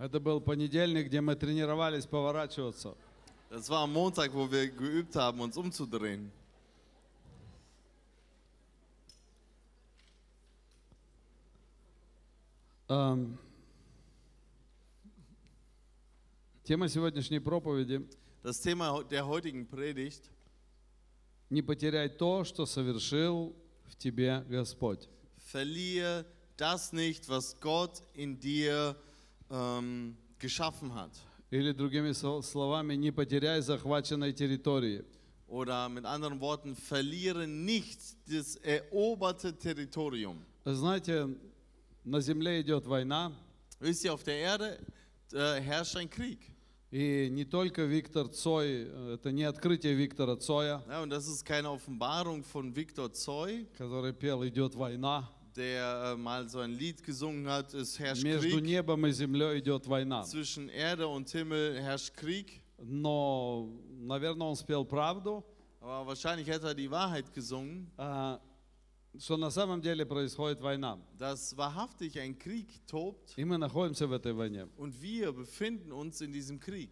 Это 0.00 0.18
был 0.18 0.40
понедельник, 0.40 1.08
где 1.08 1.20
мы 1.20 1.36
тренировались 1.36 2.06
поворачиваться. 2.06 2.96
Das 3.50 3.68
war 3.68 3.82
am 3.82 3.92
Montag, 3.92 4.32
wo 4.32 4.50
wir 4.50 4.70
geübt 4.70 5.14
haben, 5.14 5.40
uns 5.42 5.58
umzudrehen. 5.58 6.32
Эм, 12.88 13.38
Тема 16.64 16.88
сегодняшней 16.88 17.38
проповеди 17.38 18.08
Das 18.42 18.62
Thema 18.62 19.04
der 19.04 19.26
heutigen 19.26 19.66
Predigt, 19.66 20.30
«Не 21.50 21.60
потеряй 21.60 22.08
то, 22.08 22.44
что 22.44 22.64
совершил 22.64 23.54
в 23.84 23.96
тебе 23.96 24.46
Господь». 24.48 25.10
verliere 25.36 26.24
das 26.56 26.94
nicht, 26.94 27.28
was 27.28 27.60
Gott 27.60 28.02
in 28.14 28.40
dir 28.40 28.96
ähm, 29.49 30.15
geschaffen 30.39 30.93
hat. 30.93 31.11
Или 31.51 31.71
другими 31.73 32.11
со- 32.11 32.41
словами, 32.41 32.95
не 32.95 33.11
потеряй 33.11 33.61
захваченной 33.61 34.33
территории. 34.33 35.03
Oder 35.47 35.87
mit 35.89 36.05
anderen 36.05 36.39
Worten, 36.41 36.75
verliere 36.75 37.45
nicht 37.47 37.99
das 38.27 38.55
eroberte 38.57 39.53
Territorium. 39.57 40.37
Знаете, 40.65 41.29
на 42.03 42.19
земле 42.19 42.61
идет 42.61 42.85
война, 42.87 43.31
Wisst 43.79 44.03
ihr, 44.05 44.13
auf 44.13 44.23
der 44.23 44.37
Erde 44.37 44.79
äh, 45.33 45.61
herrscht 45.61 45.95
ein 45.97 46.09
Krieg. 46.09 46.39
и 46.91 47.29
не 47.29 47.43
только 47.45 47.83
Виктор 47.83 48.27
Цой, 48.29 48.85
э, 48.87 49.13
это 49.15 49.31
не 49.31 49.43
открытие 49.43 49.93
Виктора 49.95 50.35
Цоя, 50.37 50.81
Ja, 50.89 51.03
und 51.03 51.09
das 51.11 51.27
ist 51.27 51.45
keine 51.45 51.69
Offenbarung 51.69 52.43
von 52.43 52.75
Viktor 52.75 53.11
Zoy, 53.13 53.65
который 53.77 54.13
пел 54.13 54.43
«Идет 54.47 54.73
война». 54.75 55.29
der 55.59 56.13
äh, 56.13 56.17
mal 56.17 56.49
so 56.49 56.59
ein 56.59 56.71
Lied 56.73 57.01
gesungen 57.03 57.47
hat, 57.47 57.73
es 57.73 57.97
herrscht 57.97 58.23
Между 58.23 58.49
Krieg. 58.57 58.63
небом 58.65 59.05
и 59.05 59.11
землей 59.11 59.59
идет 59.59 59.87
война. 59.87 60.23
Zwischen 60.23 60.69
Erde 60.69 61.07
und 61.07 61.29
Himmel 61.29 61.79
herrscht 61.81 62.13
Krieg. 62.15 62.61
Но, 62.77 63.69
наверное, 64.01 64.47
он 64.47 64.55
спел 64.55 64.83
правду, 64.85 65.43
Aber 65.81 66.07
wahrscheinlich 66.07 66.47
hätte 66.47 66.67
er 66.67 66.73
die 66.75 66.89
Wahrheit 66.91 67.31
gesungen, 67.33 67.89
а, 67.97 68.41
что 69.17 69.37
на 69.37 69.49
самом 69.49 69.81
деле 69.81 70.05
происходит 70.05 70.59
война. 70.59 70.99
dass 71.17 71.55
wahrhaftig 71.55 72.19
ein 72.19 72.37
Krieg 72.37 72.67
tobt 72.85 73.33
И 73.37 73.45
мы 73.45 73.57
находимся 73.57 74.07
в 74.07 74.11
этой 74.11 74.33
войне. 74.33 74.67
und 74.77 75.01
wir 75.01 75.31
befinden 75.31 75.91
uns 75.93 76.19
in 76.21 76.33
diesem 76.33 76.59
Krieg. 76.59 76.91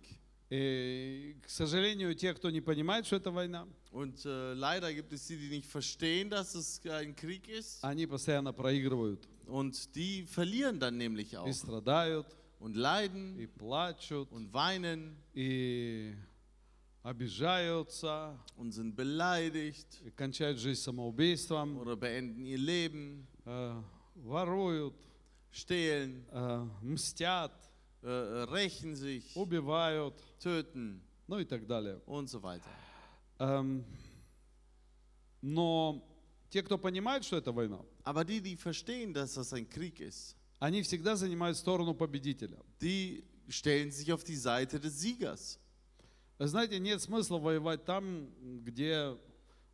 И, 0.50 1.36
к 1.42 1.50
сожалению, 1.50 2.14
те, 2.14 2.32
кто 2.32 2.50
не 2.50 2.60
понимает, 2.62 3.04
что 3.06 3.16
это 3.16 3.30
война, 3.30 3.66
Und 3.90 4.24
äh, 4.24 4.54
leider 4.54 4.92
gibt 4.94 5.12
es 5.12 5.26
die, 5.26 5.36
die 5.36 5.48
nicht 5.48 5.66
verstehen, 5.66 6.30
dass 6.30 6.54
es 6.54 6.80
ein 6.86 7.14
Krieg 7.14 7.48
ist. 7.48 7.82
они 7.82 8.06
постоянно 8.06 8.52
проигрывают. 8.52 9.28
Und 9.46 9.94
die 9.94 10.24
verlieren 10.24 10.78
dann 10.78 10.96
nämlich 10.96 11.36
auch 11.36 11.46
И 11.46 11.52
страдают, 11.52 12.26
und 12.60 12.76
leiden 12.76 13.38
и 13.38 13.46
плачут, 13.46 14.32
und 14.32 14.52
weinen 14.52 15.16
и 15.34 16.14
обижаются, 17.02 18.38
und 18.56 18.72
sind 18.72 18.96
beleidigt 18.96 20.00
и 20.04 20.10
кончают 20.10 20.58
жизнь 20.58 20.80
самоубийством, 20.80 21.78
oder 21.78 21.96
beenden 21.96 22.44
ihr 22.44 22.58
Leben, 22.58 23.26
э, 23.46 23.82
воруют, 24.14 24.94
stehlen, 25.50 26.24
э, 26.30 26.66
мстят, 26.82 27.52
äh, 27.52 27.67
rächen 28.02 28.94
sich, 28.94 29.34
убивают, 29.36 30.14
töten 30.40 31.02
ну 31.26 31.38
и 31.38 31.44
так 31.44 31.66
далее. 31.66 32.00
und 32.06 32.28
so 32.28 32.42
weiter. 32.42 32.70
Эм, 33.38 33.84
Но 35.40 36.02
те, 36.50 36.62
кто 36.62 36.78
понимают, 36.78 37.24
что 37.24 37.36
это 37.36 37.52
война, 37.52 37.80
Aber 38.04 38.24
die, 38.24 38.40
die 38.40 38.56
verstehen, 38.56 39.12
dass 39.12 39.34
das 39.34 39.52
ein 39.52 39.68
Krieg 39.68 40.00
ist, 40.00 40.34
они 40.60 40.82
всегда 40.82 41.14
занимают 41.16 41.56
сторону 41.56 41.94
победителя. 41.94 42.58
die 42.80 43.24
stellen 43.48 43.90
sich 43.90 44.12
auf 44.12 44.24
die 44.24 44.36
Seite 44.36 44.80
des 44.80 45.00
Siegers. 45.00 45.58
Знаете, 46.38 46.78
нет 46.78 47.00
смысла 47.02 47.38
воевать 47.38 47.84
там, 47.84 48.28
где 48.64 49.16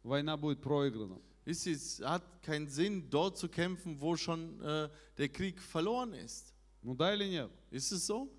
война 0.03 0.37
будет 0.37 0.61
проиграна. 0.63 1.21
Es 1.47 2.01
hat 2.01 2.23
keinen 2.43 2.69
Sinn, 2.69 3.09
dort 3.11 3.37
zu 3.37 3.49
kämpfen, 3.49 4.01
wo 4.01 4.17
schon 4.17 4.61
äh, 4.63 4.89
der 5.19 5.29
Krieg 5.29 5.61
verloren 5.61 6.15
ist. 6.15 6.54
Ну 6.84 6.96
да 6.96 7.14
или 7.14 7.26
нет? 7.26 7.50
Ist 7.72 7.92
es 7.92 8.06
so? 8.08 8.30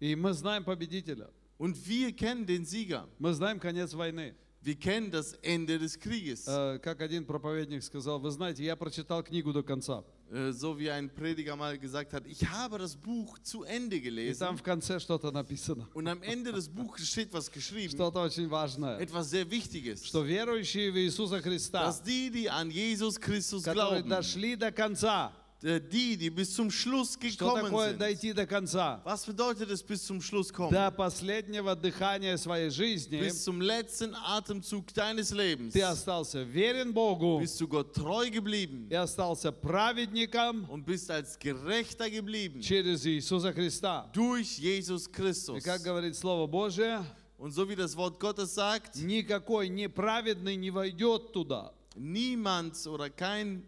И 0.00 0.14
мы 0.14 0.32
знаем 0.32 0.64
победителя. 0.64 1.30
Und 1.58 1.76
wir 1.86 2.12
kennen 2.16 2.46
den 2.46 2.64
Sieger. 2.64 3.06
Мы 3.18 3.32
знаем 3.34 3.58
конец 3.60 3.92
войны. 3.92 4.34
Wir 4.62 4.74
kennen 4.78 5.10
das 5.10 5.32
Ende 5.42 5.78
des 5.78 5.98
Krieges. 5.98 6.46
Э, 6.46 6.78
Как 6.82 7.00
один 7.00 7.24
проповедник 7.24 7.82
сказал, 7.82 8.18
вы 8.20 8.30
знаете, 8.30 8.62
я 8.64 8.76
прочитал 8.76 9.22
книгу 9.22 9.52
до 9.52 9.62
конца. 9.62 10.04
Äh, 10.30 10.52
So 10.52 10.78
wie 10.78 10.90
ein 10.90 11.08
Prediger 11.10 11.56
mal 11.56 11.78
gesagt 11.78 12.12
hat, 12.12 12.26
ich 12.26 12.46
habe 12.46 12.78
das 12.78 12.94
Buch 12.94 13.38
zu 13.42 13.64
Ende 13.64 13.96
И 13.96 14.00
там 14.00 14.02
gelesen 14.02 14.56
в 14.58 14.62
конце 14.62 15.00
что-то 15.00 15.30
написано. 15.32 15.88
und 15.94 16.06
am 16.08 16.22
Ende 16.22 16.52
des 16.52 16.68
Buches 16.68 17.08
steht 17.08 17.32
was 17.32 17.50
geschrieben, 17.50 17.90
Что-то 17.90 18.20
очень 18.20 18.48
важное. 18.48 18.98
etwas 18.98 19.30
sehr 19.30 19.50
Wichtiges, 19.50 20.04
Что 20.06 20.22
верующие 20.22 20.90
в 20.92 20.96
Иисуса 20.98 21.40
Христа, 21.42 21.86
dass 21.86 22.02
die, 22.02 22.30
die 22.30 22.48
an 22.50 22.70
Jesus 22.70 23.18
Christus 23.18 23.64
которые 23.64 24.02
glauben, 24.02 24.08
дошли 24.10 24.56
до 24.56 24.70
конца, 24.70 25.32
äh, 25.32 25.43
die, 25.65 26.15
die 26.15 26.29
bis 26.29 26.53
zum 26.53 26.69
Schluss 26.69 27.13
что 27.13 27.19
gekommen 27.27 27.63
такое 27.65 27.89
sind. 27.89 27.99
дойти 27.99 28.33
до 28.33 28.45
конца? 28.45 29.01
Was 29.03 29.25
bedeutet 29.25 29.71
es 29.71 29.81
bis 29.81 30.05
zum 30.05 30.21
Schluss 30.21 30.53
kommen? 30.53 30.71
До 30.71 30.91
последнего 30.91 31.75
дыхания 31.75 32.37
своей 32.37 32.69
жизни 32.69 33.17
Bis 33.19 33.43
zum 33.43 33.59
letzten 33.61 34.13
Atemzug 34.13 34.93
deines 34.93 35.31
Lebens 35.31 35.73
ты 35.73 35.81
остался 35.81 36.43
верен 36.43 36.93
Богу 36.93 37.39
bist 37.39 37.59
du 37.59 37.67
Gott 37.67 37.93
treu 37.95 38.29
geblieben 38.29 38.87
и 38.91 38.93
остался 38.95 39.51
праведником 39.51 40.69
und 40.69 40.85
bist 40.85 41.09
als 41.09 41.39
Gerechter 41.39 42.11
geblieben 42.11 42.61
через 42.61 43.03
Иисуса 43.07 43.51
Христа. 43.51 44.07
durch 44.13 44.59
Jesus 44.59 45.07
И 45.07 45.11
Christus. 45.11 45.63
как 45.63 45.81
говорит 45.81 46.15
Слово 46.15 46.45
Божие, 46.45 47.03
Und 47.39 47.51
so 47.51 47.67
wie 47.67 47.75
das 47.75 47.95
Wort 47.97 48.19
Gottes 48.19 48.53
sagt, 48.53 48.97
никакой 48.97 49.67
неправедный 49.69 50.55
не 50.55 50.69
войдет 50.69 51.33
туда. 51.33 51.71
niemand 51.95 52.85
oder 52.87 53.09
kein 53.09 53.63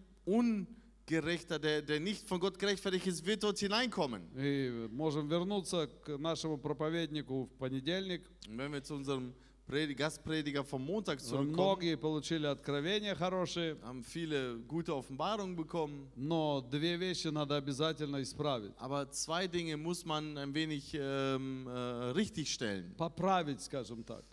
Ungerechter, 1.10 1.58
der, 1.58 1.82
der 1.82 2.00
nicht 2.00 2.26
von 2.26 2.40
Gott 2.40 2.58
gerechtfertigt 2.58 3.06
ist, 3.06 3.26
wird 3.26 3.42
dort 3.42 3.58
hineinkommen. 3.58 4.22
И 4.36 4.88
можем 4.92 5.28
вернуться 5.28 5.86
к 6.04 6.16
нашему 6.16 6.56
проповеднику 6.56 7.44
в 7.44 7.58
понедельник. 7.58 8.22
Und 8.48 8.56
wenn 8.58 8.72
wir 8.72 8.82
zu 8.82 8.94
unserem 8.94 9.34
Predi- 9.68 9.94
Gastprediger 9.94 10.64
vom 10.64 10.84
Montag 10.84 11.20
zurückkommen, 11.20 11.52
Многие 11.52 11.96
получили 11.96 12.46
откровения 12.46 13.14
хорошие, 13.14 13.76
haben 13.82 14.02
viele 14.02 14.58
gute 14.66 14.94
Offenbarungen 14.94 15.54
bekommen. 15.54 16.08
но 16.16 16.60
две 16.62 16.96
вещи 16.96 17.28
надо 17.28 17.56
обязательно 17.56 18.22
исправить. 18.22 18.72
Aber 18.78 19.10
zwei 19.10 19.46
Dinge 19.48 19.76
muss 19.76 20.04
man 20.06 20.38
ein 20.38 20.54
wenig 20.54 20.94
ähm, 20.94 21.66
äh, 21.68 22.12
richtigstellen. 22.12 22.94
Поправить, 22.96 23.60
скажем 23.60 24.02
так. 24.04 24.24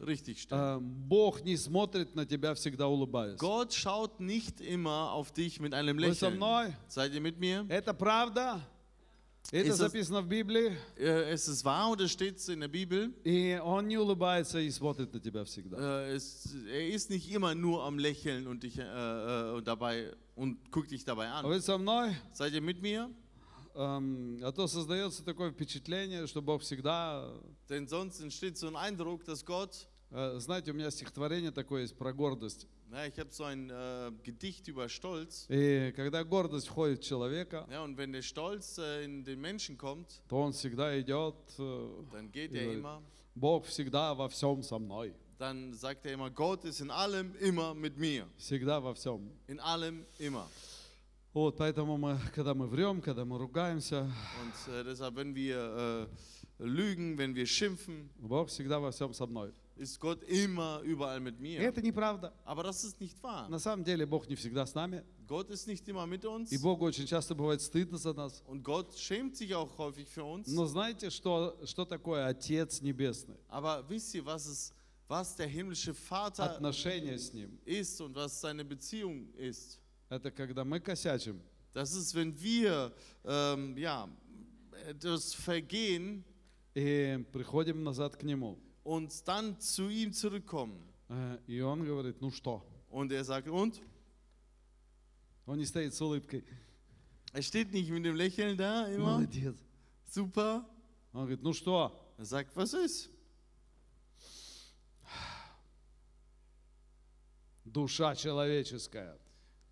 Richtigstellen. 0.00 0.78
Э, 0.78 0.80
Бог 0.80 1.42
не 1.42 1.56
смотрит 1.56 2.14
на 2.14 2.24
тебя 2.24 2.54
всегда 2.54 2.86
улыбаясь. 2.88 3.38
Gott 3.38 3.72
schaut 3.74 4.20
nicht 4.20 4.60
immer 4.60 5.12
auf 5.12 5.32
dich 5.32 5.58
mit 5.60 5.74
einem 5.74 5.96
Вы 5.98 6.14
со 6.14 6.28
Lächeln. 6.28 6.36
мной? 6.36 6.74
Seid 6.88 7.12
ihr 7.14 7.20
mit 7.20 7.38
mir? 7.38 7.66
Это 7.68 7.92
правда. 7.94 8.60
Это 9.50 9.68
Ist 9.70 9.80
das- 9.80 9.90
записано 9.90 10.20
в 10.22 10.28
Библии. 10.28 10.76
Äh, 10.96 11.32
Es 11.32 11.48
ist 11.48 11.64
wahr 11.64 11.90
und 11.90 12.00
es 12.00 12.12
steht 12.12 12.38
in 12.48 12.60
der 12.60 12.68
Bibel. 12.68 13.12
И 13.24 13.58
Он 13.60 13.88
не 13.88 13.96
улыбается 13.96 14.60
и 14.60 14.70
смотрит 14.70 15.12
на 15.12 15.20
тебя 15.20 15.44
всегда. 15.44 15.76
Äh, 16.06 16.14
Es, 16.16 16.54
er 16.70 16.86
ist 16.88 17.10
nicht 17.10 17.28
immer 17.32 17.54
nur 17.56 17.82
am 17.82 17.98
Lächeln 17.98 18.46
und, 18.46 18.62
dich, 18.62 18.78
äh, 18.78 18.82
äh, 18.82 19.54
und, 19.56 19.66
dabei, 19.66 20.12
und 20.36 20.70
guckt 20.70 20.90
dich 20.92 21.04
dabei 21.04 21.28
an. 21.28 21.44
Вы 21.46 21.60
со 21.60 21.76
мной? 21.78 22.14
Seid 22.34 22.52
ihr 22.52 22.60
mit 22.60 22.82
mir? 22.82 23.10
Эм, 23.75 24.39
А 24.43 24.51
то 24.51 24.67
создается 24.67 25.23
такое 25.23 25.51
впечатление, 25.51 26.27
что 26.27 26.41
Бог 26.41 26.61
всегда... 26.61 27.29
Denn 27.69 27.87
sonst 27.87 28.21
entsteht 28.21 28.57
so 28.57 28.67
ein 28.67 28.75
Eindruck, 28.75 29.23
dass 29.25 29.43
Gott, 29.45 29.87
э, 30.11 30.37
Знаете, 30.39 30.71
у 30.71 30.73
меня 30.75 30.91
стихотворение 30.91 31.51
такое 31.51 31.81
есть 31.83 31.97
про 31.97 32.13
гордость. 32.13 32.67
na, 32.89 33.07
ich 33.07 33.17
habe 33.17 33.31
so 33.31 33.43
ein 33.45 33.71
äh, 33.71 34.11
Gedicht 34.23 34.67
über 34.67 34.87
Stolz. 34.87 35.47
И 35.49 35.91
когда 35.95 36.23
гордость 36.23 36.67
входит 36.67 36.99
в 36.99 37.03
человека, 37.03 37.65
Ja, 37.71 37.83
und 37.83 37.97
wenn 37.97 38.11
der 38.11 38.21
Stolz 38.21 38.77
äh, 38.77 39.03
in 39.05 39.23
den 39.23 39.41
Menschen 39.41 39.75
kommt, 39.77 40.21
то 40.29 40.39
он 40.39 40.53
всегда 40.53 40.99
идет, 40.99 41.33
э, 41.57 42.03
dann 42.11 42.31
geht 42.31 42.51
Ja. 42.53 42.61
er 42.61 42.73
immer, 42.73 43.01
Бог 43.33 43.65
всегда 43.65 44.13
во 44.13 44.29
всем 44.29 44.61
со 44.61 44.77
мной. 44.77 45.13
dann 45.39 45.73
sagt 45.73 46.05
er 46.05 46.13
immer, 46.13 46.29
Gott 46.29 46.63
ist 46.63 46.79
in 46.79 46.91
allem 46.91 47.33
immer 47.39 47.73
mit 47.73 47.97
mir. 47.97 48.27
Всегда 48.37 48.79
во 48.79 48.93
всем. 48.93 49.31
In 49.47 49.59
allem 49.59 50.05
immer. 50.19 50.47
Вот, 51.33 51.57
поэтому 51.57 51.97
мы, 51.97 52.19
когда 52.35 52.53
мы 52.53 52.67
врем, 52.67 53.01
когда 53.01 53.25
мы 53.25 53.39
ругаемся, 53.39 54.01
Und 54.41 54.73
äh, 54.73 54.83
deshalb, 54.83 55.15
wenn 55.15 55.33
wir 55.33 56.07
äh, 56.59 56.63
lügen, 56.63 57.17
wenn 57.17 57.33
wir 57.33 57.47
schimpfen, 57.47 58.09
Бог 58.19 58.49
всегда 58.49 58.79
во 58.79 58.91
всем 58.91 59.13
со 59.13 59.25
мной. 59.25 59.51
ist 59.75 59.99
Gott 59.99 60.21
immer 60.25 60.81
überall 60.83 61.19
mit 61.19 61.39
И 61.39 61.41
mir. 61.41 61.59
это 61.59 61.81
неправда. 61.81 62.31
Aber 62.45 62.61
das 62.61 62.83
ist 62.83 62.99
nicht 63.01 63.17
wahr. 63.23 63.49
На 63.49 63.57
самом 63.57 63.83
деле 63.83 64.05
Бог 64.05 64.27
не 64.29 64.35
всегда 64.35 64.63
с 64.67 64.75
нами. 64.75 65.03
Gott 65.27 65.49
ist 65.49 65.67
nicht 65.67 65.87
immer 65.87 66.05
mit 66.05 66.23
uns. 66.23 66.51
И 66.51 66.57
Богу 66.59 66.85
очень 66.85 67.07
часто 67.07 67.33
бывает 67.33 67.61
стыдно 67.63 67.97
за 67.97 68.13
нас. 68.13 68.43
Und 68.45 68.61
Gott 68.63 68.95
schämt 68.95 69.35
sich 69.35 69.55
auch 69.55 69.75
häufig 69.79 70.07
für 70.07 70.23
uns. 70.23 70.47
Но 70.47 70.67
знаете, 70.67 71.09
что, 71.09 71.57
что 71.65 71.85
такое 71.85 72.27
Отец 72.27 72.79
Небесный? 72.81 73.37
Aber 73.49 73.83
wisst 73.89 74.13
ihr, 74.13 74.23
was, 74.23 74.45
es, 74.45 74.71
was 75.07 75.35
der 75.35 75.47
himmlische 75.47 75.95
Vater 75.95 76.43
Отношения 76.43 77.17
с 77.17 77.33
Ним. 77.33 77.57
ist 77.65 77.99
und 77.99 78.13
was 78.15 78.39
seine 78.39 78.63
Beziehung 78.63 79.33
ist? 79.35 79.79
Это 80.13 80.29
когда 80.31 80.63
мы 80.63 80.79
косячим, 80.79 81.41
Das 81.73 81.93
ist, 81.93 82.13
wenn 82.13 82.39
wir 82.39 82.93
ähm, 83.25 83.75
ja, 83.77 84.07
das 84.99 85.33
Vergehen 85.33 86.23
и 86.75 87.17
приходим 87.31 87.83
назад 87.83 88.15
к 88.15 88.21
Нему. 88.23 88.59
und 88.83 89.27
dann 89.27 89.59
zu 89.59 89.89
ihm 89.89 90.13
zurückkommen. 90.13 90.77
Э, 91.09 91.39
И 91.47 91.61
Он 91.61 91.83
говорит, 91.83 92.21
ну 92.21 92.29
что? 92.29 92.63
Und 92.91 93.11
er 93.11 93.23
sagt, 93.23 93.47
und? 93.47 93.81
Он 95.47 95.57
не 95.57 95.65
стоит 95.65 95.93
с 95.95 96.01
улыбкой. 96.01 96.43
Er 97.33 97.41
steht 97.41 97.71
nicht 97.73 97.89
mit 97.89 98.05
dem 98.05 98.15
Lächeln 98.15 98.55
da 98.55 98.87
immer. 98.87 99.17
Молодец. 99.17 99.55
Super. 100.11 100.63
Он 101.11 101.21
говорит, 101.21 101.41
ну 101.41 101.53
что? 101.53 101.91
Er 102.19 102.25
sagt, 102.25 102.55
was 102.55 102.73
ist? 102.75 103.09
Душа 107.65 108.15
человеческая. 108.15 109.17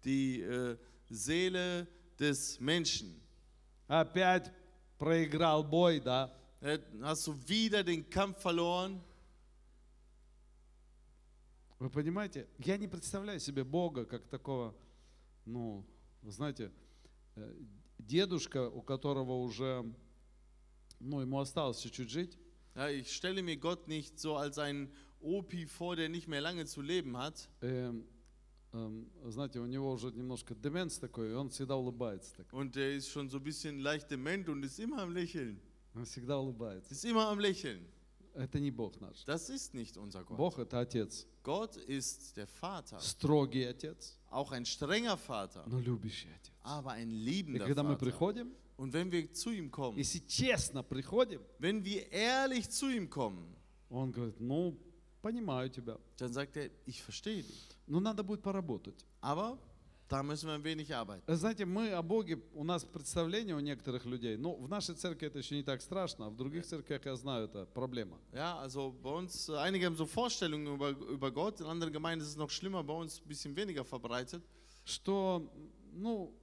Die 0.04 0.42
äh, 0.42 0.78
Seele 1.10 1.88
des 2.18 2.60
Menschen. 2.60 3.20
Опять 3.88 4.52
проиграл 4.98 5.64
бой, 5.64 6.00
да? 6.00 6.34
Äh, 6.62 6.80
Hast 7.02 7.28
du 7.28 7.34
wieder 7.48 7.84
den 7.84 8.10
Kampf 8.10 8.42
verloren? 8.42 9.02
Вы 11.80 11.90
понимаете, 11.90 12.48
я 12.60 12.78
не 12.78 12.88
представляю 12.88 13.40
себе 13.40 13.64
Бога 13.64 14.06
как 14.06 14.28
такого, 14.28 14.76
ну, 15.46 15.84
вы 16.22 16.32
знаете, 16.32 16.72
э, 17.36 17.56
дедушка, 17.98 18.70
у 18.70 18.84
которого 18.84 19.34
уже, 19.42 19.84
ну, 21.00 21.22
ему 21.22 21.40
осталось 21.40 21.80
чуть-чуть 21.80 22.10
жить, 22.10 22.38
Ja, 22.76 22.90
ich 22.90 23.12
stelle 23.12 23.42
mir 23.44 23.58
Gott 23.58 23.88
nicht 23.90 24.18
so 24.20 24.38
als 24.38 24.58
einen 24.58 24.94
Opi 25.20 25.66
vor, 25.66 25.96
der 25.98 26.08
nicht 26.08 26.28
mehr 26.30 26.40
lange 26.40 26.66
zu 26.66 26.82
leben 26.82 27.18
hat. 27.18 27.50
эм, 27.62 28.06
знаете, 28.74 29.60
у 29.60 29.66
него 29.66 29.92
уже 29.92 30.12
немножко 30.12 30.56
деменс 30.56 30.98
такой, 30.98 31.32
и 31.32 31.34
он 31.34 31.50
всегда 31.50 31.76
улыбается 31.76 32.34
так. 32.36 32.52
Und 32.54 32.76
der 32.76 32.96
ist 32.96 33.10
schon 33.10 33.30
so 33.30 33.38
ein 33.38 33.44
bisschen 33.44 33.80
leicht 33.80 34.10
dement 34.10 34.48
und 34.50 34.64
ist 34.64 34.80
immer 34.80 35.00
am 35.02 35.12
Lächeln. 35.14 35.60
Он 35.94 36.06
всегда 36.06 36.38
улыбается. 36.40 36.92
Ist 36.94 37.04
immer 37.06 37.28
am 37.30 37.40
Lächeln. 37.40 37.82
Это 38.34 38.60
не 38.62 38.72
Бог 38.72 39.00
наш. 39.02 39.26
Das 39.26 39.50
ist 39.50 39.74
nicht 39.74 39.98
unser 39.98 40.24
Gott. 40.24 40.38
Бог 40.38 40.58
это 40.58 40.80
Отец. 40.80 41.28
Gott 41.44 41.76
ist 41.76 42.38
der 42.38 42.48
Vater. 42.48 42.98
Строгий 43.00 43.66
Отец, 43.66 44.18
Auch 44.30 44.54
ein 44.54 44.66
strenger 44.66 45.18
Vater, 45.18 45.66
но 45.68 45.80
любящий 45.82 46.30
Отец. 46.30 46.52
aber 46.64 46.92
ein 46.94 47.10
И 47.12 47.14
liebender 47.14 47.66
когда 47.66 47.84
мы 47.84 47.96
Vater. 47.98 48.06
приходим, 48.06 48.52
Und 48.78 48.94
wenn 48.94 49.12
wir 49.12 49.32
zu 49.34 49.52
ihm 49.52 49.70
kommen, 49.70 49.98
если 49.98 50.20
честно 50.26 50.82
приходим, 50.82 51.42
wenn 51.60 51.84
wir 51.84 52.10
ehrlich 52.12 52.70
zu 52.70 52.90
ihm 52.90 53.10
kommen, 53.10 53.54
он 53.90 54.12
говорит, 54.14 54.40
ну, 54.40 54.78
понимаю 55.22 55.70
тебя, 55.70 56.00
dann 56.18 56.32
sagt 56.32 56.56
er, 56.56 56.70
ich 56.86 57.04
verstehe 57.04 57.44
dich. 57.44 57.68
Но 57.92 58.00
надо 58.00 58.24
будет 58.24 58.42
поработать. 58.42 59.06
Aber 59.22 59.58
da 60.08 60.24
müssen 60.24 60.48
wir 60.48 60.54
ein 60.54 60.64
wenig 60.64 60.96
arbeiten. 60.96 61.24
Знаете, 61.28 61.66
мы 61.66 61.92
о 61.92 62.02
Боге, 62.02 62.42
у 62.54 62.64
нас 62.64 62.86
представление 62.86 63.54
у 63.54 63.60
некоторых 63.60 64.06
людей, 64.06 64.38
ну, 64.38 64.56
в 64.56 64.70
нашей 64.70 64.96
церкви 64.96 65.28
это 65.28 65.40
еще 65.40 65.56
не 65.56 65.64
так 65.64 65.82
страшно, 65.82 66.28
а 66.28 66.30
в 66.30 66.38
других 66.38 66.66
церквях, 66.66 67.06
я 67.06 67.16
знаю, 67.18 67.46
это 67.46 67.66
проблема. 67.66 68.18
Ja, 68.32 68.58
also 68.62 68.94
bei 68.94 69.10
uns, 69.10 69.50
äh, 69.50 69.58
einige 69.58 69.88
haben 69.88 69.98
so 69.98 70.06
Vorstellungen 70.06 70.74
über, 70.74 70.92
über 70.92 71.32
Gott, 71.32 71.60
in 71.60 71.66
anderen 71.66 71.92
Gemeinden 71.92 72.24
ist 72.24 72.30
es 72.30 72.38
noch 72.38 72.50
schlimmer, 72.50 72.82
bei 72.82 72.94
uns 72.94 73.20
ein 73.20 73.28
bisschen 73.28 73.56
weniger 73.58 73.84
verbreitet. 73.84 74.42
Что, 74.86 75.52
ну, 75.92 76.34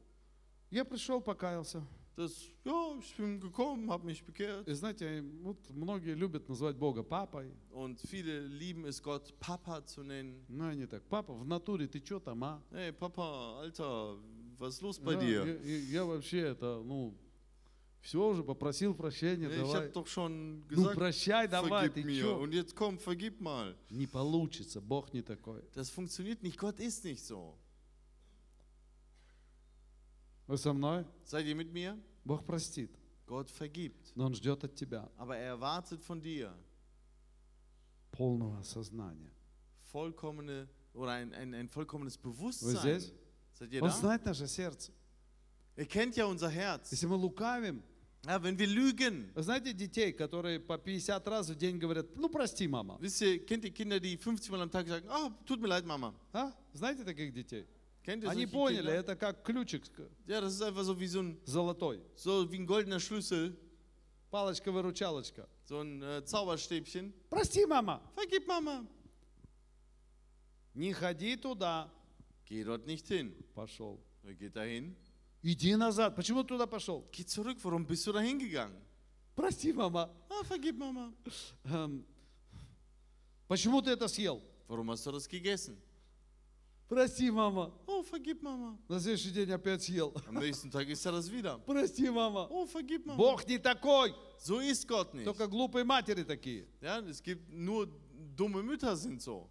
я 0.70 0.84
пришел, 0.84 1.22
покаялся. 1.22 1.82
Das, 2.18 2.32
ja, 2.64 2.96
ich 2.98 3.14
bin 3.16 3.38
gekommen, 3.38 3.88
habe 3.90 4.04
mich 4.04 4.24
bekehrt. 4.24 4.66
И 4.66 4.72
знаете, 4.74 5.22
вот 5.44 5.56
многие 5.70 6.14
любят 6.16 6.48
называть 6.48 6.74
Бога 6.76 7.04
папой. 7.04 7.52
Und 7.70 8.00
viele 8.00 8.40
lieben 8.48 8.84
es, 8.86 9.00
Gott 9.00 9.32
Papa 9.38 9.86
zu 9.86 10.02
nennen. 10.02 10.44
Ну, 10.48 10.64
они 10.66 10.86
так, 10.86 11.04
папа, 11.04 11.32
в 11.32 11.44
натуре 11.46 11.86
ты 11.86 12.04
что 12.04 12.18
там, 12.18 12.42
а? 12.42 12.60
Hey 12.72 12.90
Papa, 12.92 13.60
Alter, 13.62 14.16
was 14.58 14.74
ist 14.74 14.82
los 14.82 14.98
bei 14.98 15.12
Я, 15.12 15.20
dir? 15.20 15.46
я- 15.46 15.76
я- 15.76 15.78
я 16.00 16.04
вообще 16.04 16.40
это, 16.40 16.82
ну, 16.84 17.14
все 18.00 18.18
уже 18.28 18.42
попросил 18.42 18.94
прощения, 18.96 19.48
Ja, 19.48 19.54
ich 19.54 19.70
давай. 19.72 19.92
doch 19.92 20.08
schon 20.08 20.64
Ну, 20.70 20.76
gesagt, 20.76 20.94
прощай, 20.96 21.46
давай, 21.46 21.88
ты 21.88 22.02
mir. 22.02 22.36
Und 22.36 22.52
jetzt 22.52 22.74
komm, 22.74 22.98
vergib 22.98 23.40
mal. 23.40 23.76
Не 23.90 24.08
получится, 24.08 24.80
Бог 24.80 25.12
не 25.12 25.22
такой. 25.22 25.62
Das 25.76 25.88
funktioniert 25.88 26.42
nicht, 26.42 26.58
Gott 26.58 26.80
ist 26.80 27.04
nicht 27.04 27.24
so. 27.24 27.54
Вы 30.48 30.56
со 30.56 30.72
мной? 30.72 31.04
Seid 31.24 31.46
ihr 31.46 31.54
mit 31.54 31.72
mir? 31.72 31.96
Бог 32.28 32.44
простит, 32.44 32.90
Gott 33.26 33.50
vergibt. 33.50 34.12
но 34.14 34.26
Он 34.26 34.34
ждет 34.34 34.62
от 34.62 34.74
тебя 34.74 35.10
Aber 35.16 35.34
er 35.36 35.54
erwartet 35.56 36.02
von 36.02 36.20
dir 36.20 36.52
полного 38.12 38.58
осознания. 38.60 39.30
vollkommene 39.92 40.68
oder 40.94 41.12
ein, 41.12 41.32
ein, 41.32 41.54
ein 41.54 41.68
vollkommenes 41.68 42.16
Вы 42.22 42.30
Bewusstsein. 42.30 42.76
здесь? 42.76 43.12
Seid 43.58 43.72
ihr 43.72 43.82
Он 43.82 43.88
da? 43.88 43.94
знает 43.96 44.24
наше 44.24 44.46
сердце. 44.46 44.92
Er 45.76 45.86
kennt 45.86 46.16
ja 46.16 46.26
unser 46.26 46.50
Herz. 46.50 46.90
Если 46.92 47.06
мы 47.06 47.16
лукавим, 47.16 47.82
Ja, 48.26 48.42
wenn 48.42 48.58
wir 48.58 48.66
lügen, 48.66 49.30
вы 49.34 49.42
знаете 49.44 49.72
детей, 49.72 50.12
которые 50.12 50.58
по 50.58 50.76
50 50.76 51.24
раз 51.28 51.48
в 51.50 51.54
день 51.54 51.78
говорят, 51.78 52.14
ну 52.16 52.28
прости, 52.28 52.66
мама. 52.66 52.98
wisst 53.00 53.22
ihr, 53.22 53.46
kennt 53.46 53.64
ihr 53.64 53.70
Kinder, 53.72 54.00
die 54.00 54.16
50 54.18 54.50
Mal 54.50 54.60
am 54.60 54.70
Tag 54.70 54.88
sagen, 54.88 55.06
ah, 55.08 55.30
tut 55.46 55.60
mir 55.60 55.68
leid, 55.68 55.86
Mama. 55.86 56.12
А? 56.32 56.52
Знаете 56.74 57.04
таких 57.04 57.32
детей? 57.32 57.64
Они 58.08 58.46
поняли, 58.46 58.90
это 58.92 59.14
как 59.16 59.42
ключик 59.44 59.84
Ja, 60.26 60.40
das 60.40 60.54
ist 60.54 60.62
einfach 60.62 60.82
so 60.84 60.98
wie 60.98 61.06
so 61.06 61.20
ein, 61.20 61.38
золотой. 61.44 62.00
so 62.14 62.50
wie 62.50 62.56
ein 62.58 62.66
goldener 62.66 63.00
Schlüssel, 63.00 63.54
Палочка-выручалочка. 64.30 65.46
so 65.64 65.80
ein 65.80 66.02
äh, 66.02 66.24
Zauberstäbchen. 66.24 67.12
Прости, 67.28 67.66
мама. 67.66 68.00
Vergib 68.14 68.46
Mama. 68.46 68.86
Не 70.74 70.92
ходи 70.92 71.36
туда. 71.36 71.90
Geh 72.46 72.64
dort 72.64 72.86
nicht 72.86 73.06
hin. 73.08 73.34
Пошел. 73.54 73.98
Er 74.24 74.34
geht 74.34 74.54
dahin. 74.56 74.96
Иди 75.42 75.76
назад. 75.76 76.16
Почему 76.16 76.42
ты 76.42 76.48
туда 76.48 76.66
пошел? 76.66 77.04
Geh 77.12 77.24
zurück. 77.26 77.58
Warum 77.62 77.86
bist 77.86 78.06
du 78.06 78.12
da 78.12 78.20
hingegangen? 78.20 78.76
Прости, 79.34 79.72
мама. 79.72 80.10
Ah, 80.30 80.42
vergib 80.44 80.76
Mama. 80.78 81.12
Эм, 81.64 82.04
Почему 83.46 83.80
ты 83.82 83.90
это 83.90 84.08
съел? 84.08 84.42
Warum 84.66 84.90
hast 84.90 85.06
du 85.06 85.12
das 85.12 85.28
gegessen? 85.28 85.76
Прости, 86.88 87.30
мама. 87.30 87.70
Oh, 87.86 88.02
vergib 88.02 88.40
Mama. 88.42 88.78
На 88.88 88.98
следующий 88.98 89.30
день 89.30 89.50
опять 89.52 89.82
съел. 89.82 90.10
Am 90.26 90.38
nächsten 90.38 90.70
Tag 90.70 90.88
isst 90.88 91.04
er 91.04 91.12
das 91.12 91.30
wieder. 91.30 91.58
Прости, 91.66 92.08
мама. 92.08 92.46
Oh, 92.50 92.64
vergib 92.66 93.04
Mama. 93.04 93.16
Бог 93.18 93.46
не 93.46 93.58
такой. 93.58 94.14
So 94.38 94.58
ist 94.60 94.88
Gott 94.88 95.12
nicht. 95.12 95.24
Только 95.26 95.46
глупые 95.48 95.84
матери 95.84 96.24
такие. 96.24 96.66
Ja, 96.80 97.00
es 97.00 97.22
gibt 97.22 97.50
nur 97.52 97.88
dumme 98.34 98.62
Mütter 98.62 98.96
sind 98.96 99.20
so. 99.20 99.50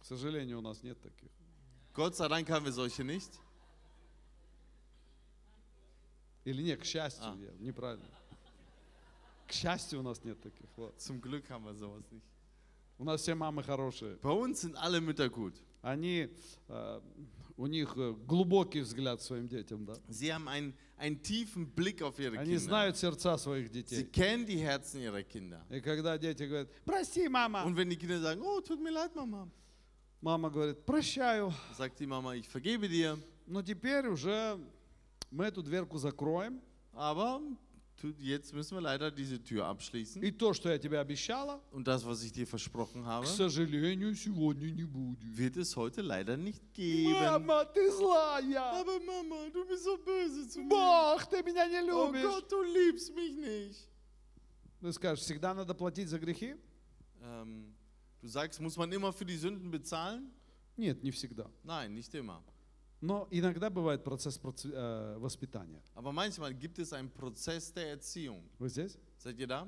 К 0.00 0.04
сожалению, 0.04 0.58
у 0.58 0.62
нас 0.62 0.80
нет 0.84 1.00
таких. 1.02 1.28
Gott 1.92 2.14
sei 2.14 2.28
Dank 2.28 2.48
haben 2.48 2.64
wir 2.64 2.72
solche 2.72 3.02
nicht. 3.02 3.30
Или 6.44 6.62
нет, 6.62 6.80
к 6.80 6.84
счастью, 6.84 7.24
А. 7.24 7.36
я- 7.36 7.52
неправильно. 7.58 8.06
К 9.48 9.52
счастью, 9.52 9.98
у 9.98 10.02
нас 10.02 10.22
нет 10.24 10.40
таких. 10.40 10.68
Вот. 10.76 10.98
Zum 11.00 11.20
Glück 11.20 11.50
haben 11.50 11.64
wir 11.64 11.74
sowas 11.74 12.04
nicht. 12.12 12.22
У 12.98 13.04
нас 13.04 13.22
все 13.22 13.34
мамы 13.34 13.62
хорошие. 13.64 14.16
Bei 14.22 14.30
uns 14.30 14.60
sind 14.60 14.76
alle 14.76 15.00
Mütter 15.00 15.28
gut. 15.28 15.54
Они, 15.82 16.28
э, 16.68 17.00
у 17.56 17.66
них 17.66 17.94
э, 17.96 18.14
глубокий 18.26 18.80
взгляд 18.80 19.20
своим 19.22 19.48
детям, 19.48 19.84
да. 19.86 19.94
Sie 20.08 20.32
haben 20.32 20.48
einen, 20.48 20.74
einen 20.96 21.22
tiefen 21.22 21.66
Blick 21.74 22.02
auf 22.02 22.18
ihre 22.18 22.38
Они 22.38 22.52
Kinder. 22.56 22.60
знают 22.60 22.96
сердца 22.96 23.36
своих 23.38 23.68
Sie 23.70 23.82
детей. 23.82 24.04
kennen 24.04 24.44
die 24.46 24.58
Herzen 24.58 25.00
ihrer 25.00 25.22
Kinder. 25.22 25.60
И 25.70 25.80
когда 25.80 26.18
дети 26.18 26.42
говорят, 26.44 26.68
прости, 26.84 27.28
мама, 27.28 27.64
Und 27.64 27.76
wenn 27.76 27.88
die 27.88 27.96
Kinder 27.96 28.20
sagen, 28.20 28.40
oh, 28.42 28.60
tut 28.60 28.80
mir 28.80 28.90
leid, 28.92 29.14
Mama, 29.14 29.48
мама 30.20 30.50
говорит, 30.50 30.84
прощаю, 30.84 31.52
sagt 31.76 31.98
die 32.00 32.06
Mama, 32.06 32.34
ich 32.34 32.46
vergebe 32.48 32.88
dir, 32.88 33.18
но 33.46 33.62
теперь 33.62 34.06
уже 34.06 34.58
мы 35.30 35.46
эту 35.46 35.62
дверку 35.62 35.96
закроем, 35.98 36.60
aber 36.92 37.40
jetzt 38.19 38.53
müssen 38.53 38.75
wir 38.75 38.81
leider 38.81 39.09
diese 39.09 39.41
Tür 39.41 39.65
abschließen. 39.65 40.21
и 40.21 40.31
то, 40.31 40.53
что 40.53 40.69
я 40.69 40.77
тебе 40.77 40.99
обещала, 40.99 41.59
Und 41.71 41.87
das, 41.87 42.05
was 42.05 42.21
ich 42.23 42.31
dir 42.31 42.45
versprochen 42.45 43.03
к 43.03 43.05
habe, 43.05 43.25
сожалению, 43.25 44.13
сегодня 44.15 44.69
не 44.71 44.83
будет. 44.85 45.19
wird 45.37 45.57
es 45.57 45.75
heute 45.75 46.01
leider 46.01 46.37
nicht 46.37 46.61
geben. 46.73 47.13
Мама, 47.13 47.65
ты 47.65 47.89
злая! 47.91 48.79
Aber 48.79 48.99
Mama, 48.99 49.49
du 49.51 49.65
bist 49.65 49.83
so 49.85 49.97
böse 49.97 50.47
zu 50.47 50.59
mir. 50.61 50.69
Бог, 50.69 51.25
ты 51.29 51.41
меня 51.43 51.65
не 51.67 51.89
Oh 51.91 52.07
любишь! 52.11 52.23
Gott, 52.23 52.51
du 52.51 52.61
liebst 52.63 53.15
mich 53.15 53.35
nicht. 53.35 53.87
Ты 54.81 54.91
скажешь, 54.93 55.23
всегда 55.23 55.53
надо 55.53 55.73
платить 55.73 56.09
за 56.09 56.19
грехи? 56.19 56.55
Ähm, 57.23 57.73
du 58.21 58.27
sagst, 58.27 58.59
muss 58.61 58.77
man 58.77 58.91
immer 58.91 59.11
für 59.13 59.25
die 59.25 59.37
Sünden 59.37 59.71
bezahlen? 59.71 60.31
Нет, 60.77 61.01
не 61.01 61.09
всегда. 61.11 61.49
Nein, 61.63 61.93
nicht 61.95 62.13
immer. 62.13 62.43
Но 63.00 63.26
иногда 63.30 63.70
бывает 63.70 64.04
процесс 64.04 64.38
проц- 64.38 64.70
э, 64.70 65.16
воспитания. 65.18 65.82
Aber 65.94 66.12
manchmal 66.12 66.52
gibt 66.52 66.78
es 66.78 66.92
einen 66.92 67.08
Prozess 67.10 67.72
der 67.72 67.92
Erziehung. 67.96 68.42
Вы 68.58 68.68
здесь? 68.68 68.98
Seid 69.18 69.38
ihr 69.38 69.46
da? 69.46 69.66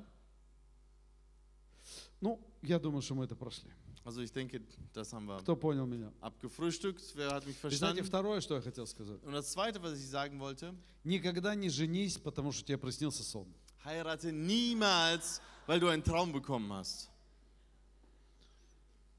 Ну, 2.21 2.39
я 2.61 2.79
думаю, 2.79 3.01
что 3.01 3.15
мы 3.15 3.25
это 3.25 3.35
прошли. 3.35 3.71
Also 4.05 4.21
ich 4.21 4.31
denke, 4.33 4.61
das 4.93 5.13
haben 5.13 5.25
wir 5.27 5.39
Кто 5.39 5.55
понял 5.55 5.85
меня? 5.85 6.11
abgefrühstückt. 6.21 7.15
Wer 7.15 7.31
hat 7.31 7.45
mich 7.45 7.55
И 7.63 7.75
знаете, 7.75 8.01
verstanden? 8.01 8.03
второе, 8.03 8.41
что 8.41 8.55
я 8.55 8.61
хотел 8.61 8.85
сказать. 8.85 9.21
Und 9.23 9.31
das 9.33 9.51
Zweite, 9.51 9.81
was 9.81 9.97
ich 9.97 10.07
sagen 10.09 10.39
wollte, 10.39 10.73
Никогда 11.03 11.55
не 11.55 11.69
женись, 11.69 12.17
потому 12.17 12.51
что 12.51 12.63
тебе 12.65 12.77
приснился 12.77 13.23
сон. 13.23 13.47
heirate 13.85 14.31
niemals, 14.31 15.41
weil 15.67 15.79
du 15.79 15.87
einen 15.89 16.03
Traum 16.03 16.31
bekommen 16.31 16.71
hast. 16.71 17.09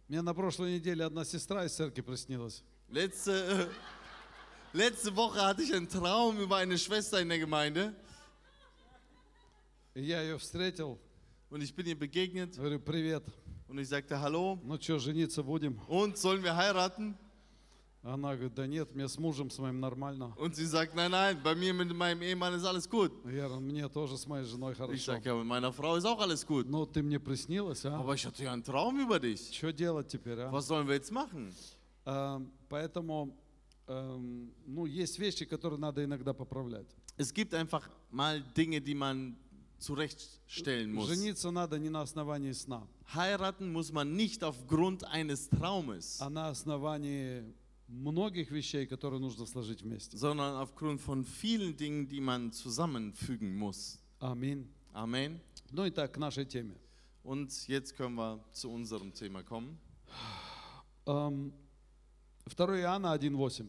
Мне 0.08 0.20
на 0.22 0.34
прошлой 0.34 0.74
неделе 0.76 1.04
одна 1.04 1.24
сестра 1.24 1.64
из 1.64 1.72
церкви 1.74 2.02
приснилась. 2.02 2.62
Letzte, 2.90 3.68
letzte 4.74 5.14
Woche 5.16 5.40
hatte 5.40 5.62
ich 5.62 5.72
einen 5.74 5.88
Traum 5.88 6.38
über 6.40 6.56
eine 6.56 6.76
Schwester 6.76 7.20
in 7.20 7.28
der 7.28 7.38
Gemeinde. 7.38 7.94
Я 9.94 10.22
ее 10.22 10.38
встретил, 10.38 10.98
und 11.50 11.62
ich 11.62 11.72
bin 11.74 11.86
ihr 11.86 11.96
begegnet 11.98 12.56
говорю, 12.56 12.80
привет, 12.80 13.22
und 13.68 13.78
ich 13.78 13.88
sagte 13.88 14.20
Hallo 14.20 14.58
ну 14.64 14.76
что, 14.80 14.98
жениться 14.98 15.42
будем? 15.44 15.78
und 15.88 16.18
sollen 16.18 16.42
wir 16.42 16.56
heiraten? 16.56 17.14
Она 18.02 18.34
говорит, 18.34 18.54
да 18.54 18.66
нет, 18.66 18.94
мне 18.94 19.08
с 19.08 19.16
мужем 19.18 19.48
с 19.50 19.58
моим 19.58 19.80
нормально. 19.80 20.34
Und 20.36 20.54
sie 20.56 20.66
sagt, 20.66 20.94
nein, 20.94 21.10
nein, 21.10 21.40
bei 21.42 21.54
mir 21.54 21.72
mit 21.72 21.90
meinem 21.96 22.20
Ehemann 22.20 22.52
ist 22.52 22.64
alles 22.64 22.86
gut. 22.90 23.12
Я 23.24 23.46
говорю, 23.48 23.60
мне 23.60 23.88
тоже 23.88 24.18
с 24.18 24.26
моей 24.26 24.44
женой 24.44 24.72
Ich 24.72 24.78
хорошо. 24.78 25.12
sage, 25.12 25.22
ja, 25.30 25.34
mit 25.36 25.46
meiner 25.46 25.72
Frau 25.72 25.96
ist 25.96 26.04
auch 26.04 26.20
alles 26.20 26.44
gut. 26.44 26.66
Ну, 26.68 26.84
ты 26.84 27.02
мне 27.02 27.18
приснилась, 27.20 27.86
а? 27.86 27.96
Aber 27.98 28.14
ich 28.14 28.26
hatte 28.26 28.42
ja 28.42 28.52
einen 28.52 28.62
Traum 28.64 28.98
über 29.00 29.18
dich. 29.20 29.56
Что 29.56 29.72
делать 29.72 30.08
теперь, 30.08 30.38
а? 30.40 30.50
Was 30.52 30.66
sollen 30.66 30.86
wir 30.86 30.96
jetzt 30.96 31.12
machen? 31.12 31.54
Эм, 32.04 32.50
Поэтому, 32.68 33.34
эм, 33.87 34.53
ну, 34.65 34.85
есть 34.85 35.19
вещи, 35.19 35.45
которые 35.45 35.79
надо 35.79 36.03
иногда 36.03 36.33
поправлять. 36.33 36.87
Es 37.17 37.33
gibt 37.33 37.53
einfach 37.53 37.89
mal 38.11 38.41
Dinge, 38.55 38.79
die 38.79 38.95
man 38.95 39.35
zurechtstellen 39.79 40.93
muss. 40.93 41.07
Жениться 41.07 41.51
надо 41.51 41.77
не 41.79 41.89
на 41.89 42.01
основании 42.01 42.51
сна, 42.51 42.87
Heiraten 43.13 43.71
muss 43.71 43.91
man 43.91 44.15
nicht 44.15 44.43
aufgrund 44.43 45.03
eines 45.05 45.49
Traumes, 45.49 46.21
а 46.21 46.29
на 46.29 46.49
основании 46.49 47.43
многих 47.87 48.51
вещей, 48.51 48.85
которые 48.85 49.19
нужно 49.19 49.45
сложить 49.45 49.81
вместе. 49.81 50.17
sondern 50.17 50.55
aufgrund 50.55 51.01
von 51.01 51.23
vielen 51.25 51.75
Dingen, 51.75 52.07
die 52.07 52.21
man 52.21 52.51
zusammenfügen 52.51 53.57
muss. 53.57 53.97
Аминь. 54.19 54.67
Amen. 54.93 55.39
Ну 55.71 55.85
и 55.85 55.91
так, 55.91 56.13
к 56.13 56.17
нашей 56.17 56.45
теме. 56.45 56.75
Und 57.23 57.67
jetzt 57.67 57.95
können 57.95 58.15
wir 58.15 58.39
zu 58.51 58.69
unserem 58.69 59.13
Thema 59.13 59.43
kommen. 59.43 59.77
Эм, 61.05 61.53
2 62.46 62.80
Иоанна 62.80 63.14
1.8. 63.16 63.66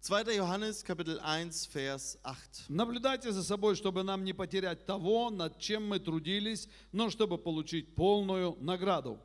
2. 0.00 0.34
Johannes 0.34 0.82
Kapitel 0.82 1.20
1 1.20 1.66
Vers 1.72 2.18
8. 2.24 2.66
Наблюдайте 2.70 3.30
за 3.30 3.42
собой, 3.42 3.76
чтобы 3.76 4.02
нам 4.02 4.24
не 4.24 4.32
потерять 4.32 4.86
того, 4.86 5.30
над 5.30 5.58
чем 5.60 5.86
мы 5.86 5.98
трудились, 6.00 6.66
но 6.92 7.10
чтобы 7.10 7.38
получить 7.38 7.94
полную 7.94 8.56
награду. 8.60 9.18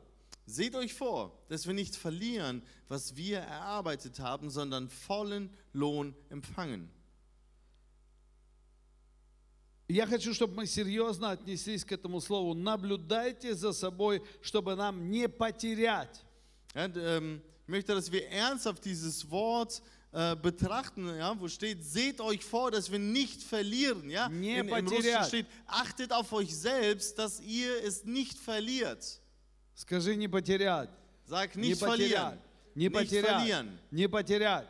Seht 0.46 0.74
euch 0.74 0.94
vor, 0.94 1.32
dass 1.48 1.66
wir 1.66 1.74
nicht 1.74 1.96
verlieren, 1.96 2.62
was 2.88 3.16
wir 3.16 3.38
erarbeitet 3.40 4.20
haben, 4.20 4.50
sondern 4.50 4.88
vollen 4.88 5.50
Lohn 5.72 6.14
empfangen. 6.30 6.90
Я 9.88 10.06
хочу, 10.06 10.34
чтобы 10.34 10.54
мы 10.54 10.66
серьезно 10.66 11.30
отнеслись 11.30 11.82
к 11.82 11.92
этому 11.92 12.20
слову. 12.20 12.52
Наблюдайте 12.52 13.54
за 13.54 13.72
собой, 13.72 14.22
чтобы 14.42 14.74
нам 14.74 15.10
не 15.10 15.28
потерять. 15.28 16.22
Ja, 16.74 16.84
und, 16.84 16.96
ähm, 16.98 17.42
ich 17.67 17.69
möchte, 17.69 17.93
dass 17.93 18.11
wir 18.11 18.27
ernsthaft 18.29 18.83
dieses 18.85 19.29
Wort 19.29 19.81
äh, 20.11 20.35
betrachten, 20.35 21.07
ja, 21.17 21.33
wo 21.39 21.47
steht, 21.47 21.83
seht 21.83 22.19
euch 22.21 22.43
vor, 22.43 22.69
dass 22.71 22.91
wir 22.91 22.99
nicht 22.99 23.41
verlieren. 23.41 24.09
Ja? 24.09 24.29
Не 24.29 24.59
In, 24.59 24.67
Im 24.67 24.73
Russischen 24.73 24.85
потерять. 24.97 25.27
steht, 25.27 25.45
achtet 25.65 26.11
auf 26.11 26.31
euch 26.33 26.55
selbst, 26.55 27.17
dass 27.17 27.39
ihr 27.39 27.83
es 27.83 28.03
nicht 28.05 28.37
verliert. 28.37 29.19
Скажи, 29.75 30.15
не 30.15 30.27
потерять. 30.27 30.89
Sag 31.25 31.55
Не 31.55 31.69
nicht 31.69 31.79
потерять. 31.79 32.37
verlieren. 32.37 32.39
Не 32.75 32.87
Nicht 32.89 32.93
потерять. 32.93 33.25
verlieren. 33.25 33.79
Не 33.91 34.07
потерять. 34.07 34.67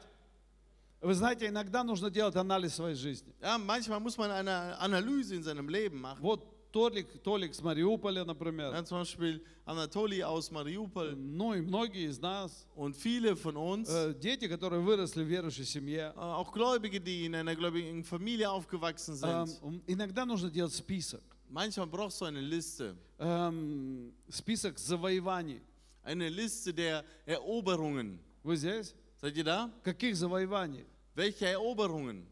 Вы 1.01 1.13
знаете, 1.15 1.48
иногда 1.48 1.84
нужно 1.84 2.10
делать 2.10 2.36
анализ 2.38 2.75
своей 2.75 2.96
жизни. 2.96 3.34
Ja, 3.42 3.58
manchmal 3.58 4.00
muss 4.00 4.18
man 4.18 4.32
eine 4.32 4.77
Analyse 4.80 5.36
in 5.36 5.44
seinem 5.44 5.68
Leben 5.68 6.00
machen. 6.00 6.22
Вот 6.22 6.46
Толик, 6.78 7.06
Толик 7.25 7.54
с 7.54 7.61
Мариуполя, 7.62 8.25
например. 8.25 8.73
Ja, 8.73 8.85
zum 8.85 8.99
Beispiel 9.00 9.42
Anatoli 9.66 10.20
aus 10.23 10.50
Mariupol 10.52 11.16
Ну 11.16 11.54
и 11.54 11.61
многие 11.61 12.06
из 12.08 12.20
нас. 12.20 12.66
und 12.76 12.94
viele 12.97 13.35
von 13.35 13.56
uns, 13.56 13.88
Э, 13.88 14.14
Дети, 14.14 14.47
которые 14.47 14.80
выросли 14.80 15.25
в 15.25 15.26
верующей 15.28 15.64
семье. 15.64 16.12
äh, 16.14 16.18
auch 16.20 16.52
Gläubige, 16.52 17.00
die 17.00 17.25
in 17.26 17.35
einer 17.35 17.56
gläubigen 17.56 18.04
Familie 18.04 18.49
aufgewachsen 18.50 19.14
Эм, 19.25 19.47
sind. 19.47 19.62
м, 19.62 19.82
Иногда 19.88 20.25
нужно 20.25 20.50
делать 20.50 20.73
список. 20.73 21.23
Manchmal 21.50 21.87
brauchst 21.88 22.20
du 22.20 22.26
eine 22.26 22.40
Liste. 22.40 22.94
Эм, 23.18 24.12
Список 24.30 24.78
завоеваний. 24.78 25.61
Eine 26.04 26.28
Liste 26.28 26.73
der 26.73 27.04
Eroberungen. 27.26 28.20
Вы 28.44 28.56
здесь? 28.56 28.94
Seid 29.20 29.37
ihr 29.37 29.44
da? 29.44 29.68
Каких 29.82 30.14
завоеваний? 30.14 30.85
Welche 31.16 31.47
Eroberungen? 31.47 32.25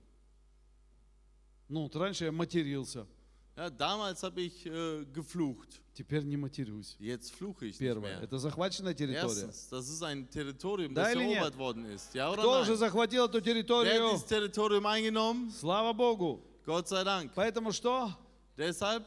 Ну, 1.69 1.83
вот 1.83 1.97
раньше 1.97 2.25
я 2.27 2.33
матерился. 2.33 3.07
Ja, 3.57 3.71
damals 3.71 4.23
habe 4.23 4.43
ich 4.43 4.67
äh, 4.67 5.05
geflucht. 5.13 5.81
Теперь 5.95 6.25
не 6.25 6.37
матерюсь. 6.37 6.95
Jetzt 6.99 7.33
fluche 7.35 7.65
ich 7.67 7.81
nicht 7.81 7.89
Первое. 7.89 8.19
mehr. 8.19 8.23
Это 8.23 8.39
захваченная 8.39 8.93
территория. 8.93 9.47
Erstens, 9.47 9.69
das 9.71 9.89
ist 9.89 10.03
ein 10.03 10.29
Territorium, 10.29 10.93
das 10.95 11.15
или 11.15 11.25
нет? 11.25 11.57
worden 11.57 11.87
ist. 11.87 12.15
Ja 12.15 12.31
oder 12.31 12.43
Кто 12.43 12.65
же 12.65 12.73
nein? 12.73 12.79
захватил 12.79 13.25
эту 13.25 13.39
Wer 13.39 13.41
hat 13.41 13.45
территорию? 13.45 14.11
dieses 14.13 14.27
Territorium 14.27 14.85
eingenommen? 14.87 15.51
Слава 15.51 15.95
Богу. 15.95 16.43
Gott 16.67 16.87
sei 16.89 17.03
Dank. 17.03 17.33
Поэтому 17.35 17.73
что? 17.73 18.11
Deshalb 18.59 19.05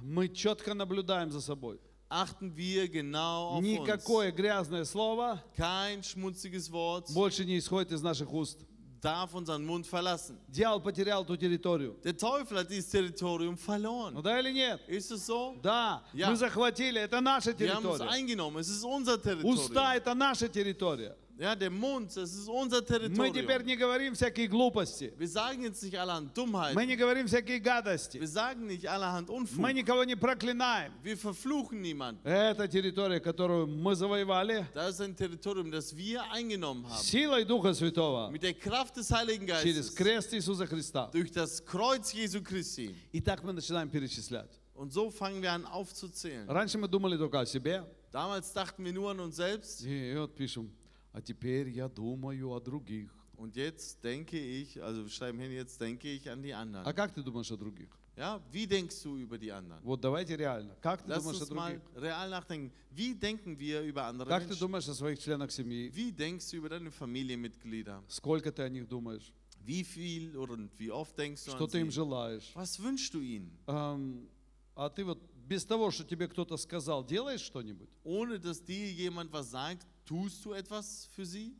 Мы 0.00 0.28
четко 0.30 0.74
наблюдаем 0.74 1.30
за 1.30 1.40
собой. 1.40 1.78
achten 2.08 2.56
wir 2.56 2.88
genau 2.88 3.50
auf 3.52 3.58
uns. 3.60 3.64
Никакое 3.68 4.32
грязное 4.32 4.84
слово 4.84 5.40
Kein 5.56 6.02
schmutziges 6.02 6.72
Wort 6.72 7.08
больше 7.14 7.44
не 7.44 7.56
исходит 7.56 7.92
из 7.92 8.02
наших 8.02 8.32
уст. 8.32 8.58
Darf 9.02 9.34
unseren 9.34 9.64
Mund 9.66 9.84
verlassen. 9.86 10.38
Дьявол 10.48 10.80
потерял 10.80 11.24
эту 11.24 11.36
территорию. 11.36 11.96
Der 12.04 12.16
Teufel 12.16 12.58
hat 12.58 12.70
dieses 12.70 12.88
Territorium 12.88 13.56
Ну 13.56 13.66
verloren. 13.66 14.22
да 14.22 14.38
или 14.38 14.52
нет? 14.52 14.80
Ist 14.88 15.10
es 15.10 15.26
so? 15.26 15.56
Да, 15.60 16.02
Я. 16.14 16.30
мы 16.30 16.36
захватили, 16.36 17.00
это 17.00 17.20
наша 17.20 17.50
Wir 17.50 17.74
haben 17.74 17.84
es 17.84 17.98
территория. 17.98 18.10
eingenommen. 18.10 18.58
Es 18.60 18.68
ist 18.68 18.84
unser 18.84 19.16
Уста 19.16 19.30
Territorium. 19.34 19.96
это 19.96 20.14
наша 20.14 20.48
территория. 20.48 21.16
Ja, 21.39 21.53
der 21.55 21.69
Mund, 21.69 22.17
das 22.17 22.33
ist 22.33 22.47
unser 22.49 22.77
Мы 22.81 23.29
теперь 23.29 23.61
Territorium. 23.61 23.65
не 23.67 23.75
говорим 23.75 24.13
всякие 24.15 24.47
глупости. 24.47 25.13
Wir 25.19 25.27
sagen 25.27 25.61
jetzt 25.61 25.83
nicht 25.83 25.95
allerhand 25.95 26.29
Мы 26.29 26.33
Dummheiten. 26.33 26.87
не 26.87 26.95
говорим 26.95 27.27
всякие 27.27 27.59
гадости. 27.59 28.17
Wir 28.17 28.27
sagen 28.27 28.65
nicht 28.65 28.89
allerhand 28.89 29.29
Мы 29.29 29.35
Unfug. 29.45 29.71
никого 29.73 30.03
не 30.03 30.15
проклинаем. 30.15 30.91
Wir 31.03 31.15
verfluchen 31.15 31.79
niemanden. 31.83 32.19
Это 32.25 32.67
территория, 32.67 33.19
которую 33.19 33.67
мы 33.67 33.93
завоевали 33.95 34.65
Das 34.73 34.95
ist 34.95 35.01
ein 35.01 35.15
Territorium, 35.15 35.69
das 35.69 35.95
wir 35.95 36.23
eingenommen 36.31 36.87
haben. 36.89 37.03
силой 37.03 37.45
Духа 37.45 37.71
Святого 37.75 38.31
Mit 38.31 38.41
der 38.41 38.55
Kraft 38.55 38.97
des 38.97 39.11
Heiligen 39.11 39.45
через 39.61 39.89
Geistes. 39.89 39.95
крест 39.95 40.33
Иисуса 40.33 40.65
Христа. 40.65 41.11
Durch 41.13 41.31
das 41.31 41.63
Kreuz 41.63 42.11
Jesu 42.13 42.41
Christi. 42.41 42.95
И 43.11 43.21
так 43.21 43.43
мы 43.43 43.53
начинаем 43.53 43.89
перечислять. 43.91 44.49
Und 44.73 44.91
so 44.91 45.11
fangen 45.11 45.43
wir 45.43 45.51
an 45.53 45.67
aufzuzählen. 45.67 46.47
Раньше 46.49 46.79
мы 46.79 46.87
думали 46.87 47.15
только 47.15 47.39
о 47.41 47.45
себе. 47.45 47.83
Damals 48.11 48.51
dachten 48.53 48.83
wir 48.83 48.91
nur 48.93 49.11
an 49.11 49.19
uns 49.19 49.35
selbst. 49.35 49.83
И 49.85 50.15
вот 50.17 50.35
пишем, 50.35 50.71
А 51.12 51.20
теперь 51.20 51.68
я 51.68 51.88
думаю 51.88 52.50
о 52.52 52.60
других. 52.60 53.10
Und 53.36 53.56
jetzt 53.56 54.02
denke 54.04 54.38
ich, 54.38 54.80
also 54.82 55.02
wir 55.04 55.10
schreiben 55.10 55.38
hin, 55.40 55.52
jetzt 55.52 55.80
denke 55.80 56.08
ich 56.08 56.28
an 56.30 56.42
die 56.42 56.52
А 56.54 56.60
anderen. 56.62 56.94
как 56.94 57.12
ты 57.14 57.22
думаешь 57.22 57.50
о 57.50 57.56
других? 57.56 57.88
Ja, 58.14 58.40
wie 58.52 58.66
denkst 58.66 59.02
du 59.02 59.16
über 59.16 59.38
die 59.38 59.50
anderen? 59.50 59.82
Вот 59.82 60.00
давайте 60.02 60.36
реально. 60.36 60.76
Как 60.82 61.02
ты 61.02 61.08
Lass 61.08 61.22
думаешь 61.22 61.40
о 61.40 61.44
uns 61.44 61.50
mal 61.50 61.72
других? 61.80 62.02
real 62.02 62.28
nachdenken. 62.28 62.70
Wie 62.90 63.14
denken 63.14 63.58
wir 63.58 63.80
über 63.82 64.04
andere 64.06 64.28
Как 64.28 64.42
ты 64.42 64.48
Menschen? 64.50 64.60
думаешь 64.60 64.88
о 64.88 64.94
своих 64.94 65.18
членах 65.18 65.50
семьи? 65.50 65.90
Wie 65.94 66.12
denkst 66.12 66.50
du 66.50 66.58
über 66.58 66.68
deine 66.68 66.90
Familienmitglieder? 66.90 68.02
Сколько 68.08 68.52
ты 68.52 68.62
о 68.62 68.68
них 68.68 68.86
думаешь? 68.86 69.32
Wie 69.64 69.82
viel 69.84 70.36
oder 70.36 70.58
wie 70.76 70.90
oft 70.90 71.16
denkst 71.16 71.44
du 71.46 71.50
Что 71.52 71.64
an 71.64 71.70
ты 71.70 71.78
им 71.80 71.90
sie? 71.90 71.94
желаешь? 71.94 72.50
Was 72.54 72.78
wünschst 72.82 73.14
du 73.14 73.20
ihnen? 73.20 73.50
Ам, 73.66 74.28
А 74.74 74.88
ты 74.90 75.04
вот 75.04 75.18
без 75.48 75.64
того, 75.64 75.90
что 75.90 76.04
тебе 76.04 76.28
кто-то 76.28 76.56
сказал, 76.56 77.04
делаешь 77.04 77.40
что-нибудь? 77.42 77.90
Ohne 78.04 78.38
dass 78.38 78.62
dir 78.62 78.90
jemand 78.92 79.30
was 79.32 79.50
sagt, 79.50 79.86
tust 80.05 80.43
du 80.45 80.53
etwas 80.53 81.07
für 81.15 81.25
sie? 81.25 81.55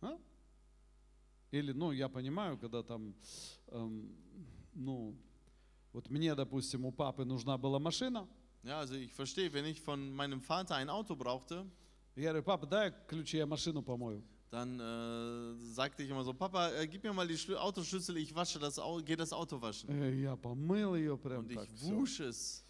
А? 0.00 0.16
Или, 1.50 1.72
ну, 1.72 1.92
я 1.92 2.08
понимаю, 2.08 2.56
когда 2.58 2.82
там, 2.82 3.14
эм, 3.68 4.10
ну, 4.74 5.14
вот 5.92 6.08
мне, 6.10 6.34
допустим, 6.34 6.84
у 6.86 6.92
папы 6.92 7.24
нужна 7.24 7.58
была 7.58 7.78
машина, 7.78 8.26
Ja, 8.64 8.78
also 8.78 8.94
ich 8.94 9.12
verstehe, 9.12 9.52
wenn 9.52 9.66
ich 9.66 9.80
von 9.80 10.12
meinem 10.14 10.40
Vater 10.40 10.76
ein 10.76 10.88
Auto 10.88 11.16
brauchte, 11.16 11.66
я 12.14 12.28
говорю, 12.30 12.44
папа, 12.44 12.66
дай 12.66 12.92
ключи, 13.08 13.36
я 13.38 13.46
машину 13.46 13.82
помою. 13.82 14.22
dann 14.50 14.78
äh, 14.80 15.54
sagte 15.74 16.02
ich 16.02 16.10
immer 16.10 16.22
so, 16.24 16.32
Papa, 16.34 16.70
äh, 16.72 16.86
gib 16.86 17.02
mir 17.02 17.12
mal 17.14 17.26
die 17.26 17.36
Schlü 17.38 17.56
Autoschlüssel, 17.56 18.18
ich 18.18 18.34
wasche 18.34 18.58
das 18.58 18.78
Auto, 18.78 19.02
gehe 19.04 19.16
das 19.16 19.32
Auto 19.32 19.60
waschen. 19.60 19.88
Э, 19.90 20.14
Я 20.14 20.36
помыл 20.36 20.94
ее 20.94 21.16
прям 21.18 21.40
Und 21.40 21.50
ich 21.50 21.56
так, 21.56 21.68
всё. 21.70 21.96
wusche 21.96 22.24
es, 22.26 22.62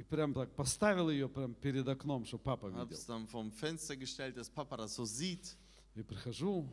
И 0.00 0.02
прям 0.02 0.32
так 0.32 0.50
поставил 0.56 1.10
ее 1.10 1.28
прям 1.28 1.54
перед 1.54 1.86
окном, 1.86 2.24
чтобы 2.24 2.42
папа 2.44 2.66
видел. 2.68 2.88
es 2.90 3.04
dann 3.06 3.26
vom 3.28 3.52
Fenster 3.52 3.96
gestellt, 3.96 4.36
dass 4.36 4.48
Papa 4.48 4.76
das 4.78 4.94
so 4.94 5.04
sieht. 5.04 5.56
И 5.94 6.02
прихожу, 6.02 6.66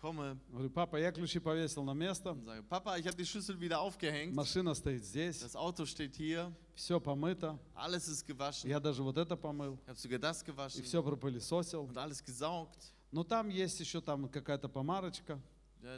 Komme 0.00 0.38
говорю, 0.50 0.70
папа, 0.70 0.96
я 0.96 1.10
ключи 1.12 1.38
повесил 1.40 1.82
на 1.82 1.92
место, 1.94 2.36
sage, 2.44 2.62
Papa, 2.68 2.96
ich 2.98 3.06
habe 3.06 3.16
die 3.16 3.24
Schlüssel 3.26 3.58
wieder 3.60 3.80
aufgehängt, 3.80 4.34
машина 4.34 4.74
стоит 4.74 5.02
здесь, 5.04 5.40
das 5.40 5.56
Auto 5.56 5.84
steht 5.86 6.14
hier, 6.16 6.52
все 6.74 7.00
помыто, 7.00 7.58
alles 7.74 8.08
ist 8.08 8.26
gewaschen, 8.26 8.68
я 8.68 8.80
даже 8.80 9.02
вот 9.02 9.16
это 9.18 9.34
помыл, 9.36 9.78
ich 9.82 9.88
habe 9.88 9.98
sogar 9.98 10.18
das 10.18 10.42
и 10.42 10.46
gewaschen 10.46 10.82
все 10.84 11.02
пропылесосил. 11.02 11.84
und 11.84 11.96
alles 11.98 12.22
gesaugt. 12.24 12.92
Но 13.12 13.24
там 13.24 13.48
есть 13.48 13.78
еще 13.80 14.00
там 14.00 14.28
какая-то 14.28 14.68
помарочка, 14.68 15.38
Ja, 15.82 15.96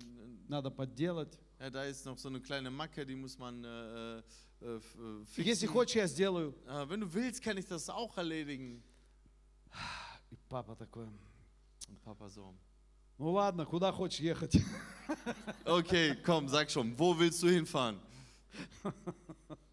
надо 0.49 0.71
подделать. 0.71 1.37
ja, 1.61 1.71
da 1.71 1.85
ist 1.85 2.05
noch 2.07 2.19
so 2.19 2.29
eine 2.29 2.41
kleine 2.41 2.71
Macke, 2.71 3.05
die 3.07 3.15
muss 3.17 3.39
man 3.39 3.65
äh, 3.65 4.23
Äh, 4.61 4.77
äh, 4.77 5.43
Если 5.43 5.67
хочешь, 5.67 5.97
я 5.97 6.07
сделаю. 6.07 6.55
Äh, 6.67 6.89
wenn 6.89 7.01
du 7.01 7.13
willst, 7.13 7.43
kann 7.43 7.59
ich 7.59 7.67
das 7.67 7.89
auch 7.89 8.17
erledigen. 8.17 8.83
И 10.31 10.37
папа 10.49 10.75
такой. 10.75 11.07
Und 11.89 12.03
Papa 12.03 12.29
so. 12.29 12.55
Ну 13.19 13.33
ладно, 13.33 13.65
куда 13.65 13.93
хочешь 13.93 14.21
ехать? 14.21 14.57
Okay, 15.65 16.17
komm, 16.25 16.49
sag 16.49 16.69
schon, 16.71 16.99
wo 16.99 17.17
willst 17.17 17.43
du 17.43 17.49
hinfahren? 17.49 18.01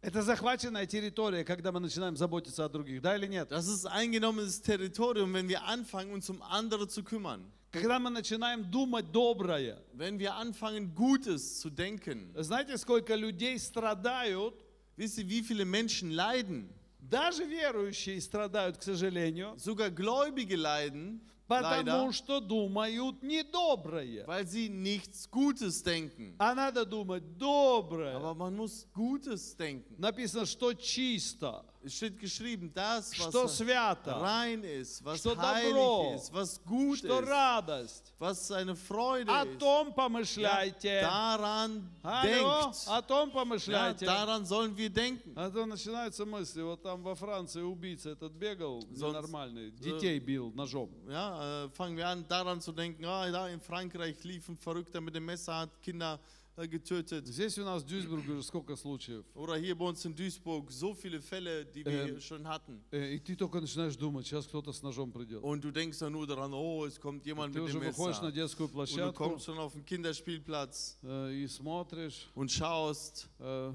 Это 0.00 0.22
захваченная 0.22 0.86
территория, 0.86 1.44
когда 1.44 1.70
мы 1.70 1.78
начинаем 1.78 2.16
заботиться 2.16 2.64
о 2.64 2.68
других, 2.68 3.00
да 3.02 3.16
или 3.16 3.26
нет? 3.26 3.50
Das 3.50 3.68
ist 3.68 3.86
eingenommenes 3.86 4.60
Territorium, 4.60 5.32
wenn 5.32 5.48
wir 5.48 5.62
anfangen, 5.64 6.12
uns 6.12 6.28
um 6.28 6.42
andere 6.42 6.88
zu 6.88 7.04
kümmern. 7.04 7.52
Когда 7.72 7.98
мы 7.98 8.10
начинаем 8.10 8.70
думать 8.70 9.10
доброе. 9.12 9.78
Wenn 9.94 10.18
wir 10.18 10.34
anfangen, 10.36 10.94
Gutes 10.94 11.58
zu 11.60 11.70
denken. 11.70 12.30
Знаете, 12.36 12.76
сколько 12.76 13.14
людей 13.14 13.58
страдают? 13.58 14.54
Wisst 14.98 15.16
ihr, 15.16 15.26
wie 15.26 15.42
viele 15.42 15.64
Menschen 15.64 16.10
leiden? 16.10 16.68
Даже 17.00 17.44
верующие 17.44 18.20
страдают, 18.20 18.76
к 18.76 18.82
сожалению, 18.82 19.54
Sogar 19.56 19.90
Gläubige 19.90 20.56
leiden, 20.56 21.20
потому 21.48 22.10
leider, 22.10 22.12
что 22.12 22.40
думают 22.40 23.22
недоброе. 23.22 24.26
weil 24.26 24.46
sie 24.46 24.68
nichts 24.68 25.30
Gutes 25.30 25.82
denken. 25.82 26.34
А 26.38 26.54
надо 26.54 26.84
думать 26.84 27.38
доброе. 27.38 28.16
Aber 28.16 28.34
man 28.34 28.54
muss 28.54 28.86
Gutes 28.94 29.56
denken. 29.56 29.96
Написано, 29.98 30.44
что 30.44 30.74
чисто, 30.74 31.64
Es 31.83 31.93
steht 31.93 32.19
geschrieben, 32.19 32.69
das, 32.73 33.13
что 33.15 33.43
was 33.45 33.57
свято, 33.57 34.11
rein 34.19 34.61
ist, 34.63 35.05
was 35.05 35.19
что 35.19 35.35
heilig 35.37 35.73
добро, 35.73 36.15
ist, 36.15 36.33
was 36.33 36.59
gut 36.65 36.97
что 36.97 37.19
ist, 37.21 37.27
радость. 37.29 38.13
was 38.19 38.51
eine 38.51 38.75
Freude 38.75 39.31
О 39.31 39.43
ist. 39.45 39.57
том 39.59 39.87
Ja, 39.87 39.93
помышляйте. 39.93 41.01
daran 41.01 41.89
Алло, 42.03 42.63
denkt. 42.63 42.87
о 42.87 43.01
том 43.01 43.29
Ja, 43.29 43.33
помышляйте. 43.35 44.05
daran 44.05 44.45
sollen 44.45 44.75
wir 44.75 44.89
denken. 44.89 45.31
А 45.37 45.49
то 45.49 45.65
начинаются 45.65 46.25
мысли, 46.25 46.61
вот 46.61 46.81
там 46.83 47.01
во 47.03 47.15
Франции 47.15 47.61
убийца 47.61 48.09
этот 48.09 48.33
бегал, 48.33 48.81
Sonst, 48.93 49.13
нормальный, 49.13 49.71
детей 49.71 50.19
бил 50.19 50.51
ножом. 50.55 50.89
Ja, 51.07 51.65
äh, 51.65 51.69
fangen 51.69 51.95
wir 51.95 52.07
an, 52.09 52.25
daran 52.27 52.59
zu 52.59 52.73
denken, 52.73 53.05
ah, 53.05 53.29
da 53.31 53.47
in 53.47 53.61
Frankreich 53.61 54.21
lief 54.25 54.49
ein 54.49 54.57
Verrückter 54.57 54.99
mit 54.99 55.15
dem 55.15 55.23
Messer, 55.25 55.59
hat 55.59 55.81
Kinder 55.81 56.15
äh, 56.15 56.40
getötet. 56.61 57.27
Здесь 57.27 57.57
у 57.59 57.63
нас 57.63 57.83
в 57.83 57.85
Дюйсбурге 57.85 58.31
уже 58.33 58.43
сколько 58.43 58.75
случаев. 58.75 59.23
Oder 59.35 59.57
hier 59.57 59.75
bei 59.77 59.85
uns 59.85 60.03
in 60.05 60.15
Duisburg 60.15 60.71
so 60.71 60.95
viele 60.95 61.21
Fälle, 61.21 61.65
die 61.65 61.85
wir 61.85 62.07
Ähm, 62.15 62.19
schon 62.19 62.47
hatten. 62.47 62.81
Э, 62.91 63.13
И 63.15 63.19
ты 63.19 63.35
только 63.35 63.61
начинаешь 63.61 63.95
думать, 63.95 64.25
сейчас 64.25 64.47
кто-то 64.47 64.73
с 64.73 64.81
ножом 64.81 65.11
придет. 65.11 65.43
Und 65.43 65.61
du 65.63 65.71
denkst 65.71 65.99
dann 65.99 66.13
nur 66.13 66.25
daran, 66.25 66.51
oh, 66.53 66.85
es 66.85 66.99
kommt 66.99 67.25
jemand 67.27 67.53
Ты 67.53 67.59
mit 67.61 67.69
уже 67.69 67.79
dem 67.79 67.87
выходишь 67.91 68.21
на 68.21 68.29
Messer. 68.29 68.31
детскую 68.31 68.67
Und 68.67 68.71
du 68.71 68.73
площадку 68.73 69.23
kommst 69.23 69.45
schon 69.45 69.59
auf 69.59 69.73
den 69.73 69.85
Kinderspielplatz 69.85 70.97
э, 71.03 71.33
и 71.43 71.47
смотришь, 71.47 72.27
und 72.33 72.49
schaust 72.51 73.27
э, 73.39 73.71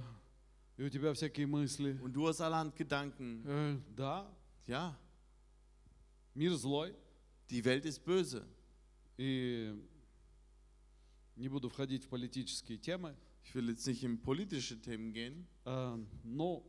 и 0.79 0.83
у 0.83 0.89
тебя 0.89 1.13
всякие 1.15 1.47
мысли. 1.47 1.97
und 2.03 2.13
du 2.13 2.27
hast 2.27 2.41
allerhand 2.41 2.75
Gedanken. 2.75 3.45
Э, 3.47 3.79
Да, 3.97 4.27
Ja, 4.67 4.97
мир 6.35 6.57
злой, 6.57 6.95
die 7.51 7.65
Welt 7.65 7.85
ist 7.85 8.05
böse. 8.05 8.45
и 9.19 9.73
не 11.38 11.48
буду 11.50 11.70
входить 11.70 12.04
в 12.06 12.10
политические 12.10 12.78
темы, 12.78 13.16
Ich 13.46 13.56
will 13.56 13.70
jetzt 13.70 13.88
nicht 13.88 14.04
in 14.04 14.22
politische 14.22 14.76
Themen 14.82 15.14
gehen, 15.14 15.46
э, 15.66 16.04
но, 16.24 16.64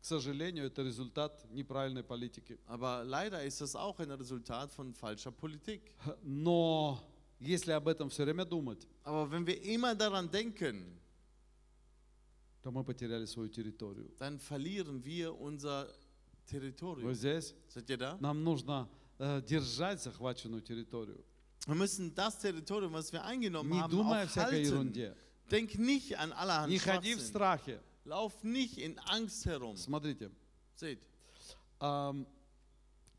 к 0.00 0.04
сожалению, 0.04 0.66
это 0.66 0.82
результат 0.82 1.44
неправильной 1.52 2.02
политики. 2.02 2.58
aber 2.66 3.04
leider 3.04 3.44
ist 3.44 3.60
das 3.60 3.76
auch 3.76 3.98
ein 4.00 4.10
Resultat 4.10 4.72
von 4.72 4.92
falscher 4.94 5.30
Politik. 5.30 5.94
Но 6.22 6.98
если 7.38 7.72
об 7.72 7.86
этом 7.88 8.08
все 8.10 8.24
время 8.24 8.44
думать, 8.44 8.86
Aber 9.04 9.30
wenn 9.30 9.46
wir 9.46 9.62
immer 9.62 9.94
daran 9.94 10.28
denken, 10.30 10.98
то 12.62 12.72
мы 12.72 12.82
потеряли 12.82 13.26
свою 13.26 13.48
территорию. 13.48 14.10
dann 14.18 14.38
verlieren 14.40 15.04
wir 15.04 15.32
unser 15.38 15.88
Вы 16.50 17.14
здесь? 17.14 17.54
Seid 17.68 17.90
ihr 17.90 17.96
da? 17.98 18.16
Нам 18.20 18.42
нужно 18.44 18.88
э, 19.18 19.42
держать 19.42 20.00
захваченную 20.02 20.62
территорию, 20.62 21.24
Wir 21.67 21.75
müssen 21.75 22.13
das 22.15 22.39
Territorium, 22.39 22.93
was 22.93 23.11
wir 23.13 23.23
eingenommen 23.23 23.69
не 23.71 23.79
haben, 23.79 23.91
думая 23.91 24.23
о 24.23 24.25
auch 24.25 24.29
всякой 24.29 24.63
halten. 24.65 24.73
ерунде. 24.73 25.15
Denk 25.51 25.77
nicht 25.77 26.17
an 26.17 26.31
allerhand 26.33 26.69
Не 26.71 26.79
ходи 26.79 27.13
в 27.15 27.19
Schwachsinn. 27.19 27.27
страхе. 27.29 27.79
Lauf 28.05 28.43
nicht 28.43 28.77
in 28.79 28.97
Angst 28.99 29.45
herum. 29.45 29.75
Смотрите, 29.77 30.31
Seht, 30.75 30.99
ам, 31.79 32.25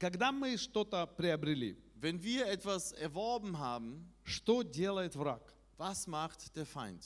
когда 0.01 0.33
мы 0.33 0.57
что-то 0.59 1.07
приобрели, 1.07 1.77
wenn 2.01 2.21
wir 2.23 2.47
etwas 2.49 2.93
erworben 2.93 3.59
haben, 3.59 4.09
что 4.25 4.63
делает 4.65 5.15
враг? 5.15 5.43
was 5.79 6.07
macht 6.09 6.57
der 6.57 6.67
Feind? 6.67 7.05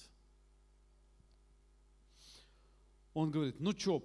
Он 3.15 3.31
говорит, 3.31 3.61
ну 3.61 3.73
что, 3.77 4.03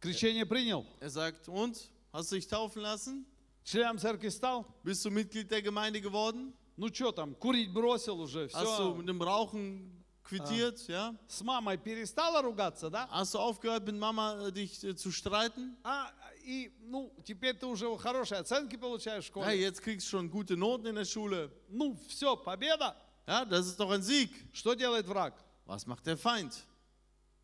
крещение 0.00 0.46
принял, 0.46 0.86
Er 1.00 1.10
sagt, 1.10 1.48
und? 1.48 1.90
Hast 2.12 2.32
du 2.32 2.36
dich 2.36 2.46
taufen 2.48 2.80
lassen? 2.82 3.26
членом 3.64 3.98
церкви 3.98 4.28
стал, 4.28 4.66
Bist 4.84 5.04
du 5.04 5.10
Mitglied 5.10 5.50
der 5.50 5.60
Gemeinde 5.62 6.00
geworden? 6.00 6.52
Ну 6.81 6.91
что 6.91 7.11
там, 7.11 7.35
курить 7.35 7.71
бросил 7.71 8.19
уже, 8.19 8.47
Hast 8.47 8.65
du 8.65 8.65
все. 8.65 8.95
mit 8.95 9.07
dem 9.07 9.21
Rauchen 9.21 10.03
quittiert? 10.23 10.79
Ja? 10.87 11.15
С 11.27 11.41
мамой 11.43 11.77
перестала 11.77 12.41
ругаться, 12.41 12.89
да? 12.89 13.07
Hast 13.11 13.35
du 13.35 13.37
aufgehört, 13.39 13.85
mit 13.85 13.95
Mama 13.95 14.47
äh, 14.47 14.51
dich 14.51 14.83
äh, 14.83 14.95
zu 14.95 15.11
streiten? 15.11 15.77
А, 15.83 16.11
и, 16.43 16.71
ну, 16.81 17.13
теперь 17.23 17.55
ты 17.55 17.67
уже 17.67 17.95
хорошие 17.99 18.39
оценки 18.39 18.77
получаешь 18.77 19.25
в 19.25 19.27
Ja, 19.27 19.43
школе. 19.43 19.61
jetzt 19.61 19.81
kriegst 19.83 20.07
schon 20.07 20.31
gute 20.31 20.57
Noten 20.57 20.87
in 20.87 20.95
der 20.95 21.05
Schule. 21.05 21.51
Ну, 21.69 21.95
все, 22.07 22.35
победа. 22.35 22.95
Ja, 23.27 23.45
das 23.45 23.67
ist 23.67 23.79
doch 23.79 23.91
ein 23.91 24.01
Sieg. 24.01 24.31
Что 24.51 24.73
делает 24.73 25.05
враг? 25.05 25.35
Was 25.67 25.85
macht 25.85 26.07
der 26.07 26.17
Feind? 26.17 26.51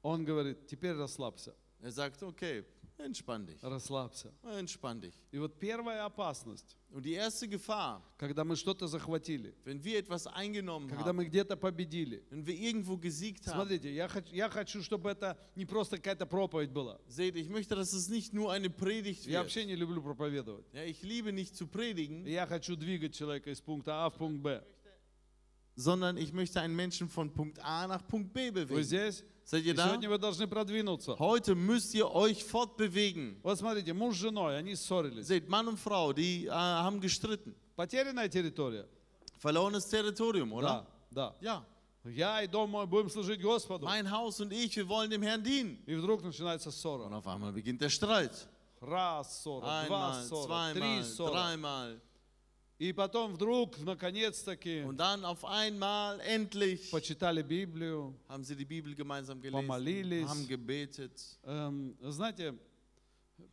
Он 0.01 0.25
говорит, 0.25 0.65
теперь 0.65 0.93
расслабься, 0.95 1.53
Er 1.79 1.91
sagt, 1.91 2.23
okay, 2.23 2.65
entspann 2.98 3.44
dich. 3.46 3.58
расслабься. 3.62 4.32
Entspann 4.44 5.00
dich. 5.00 5.14
И 5.32 5.38
вот 5.38 5.58
первая 5.58 6.04
опасность, 6.04 6.76
Und 6.92 7.04
die 7.04 7.14
erste 7.14 7.48
Gefahr, 7.48 8.00
когда 8.18 8.44
мы 8.44 8.54
что-то 8.54 8.86
захватили, 8.86 9.54
wenn 9.64 9.82
wir 9.82 9.98
etwas 9.98 10.26
eingenommen 10.28 10.88
когда 10.88 11.06
haben, 11.10 11.16
мы 11.16 11.24
где-то 11.24 11.56
победили. 11.56 12.22
wenn 12.30 12.46
wir 12.46 12.54
irgendwo 12.54 12.96
gesiegt 12.98 13.46
haben, 13.48 13.54
Смотрите, 13.56 13.92
я 13.92 14.06
хочу, 14.08 14.32
я 14.34 14.48
хочу, 14.48 14.82
чтобы 14.82 15.10
это 15.10 15.36
не 15.56 15.64
просто 15.66 15.96
какая-то 15.96 16.26
проповедь 16.26 16.70
была. 16.70 17.00
seht, 17.08 17.34
ich 17.36 17.48
möchte, 17.48 17.74
dass 17.74 17.92
es 17.92 18.08
nicht 18.08 18.32
nur 18.34 18.52
eine 18.52 18.70
Predigt 18.70 19.26
Я 19.26 19.40
wird. 19.40 19.46
вообще 19.46 19.64
не 19.64 19.74
люблю 19.74 20.00
проповедовать. 20.02 20.64
Ja, 20.72 20.84
ich 20.84 21.02
liebe 21.02 21.32
nicht 21.32 21.56
zu 21.56 21.66
predigen, 21.66 22.24
Я 22.26 22.46
хочу 22.46 22.76
двигать 22.76 23.14
человека 23.14 23.50
из 23.50 23.60
пункта 23.60 24.04
А 24.04 24.10
в 24.10 24.16
пункт 24.16 24.40
Б. 24.42 24.62
sondern 25.74 26.16
ich 26.18 26.32
möchte 26.32 26.60
einen 26.60 26.76
Menschen 26.76 27.08
von 27.08 27.32
Punkt 27.32 27.58
A 27.64 27.86
nach 27.88 28.06
Punkt 28.06 28.32
B 28.32 28.50
Вы 28.50 28.66
bewegen. 28.66 28.82
здесь? 28.84 29.24
Seid 29.46 29.64
И 29.64 29.68
ihr 29.70 29.74
da? 29.74 29.88
сегодня 29.88 30.08
вы 30.08 30.18
должны 30.18 30.46
продвинуться. 30.46 31.16
Heute 31.18 31.54
müsst 31.54 31.94
ihr 31.94 32.06
euch 32.14 32.44
fortbewegen. 32.44 33.38
Вот 33.42 33.58
смотрите, 33.58 33.92
муж 33.92 34.14
с 34.16 34.18
женой, 34.20 34.56
они 34.56 34.74
ссорились. 34.76 35.26
Seht, 35.26 35.48
Mann 35.48 35.66
und 35.68 35.78
Frau, 35.78 36.12
die 36.12 36.46
äh, 36.46 36.50
haben 36.50 37.00
gestritten. 37.00 37.54
Потерянная 37.76 38.28
территория? 38.28 38.86
Verlorenes 39.38 39.88
Territorium, 39.88 40.52
oder? 40.52 40.86
Да, 41.10 41.32
да. 41.32 41.34
Ja. 41.40 41.64
Я 42.04 42.42
и 42.42 42.46
дом 42.48 42.70
мой 42.70 42.86
будем 42.86 43.10
служить 43.10 43.40
Господу. 43.40 43.84
Mein 43.86 44.10
Haus 44.10 44.40
und 44.40 44.52
ich, 44.52 44.76
wir 44.76 44.88
wollen 44.88 45.10
dem 45.10 45.22
Herrn 45.22 45.42
dienen. 45.42 45.78
И 45.86 45.94
вдруг 45.94 46.22
начинается 46.22 46.68
Und 46.70 46.74
ссора. 46.74 47.16
auf 47.16 47.26
einmal 47.26 47.52
beginnt 47.52 47.80
der 47.80 47.90
Streit. 47.90 48.32
Раз 48.80 49.42
ссора, 49.42 49.84
два 49.86 50.10
Einmal, 50.10 50.24
ссора, 50.24 50.72
три 50.72 50.80
zweimal, 50.80 51.04
ссора. 51.04 51.30
dreimal. 51.32 52.00
И 52.78 52.92
потом 52.92 53.32
вдруг, 53.34 53.78
наконец-таки, 53.78 54.82
Und 54.82 54.96
dann 54.96 55.24
auf 55.24 55.44
einmal, 55.44 56.18
endlich, 56.20 56.90
почитали 56.90 57.42
Библию. 57.42 58.12
haben 58.28 58.42
sie 58.42 58.56
die 58.56 58.64
Bibel 58.64 58.94
gemeinsam 58.94 59.40
gelesen, 59.40 59.66
Помолились. 59.66 60.26
haben 60.28 60.48
gebetet. 60.48 61.38
Эм, 61.44 61.96
знаете, 62.00 62.54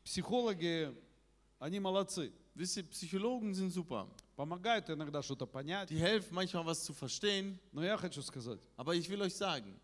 психологи, 0.04 0.92
они 1.60 1.80
молодцы. 1.80 2.32
Wisst 2.56 2.78
ihr, 2.78 2.84
Psychologen 2.90 3.54
sind 3.54 3.72
super. 3.72 4.08
Помогают 4.36 4.90
иногда 4.90 5.22
что-то 5.22 5.46
понять. 5.46 5.90
Die 5.90 5.98
helfen 6.00 6.34
manchmal 6.34 6.66
was 6.66 6.84
zu 6.84 6.94
verstehen. 6.94 7.60
Но 7.72 7.84
я 7.84 7.98
хочу 7.98 8.22
сказать, 8.22 8.60
Aber 8.78 8.96
ich 8.96 9.08
will 9.10 9.22
euch 9.22 9.36
sagen, 9.36 9.80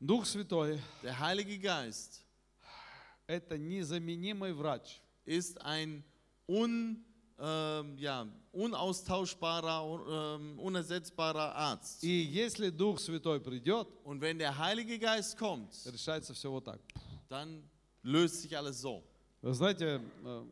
Дух 0.00 0.24
Святой 0.26 0.78
der 1.02 1.18
Heilige 1.18 1.58
Geist – 1.58 3.26
это 3.26 3.58
незаменимый 3.58 4.52
врач. 4.52 5.00
ist 5.26 5.60
ein 5.60 6.02
un, 6.48 7.04
ähm, 7.40 7.98
ja, 7.98 8.26
unaustauschbarer, 8.52 9.84
un, 9.84 10.00
ähm, 10.08 10.58
unersetzbarer 10.58 11.54
Arzt. 11.54 12.02
И 12.02 12.22
если 12.22 12.70
Дух 12.70 12.98
Святой 12.98 13.40
придет, 13.40 13.88
Und 14.04 14.20
wenn 14.20 14.38
der 14.38 14.56
Heilige 14.56 14.98
Geist 14.98 15.36
kommt, 15.36 15.74
решается 15.86 16.32
все 16.34 16.50
вот 16.50 16.64
так. 16.64 16.80
dann 17.28 17.62
löst 18.02 18.42
sich 18.42 18.56
alles 18.56 18.80
so. 18.80 19.02
Вы 19.42 19.52
знаете, 19.52 20.00
э, 20.24 20.44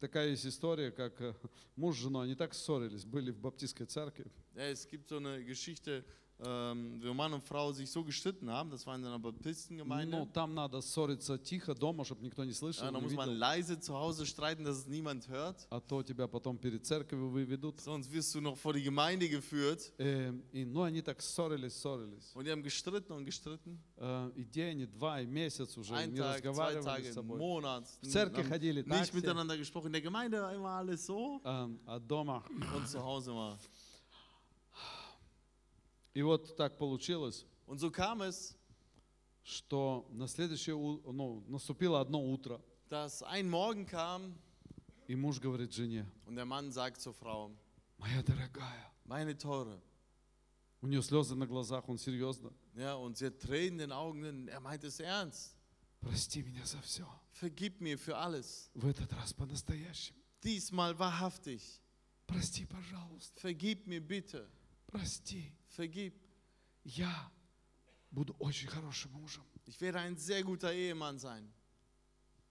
такая 0.00 0.28
есть 0.28 0.44
история, 0.46 0.90
как 0.90 1.20
э, 1.20 1.34
муж 1.74 1.96
с 1.96 2.00
женой, 2.00 2.26
они 2.26 2.34
так 2.34 2.54
ссорились, 2.54 3.04
были 3.04 3.30
в 3.30 3.38
баптистской 3.38 3.86
церкви. 3.86 4.30
Ja, 4.54 4.64
es 4.68 4.86
gibt 4.86 5.08
so 5.08 5.16
eine 5.16 5.42
Geschichte, 5.44 6.04
ähm, 6.40 7.00
wo 7.02 7.14
Mann 7.14 7.32
und 7.32 7.42
Frau 7.42 7.72
sich 7.72 7.90
so 7.90 8.04
gestritten 8.04 8.50
haben. 8.50 8.68
Das 8.70 8.86
war 8.86 8.94
in 8.94 9.02
einer 9.06 9.16
Ну, 9.16 9.22
Baptistengemeinde. 9.32 10.28
там 10.34 10.54
надо 10.54 10.82
ссориться 10.82 11.38
тихо 11.38 11.74
дома, 11.74 12.04
чтобы 12.04 12.22
никто 12.24 12.44
не 12.44 12.52
слышал, 12.52 12.84
Ja, 12.84 12.90
da 12.92 12.98
не 12.98 13.04
muss 13.06 13.14
man 13.14 13.30
видел. 13.30 13.38
leise 13.40 13.80
zu 13.80 13.94
Hause 13.94 14.26
streiten, 14.26 14.62
dass 14.62 14.76
es 14.80 14.86
niemand 14.86 15.28
hört. 15.28 15.66
А 15.70 15.80
то 15.80 16.02
тебя 16.02 16.28
потом 16.28 16.58
перед 16.58 16.84
церковью 16.84 17.30
выведут. 17.30 17.80
Sonst 17.80 18.12
wirst 18.12 18.34
du 18.34 18.42
noch 18.42 18.58
vor 18.58 18.74
die 18.74 18.82
Gemeinde 18.82 19.30
geführt. 19.30 19.90
Э, 19.98 20.30
И, 20.52 20.66
ну, 20.66 20.82
они 20.82 21.00
так 21.00 21.22
ссорились, 21.22 21.72
ссорились. 21.80 22.30
Und 22.34 22.44
die 22.44 22.52
haben 22.52 22.62
gestritten 22.62 23.12
und 23.12 23.24
gestritten. 23.24 23.78
Э, 23.96 24.30
И 24.36 24.44
день, 24.44 24.80
и 24.80 24.86
два, 24.86 25.22
и 25.22 25.26
месяц 25.26 25.74
уже 25.78 25.94
Ein 25.94 26.12
не 26.12 26.18
Tag, 26.18 26.42
zwei 26.42 26.50
разговаривали 26.50 26.84
Tage, 26.84 27.02
с 27.04 27.06
einen 27.06 27.14
собой. 27.14 27.38
Monat. 27.38 27.86
В 28.02 28.06
церкви 28.08 28.42
haben 28.42 28.48
ходили 28.50 28.82
так 28.82 28.90
Nicht 28.92 29.04
все, 29.08 29.16
miteinander 29.16 29.56
gesprochen. 29.56 29.86
In 29.86 29.92
der 29.94 30.02
Gemeinde 30.02 30.42
war 30.42 30.52
immer 30.52 30.68
alles 30.68 31.06
so 31.06 31.40
э, 31.42 31.68
а 31.86 31.98
дома. 31.98 32.44
und 32.76 32.86
zu 32.86 33.02
Hause 33.02 33.34
war. 33.34 33.58
И 36.13 36.21
вот 36.21 36.55
так 36.57 36.77
получилось, 36.77 37.45
Und 37.67 37.79
so 37.79 37.89
kam 37.89 38.21
es, 38.21 38.55
что 39.43 40.05
на 40.11 40.27
следующее, 40.27 40.75
ну, 40.75 41.43
наступило 41.47 42.01
одно 42.01 42.21
утро, 42.21 42.61
dass 42.89 43.23
ein 43.23 43.49
Morgen 43.49 43.85
kam 43.85 44.33
и 45.07 45.15
муж 45.15 45.39
говорит 45.39 45.73
жене, 45.73 46.05
und 46.27 46.35
der 46.35 46.45
Mann 46.45 46.71
sagt 46.71 46.99
zur 47.01 47.13
Frau, 47.13 47.51
моя 47.97 48.21
дорогая, 48.23 48.91
meine 49.05 49.37
Teure. 49.37 49.79
у 50.81 50.87
нее 50.87 51.01
слезы 51.01 51.35
на 51.35 51.45
глазах, 51.47 51.87
он 51.87 51.97
серьезно, 51.97 52.51
Ja, 52.75 52.95
und 52.95 53.15
sie 53.17 53.27
hat 53.27 53.39
Tränen 53.39 53.73
in 53.73 53.77
den 53.79 53.91
Augen, 53.93 54.47
er 54.49 54.59
meint 54.59 54.83
es 54.83 54.99
ernst. 54.99 55.55
прости 56.01 56.41
меня 56.43 56.65
за 56.65 56.81
все, 56.81 57.07
Vergib 57.33 57.79
mir 57.79 57.97
für 57.97 58.17
alles. 58.17 58.69
в 58.73 58.85
этот 58.85 59.11
раз 59.13 59.33
по-настоящему, 59.33 60.17
Diesmal 60.43 60.97
wahrhaftig. 60.99 61.61
прости, 62.27 62.65
пожалуйста, 62.65 63.39
Vergib 63.39 63.87
mir 63.87 64.01
bitte. 64.01 64.47
прости, 64.87 65.53
Vergib. 65.76 66.14
я 66.84 67.30
буду 68.10 68.34
очень 68.38 68.68
хорошим 68.68 69.12
мужем. 69.12 69.44
Ich 69.66 69.80
werde 69.80 69.98
ein 70.00 70.16
sehr 70.16 70.42
guter 70.44 70.72
Ehemann 70.72 71.18
sein. 71.18 71.50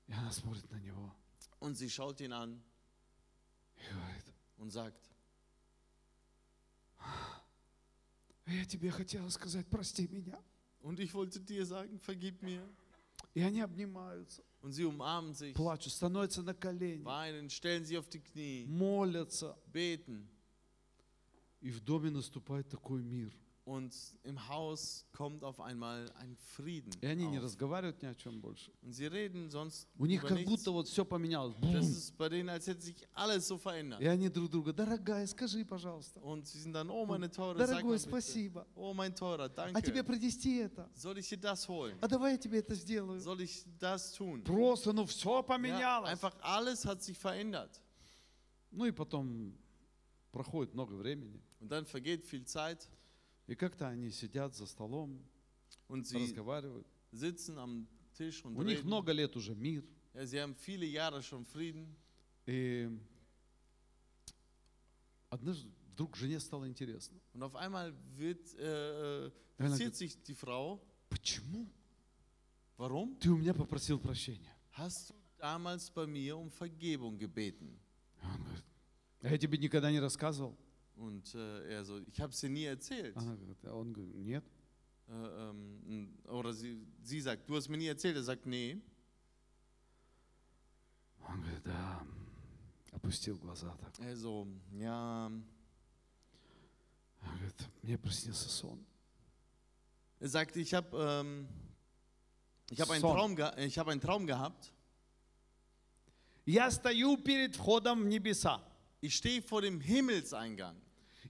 И 0.08 0.14
она 0.14 0.32
смотрит 0.32 0.70
на 0.72 0.78
него 0.80 1.16
Und 1.60 1.76
sie 1.76 1.90
schaut 1.90 2.20
ihn 2.22 2.32
an 2.34 2.62
и 3.78 3.82
говорит, 3.92 4.26
und 4.58 4.72
sagt, 4.72 5.00
«А 7.00 8.52
я 8.52 8.66
тебе 8.66 8.92
хотела 8.92 9.30
сказать, 9.30 9.66
прости 9.68 10.08
меня. 10.08 10.40
und 10.82 11.00
ich 11.00 11.14
wollte 11.16 11.40
dir 11.40 11.66
sagen, 11.66 12.00
vergib 12.00 12.42
mir. 12.44 12.62
И 13.34 13.42
они 13.42 13.62
обнимаются, 13.62 14.44
Und 14.62 14.72
sie 14.74 14.86
umarmen 14.86 15.34
sich, 15.34 15.56
плачут, 15.56 15.92
становятся 15.94 16.42
на 16.44 16.54
колени, 16.54 17.04
weinen, 17.04 17.50
stellen 17.50 17.84
sich 17.86 17.98
auf 17.98 18.08
die 18.08 18.20
Knie, 18.20 18.66
молятся. 18.68 19.58
beten. 19.72 20.30
И 21.61 21.71
в 21.71 21.81
доме 21.81 22.11
наступает 22.11 22.69
такой 22.69 23.03
мир. 23.03 23.33
Und 23.67 23.93
im 24.25 24.49
Haus 24.49 25.05
kommt 25.13 25.45
auf 25.45 25.61
einmal 25.61 26.11
ein 26.19 26.35
Frieden. 26.57 26.91
И 27.03 27.07
они 27.07 27.27
не 27.27 27.37
Auf. 27.39 27.45
разговаривают 27.45 28.03
ни 28.03 28.07
о 28.07 28.15
чем 28.15 28.41
больше. 28.41 28.73
Und 28.83 28.95
sie 28.95 29.07
reden 29.07 29.51
sonst 29.51 29.87
У 29.99 30.07
них 30.07 30.23
как 30.23 30.33
nichts. 30.33 30.49
будто 30.51 30.73
вот 30.73 30.89
все 30.89 31.05
поменялось. 31.05 31.55
Das 31.57 31.61
Бум. 31.61 31.77
ist 31.77 32.17
bei 32.17 32.29
denen, 32.31 32.49
als 32.49 32.67
hätte 32.67 32.81
sich 32.81 32.97
alles 33.13 33.47
so 33.47 33.59
verändert. 33.59 34.01
И 34.01 34.07
они 34.07 34.29
друг 34.31 34.51
друга, 34.51 34.73
дорогая, 34.73 35.25
скажи, 35.27 35.65
пожалуйста. 35.65 36.19
Und 36.21 36.47
sie 36.49 36.59
sind 36.59 36.73
dann, 36.73 36.89
oh 36.91 37.05
meine 37.05 37.31
Teure, 37.31 37.59
sag 37.59 37.69
mal 37.69 37.75
Дорогой, 37.77 37.97
bitte. 37.99 38.09
спасибо. 38.09 38.67
Oh 38.75 38.95
mein 38.95 39.15
Teurer, 39.15 39.45
А 39.55 39.81
тебе 39.83 40.03
danke. 40.03 40.05
принести 40.05 40.57
это? 40.57 40.89
Soll 40.97 41.19
ich 41.19 41.29
dir 41.29 41.37
das 41.39 41.69
holen? 41.69 41.97
А 42.01 42.09
давай 42.09 42.33
я 42.33 42.39
тебе 42.39 42.59
это 42.61 42.75
сделаю. 42.75 43.21
Soll 43.21 43.43
ich 43.43 43.65
das 43.79 44.13
tun? 44.15 44.43
Просто, 44.43 44.93
ну 44.95 45.05
все 45.05 45.37
Ja, 45.37 45.43
поменялось. 45.43 46.09
einfach 46.11 46.35
alles 46.41 46.85
hat 46.87 47.03
sich 47.05 47.17
verändert. 47.19 47.79
Ну 48.73 48.87
и 48.87 48.91
потом 48.91 49.53
проходит 50.33 50.75
много 50.75 50.95
времени. 50.95 51.41
Und 51.61 51.69
dann 51.71 51.87
vergeht 51.87 52.25
viel 52.27 52.45
Zeit 52.45 52.89
И 53.47 53.55
как-то 53.57 53.89
они 53.89 54.11
сидят 54.11 54.55
за 54.55 54.67
столом, 54.67 55.21
und 55.89 56.07
sie 56.07 56.23
разговаривают. 56.23 56.87
sitzen 57.13 57.59
am 57.59 57.89
Tisch 58.17 58.45
und 58.45 58.57
У 58.57 58.63
них 58.63 58.79
reden. 58.81 58.87
много 58.87 59.13
лет 59.13 59.35
уже 59.37 59.55
мир. 59.55 59.85
Ja, 60.15 60.25
sie 60.27 60.41
haben 60.41 60.55
viele 60.55 60.87
Jahre 60.87 61.23
schon 61.23 61.45
Frieden. 61.47 61.87
И 62.47 62.89
однажды 65.29 65.69
вдруг 65.93 66.17
жене 66.17 66.41
стало 66.41 66.67
интересно. 66.69 67.19
Und 67.35 67.43
auf 67.43 67.55
einmal 67.57 67.93
wird, 68.17 68.55
äh, 68.59 69.27
äh, 69.27 69.31
interessiert 69.59 69.97
sich 69.97 70.23
die 70.23 70.35
Frau, 70.35 70.81
почему 71.09 71.69
warum 72.77 73.17
ты 73.19 73.31
у 73.31 73.37
меня 73.37 73.55
попросил 73.55 73.99
прощения? 73.99 74.55
hast 74.73 75.11
du 75.11 75.15
damals 75.39 75.91
bei 75.91 76.07
mir 76.07 76.37
um 76.37 76.51
Vergebung 76.51 77.19
gebeten? 77.19 77.79
И 78.23 78.27
Он 78.27 78.43
говорит, 78.45 78.65
а 78.65 78.70
я 79.23 79.39
тебе 79.39 79.59
никогда 79.59 79.91
не 79.91 80.01
рассказывал. 80.01 80.57
Und 80.97 81.35
äh, 81.35 81.73
er 81.73 81.85
so, 81.85 81.99
ich 81.99 82.21
habe 82.21 82.33
es 82.33 82.41
dir 82.41 82.51
nie 82.51 82.65
erzählt. 82.65 83.17
Она 83.17 83.35
говорит, 83.35 83.65
а 83.65 83.75
он 83.75 83.93
говорит, 83.93 84.17
нет. 84.17 84.45
Äh, 85.09 85.13
ähm, 85.13 86.19
oder 86.29 86.53
sie, 86.53 86.87
sie 87.03 87.21
sagt, 87.21 87.49
du 87.49 87.57
hast 87.57 87.69
mir 87.69 87.79
nie 87.79 87.87
erzählt. 87.87 88.17
Er 88.17 88.23
sagt, 88.23 88.45
nee. 88.45 88.79
Он 91.27 91.41
говорит, 91.41 91.63
да. 91.65 92.07
Опустил 92.93 93.39
глаза 93.39 93.75
так. 93.81 93.99
Er 94.01 94.17
so, 94.17 94.47
ja. 94.73 95.27
Он 97.23 97.37
говорит, 97.37 97.69
мне 97.83 97.97
приснился 97.97 98.49
сон. 98.49 98.85
Er 100.19 100.29
sagt, 100.29 100.57
ich 100.57 100.75
habe 100.75 100.97
ähm, 100.99 101.49
ich 102.71 102.81
hab 102.81 102.91
einen, 102.91 103.01
Son. 103.01 103.17
Traum 103.17 103.37
ich 103.57 103.79
hab 103.79 103.89
einen 103.89 104.01
Traum 104.01 104.27
gehabt. 104.27 104.73
Я 106.45 106.71
стою 106.71 107.17
перед 107.17 107.57
входом 107.57 108.03
в 108.03 108.07
небеса. 108.07 108.63
Ich 109.02 109.16
stehe 109.16 109.42
vor 109.42 109.62
dem 109.62 109.80
Himmelseingang. 109.82 110.76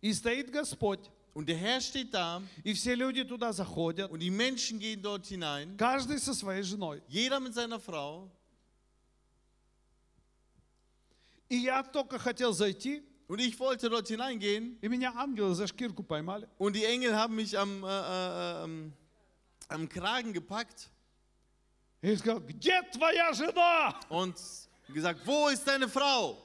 И 0.02 0.14
стоит 0.14 0.52
Господь. 0.52 1.10
Und 1.34 1.50
der 1.50 1.58
Herr 1.58 1.82
steht 1.82 2.14
da 2.14 2.42
И 2.64 2.74
все 2.74 2.96
люди 2.96 3.24
туда 3.26 3.52
заходят. 3.52 4.10
und 4.10 4.20
die 4.20 4.32
Menschen 4.32 4.80
gehen 4.80 5.02
dort 5.02 5.26
hinein. 5.26 5.76
Каждый 5.78 6.20
со 6.20 6.34
своей 6.34 6.64
женой. 6.64 7.02
Jeder 7.10 7.40
mit 7.42 7.54
seiner 7.54 7.80
Frau. 7.80 8.30
И 11.50 11.58
я 11.58 11.84
только 11.84 12.18
хотел 12.20 12.54
зайти, 12.54 13.04
Und 13.28 13.40
ich 13.40 13.60
wollte 13.60 13.90
dort 13.90 14.08
hineingehen. 14.08 14.78
и 14.82 14.88
меня 14.88 15.12
ангелы 15.16 15.56
за 15.56 15.68
шкирку 15.68 16.04
поймали. 16.04 16.48
Und 16.60 16.74
die 16.76 16.86
Engel 16.86 17.16
haben 17.16 17.36
mich 17.36 17.58
am, 17.58 17.84
äh, 17.84 17.88
äh, 17.88 18.64
ähm, 18.64 18.94
am 19.68 19.90
Kragen 19.90 20.32
gepackt 20.32 20.90
И 22.02 22.16
сказал, 22.18 22.40
где 22.42 22.82
твоя 22.94 23.34
жена? 23.34 24.00
und 24.10 24.36
gesagt, 24.90 25.26
wo 25.26 25.50
ist 25.50 25.68
deine 25.68 25.90
Frau? 25.90 26.38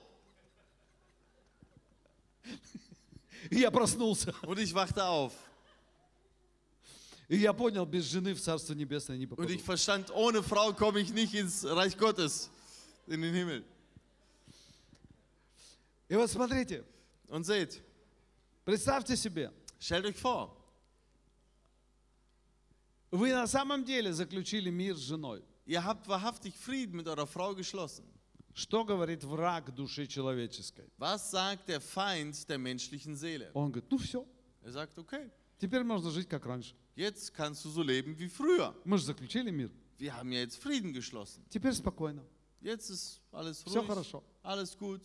И 3.51 3.59
я 3.59 3.69
проснулся. 3.71 4.33
Und 4.43 4.59
ich 4.59 4.73
wachte 4.73 5.03
auf. 5.05 5.33
И 7.27 7.37
я 7.37 7.53
понял, 7.53 7.85
без 7.85 8.05
жены 8.05 8.33
в 8.35 8.41
Царство 8.41 8.73
Небесное 8.73 9.17
не 9.17 9.25
Und 9.25 9.29
попаду. 9.29 9.49
ich 9.53 9.63
verstand, 9.63 10.11
ohne 10.11 10.43
Frau 10.43 10.73
komme 10.73 10.99
ich 10.99 11.11
nicht 11.11 11.33
ins 11.33 11.65
Reich 11.65 11.97
Gottes, 11.97 12.49
in 13.07 13.21
den 13.21 13.33
Himmel. 13.33 13.63
И 16.07 16.15
вот 16.15 16.29
смотрите, 16.29 16.83
Und 17.27 17.43
seht, 17.45 17.81
представьте 18.63 19.15
себе, 19.17 19.51
stellt 19.79 20.05
euch 20.05 20.17
vor, 20.17 20.55
вы 23.11 23.31
на 23.31 23.47
самом 23.47 23.83
деле 23.83 24.13
заключили 24.13 24.69
мир 24.69 24.95
с 24.95 24.99
женой. 25.01 25.41
ihr 25.65 25.83
habt 25.83 26.07
wahrhaftig 26.07 26.55
Frieden 26.55 26.97
mit 26.97 27.07
eurer 27.07 27.25
Frau 27.25 27.55
geschlossen. 27.55 28.05
Что 28.55 28.85
говорит 28.85 29.23
враг 29.25 29.75
души 29.75 30.07
человеческой? 30.07 30.89
Was 30.97 31.29
sagt 31.29 31.67
der 31.67 31.81
Feind 31.81 32.47
der 32.47 32.57
menschlichen 32.57 33.15
Seele? 33.15 33.51
Он 33.53 33.69
говорит, 33.69 33.91
ну 33.91 33.97
все, 33.97 34.25
Er 34.63 34.71
sagt, 34.71 34.97
okay, 34.97 35.29
теперь 35.59 35.83
можно 35.83 36.09
жить 36.09 36.29
как 36.29 36.45
раньше. 36.45 36.73
jetzt 36.95 37.33
kannst 37.33 37.65
du 37.65 37.69
so 37.69 37.83
leben 37.83 38.17
wie 38.17 38.29
früher. 38.29 38.73
Мы 38.85 38.97
же 38.97 39.03
заключили 39.05 39.51
мир. 39.51 39.69
Wir 39.99 40.13
haben 40.15 40.31
ja 40.31 40.39
jetzt 40.39 40.55
Frieden 40.63 40.93
geschlossen. 40.93 41.43
Теперь 41.49 41.73
спокойно. 41.73 42.23
Jetzt 42.61 42.89
ist 42.89 43.19
alles 43.33 43.61
Все 43.63 43.79
ruhig, 43.81 43.87
хорошо. 43.87 44.23
alles 44.41 44.73
gut. 44.77 45.01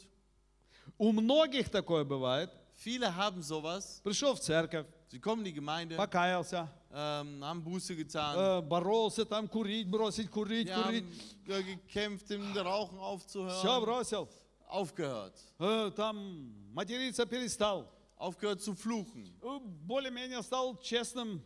У 0.97 1.11
многих 1.13 1.69
такое 1.71 2.05
бывает. 2.05 2.51
Viele 2.85 3.15
haben 3.17 3.43
sowas. 3.43 4.01
Пришел 4.05 4.35
в 4.35 4.41
церковь, 4.41 4.87
Sie 5.10 5.20
kommen 5.20 5.40
in 5.42 5.46
die 5.46 5.54
Gemeinde, 5.54 5.96
покаялся, 5.96 6.68
ähm, 6.92 7.44
haben 7.44 7.64
Buße 7.64 7.96
getan, 7.96 8.36
э, 8.38 8.62
боролся 8.62 9.24
там 9.26 9.48
курить, 9.48 9.90
бросить 9.90 10.30
курить, 10.30 10.68
die 10.68 10.74
курить. 10.74 11.06
haben 11.48 11.60
äh, 11.60 11.64
gekämpft, 11.64 12.32
im 12.32 12.52
Rauchen 12.58 12.98
Все 12.98 13.04
aufzuhören, 13.06 13.84
бросил. 13.84 14.28
aufgehört. 14.68 15.34
Э, 15.60 15.92
Там 15.96 16.74
материться 16.74 17.26
перестал. 17.26 17.88
Aufgehört 18.18 18.62
zu 18.62 18.74
fluchen, 18.76 19.32
Э, 19.42 19.60
Более-менее 19.86 20.42
стал 20.44 20.78
честным. 20.82 21.42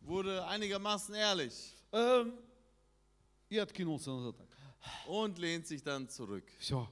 wurde 0.00 0.44
einigermaßen 0.46 1.14
ehrlich 1.14 1.74
э, 1.92 2.24
И 3.50 3.58
откинулся 3.58 4.10
назад. 4.10 4.36
так. 4.38 4.48
und 5.06 5.38
lehnt 5.38 5.66
sich 5.66 5.82
dann 5.82 6.08
zurück. 6.08 6.44
Все. 6.58 6.88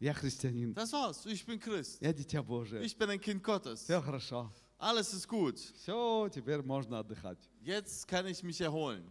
Я 0.00 0.12
христианин. 0.14 0.72
Das 0.74 0.92
war's, 0.92 1.24
ich 1.26 1.44
bin 1.44 1.58
Christ. 1.58 2.00
Я 2.00 2.12
дитя 2.12 2.42
Божие. 2.42 2.82
Ich 2.84 2.96
bin 2.96 3.10
ein 3.10 3.20
Kind 3.20 3.42
Gottes. 3.42 3.82
Все 3.84 4.00
хорошо. 4.00 4.50
Alles 4.79 5.13
ist 5.13 5.27
gut. 5.27 5.59
Все, 5.75 6.29
теперь 6.33 6.61
можно 6.61 6.99
отдыхать. 6.99 7.37
Jetzt 7.61 8.07
kann 8.07 8.25
ich 8.27 8.41
mich 8.43 8.61
erholen. 8.61 9.03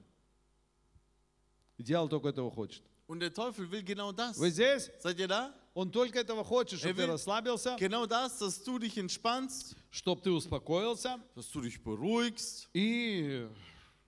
И 1.76 1.82
дьявол 1.82 2.08
только 2.08 2.28
этого 2.28 2.50
хочет. 2.50 2.82
Und 3.06 3.20
der 3.20 3.32
Teufel 3.32 3.70
will 3.70 3.82
genau 3.82 4.12
das. 4.12 4.38
Вы 4.38 4.50
здесь? 4.50 4.90
Seid 5.00 5.18
ihr 5.18 5.28
da? 5.28 5.54
Он 5.74 5.90
только 5.92 6.18
этого 6.20 6.42
хочет, 6.42 6.80
чтобы 6.80 7.02
Er 7.02 7.06
ты 7.06 7.12
расслабился, 7.12 7.76
Genau 7.78 8.06
das, 8.06 8.38
dass 8.38 8.62
du 8.64 8.78
dich 8.78 8.96
entspannst, 8.98 9.76
чтобы 9.90 10.22
ты 10.22 10.30
успокоился. 10.30 11.20
dass 11.36 11.50
du 11.50 11.60
dich 11.60 11.82
beruhigst. 11.82 12.68
И 12.74 13.46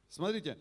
смотрите, 0.09 0.59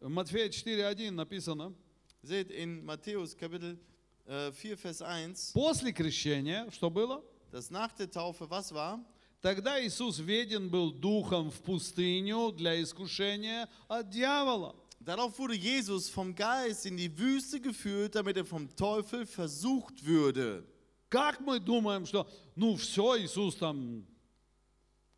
в 0.00 0.08
Матфея 0.08 0.48
4.1 0.48 1.10
написано, 1.10 1.74
Seht 2.22 2.50
in 2.50 2.84
Matthäus 2.84 3.36
Kapitel 3.36 3.78
äh, 4.26 4.50
4, 4.52 4.76
Vers 4.76 5.02
1, 5.02 5.52
после 5.52 5.92
крещения, 5.92 6.68
что 6.70 6.90
было? 6.90 7.22
dass 7.52 7.70
nach 7.70 7.92
der 7.92 8.10
Taufe 8.10 8.48
was 8.48 8.72
war? 8.72 8.98
Тогда 9.40 9.80
Иисус 9.84 10.18
веден 10.18 10.68
был 10.68 10.90
духом 10.90 11.50
в 11.50 11.60
пустыню 11.62 12.50
для 12.50 12.82
искушения 12.82 13.68
от 13.86 14.10
дьявола. 14.10 14.74
Darauf 15.00 15.38
wurde 15.38 15.54
Jesus 15.54 16.10
vom 16.10 16.34
Geist 16.34 16.84
in 16.84 16.96
die 16.96 17.16
Wüste 17.16 17.60
geführt, 17.60 18.16
damit 18.16 18.36
er 18.36 18.44
vom 18.44 18.68
Teufel 18.74 19.26
versucht 19.26 20.04
würde. 20.04 20.66
Как 21.08 21.40
мы 21.40 21.60
думаем, 21.60 22.04
что, 22.04 22.28
ну 22.56 22.76
все, 22.76 23.16
Иисус 23.16 23.54
там 23.56 24.04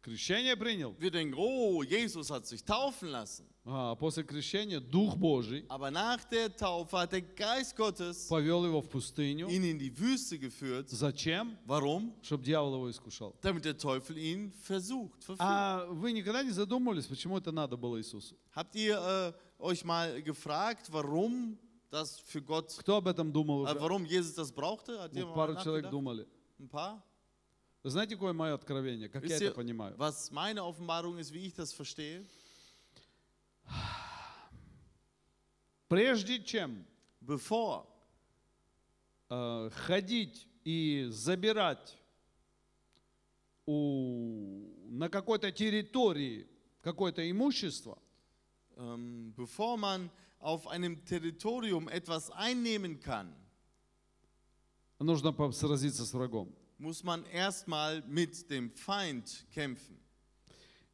крещение 0.03 0.57
принял, 0.57 0.95
Wir 1.01 1.11
denken, 1.11 1.35
oh, 1.35 1.83
Jesus 1.83 2.31
hat 2.31 2.47
sich 2.47 2.63
taufen 2.63 3.09
lassen. 3.09 3.50
А 3.65 3.95
после 3.95 4.25
крещения 4.25 4.81
Дух 4.81 5.17
Божий 5.17 5.67
Aber 5.69 5.91
nach 5.91 6.25
der 6.25 6.55
Taufe 6.57 6.97
hat 6.99 7.13
der 7.13 7.21
Geist 7.21 7.77
Gottes 7.77 8.27
повел 8.29 8.65
его 8.65 8.81
в 8.81 8.89
пустыню. 8.89 9.49
ihn 9.49 9.65
in 9.65 9.79
die 9.79 9.91
Wüste 9.99 10.39
geführt. 10.39 10.89
Зачем? 10.89 11.57
Warum? 11.67 12.13
Чтобы 12.23 12.43
дьявол 12.45 12.75
его 12.77 12.91
искушал. 12.91 13.35
Damit 13.43 13.65
der 13.65 13.77
Teufel 13.77 14.17
ihn 14.17 14.51
versucht, 14.63 15.23
verführt. 15.23 15.41
А 15.41 15.87
вы 15.91 16.13
никогда 16.13 16.43
не 16.43 16.51
задумывались, 16.51 17.07
почему 17.07 17.37
это 17.37 17.53
надо 17.53 17.77
было 17.77 17.99
Иисусу? 17.99 18.35
Habt 18.55 18.75
ihr 18.75 18.97
äh, 18.99 19.33
euch 19.63 19.85
mal 19.85 20.23
gefragt, 20.23 20.91
warum 20.91 21.59
das 21.91 22.19
für 22.21 22.41
Gott, 22.41 22.75
Кто 22.79 22.97
об 22.97 23.09
этом 23.09 23.31
думал 23.31 23.67
äh, 23.67 23.73
уже? 23.73 23.81
warum 23.81 24.05
Jesus 24.07 24.35
das 24.35 24.51
brauchte? 24.51 24.99
Hat 25.01 25.13
ihr 25.15 25.27
Ну, 25.27 25.35
mal 25.35 25.35
пару 25.35 25.55
человек 25.63 25.91
думали. 25.91 26.27
Ein 26.59 26.69
paar? 26.69 27.03
Вы 27.83 27.91
знаете, 27.91 28.15
какое 28.15 28.33
мое 28.33 28.55
откровение? 28.55 29.09
Как 29.11 29.25
я 29.25 29.37
это 29.37 29.53
понимаю? 29.53 29.95
was 29.99 30.31
meine 30.31 30.63
Offenbarung 30.65 31.19
ist, 31.19 31.33
wie 31.33 31.47
ich 31.47 31.55
das 31.55 31.73
verstehe? 31.75 32.25
Прежде 35.91 36.41
чем 36.41 36.87
Bevor 37.21 37.85
э, 39.29 39.71
ходить 39.75 40.47
и 40.63 41.09
забирать 41.11 41.99
у, 43.67 44.73
на 44.89 45.09
какой-то 45.09 45.51
территории 45.51 46.47
какое-то 46.81 47.29
имущество, 47.29 47.99
ähm, 48.77 49.35
bevor 49.37 49.77
man 49.77 50.11
auf 50.39 50.69
einem 50.69 51.05
Territorium 51.05 51.89
etwas 51.89 52.31
einnehmen 52.31 53.01
kann, 53.01 53.35
нужно 55.01 55.33
сразиться 55.51 56.07
с 56.07 56.15
врагом. 56.15 56.55
muss 56.79 57.03
man 57.03 57.25
erstmal 57.27 58.01
mit 58.03 58.49
dem 58.49 58.71
Feind 58.71 59.45
kämpfen. 59.53 60.00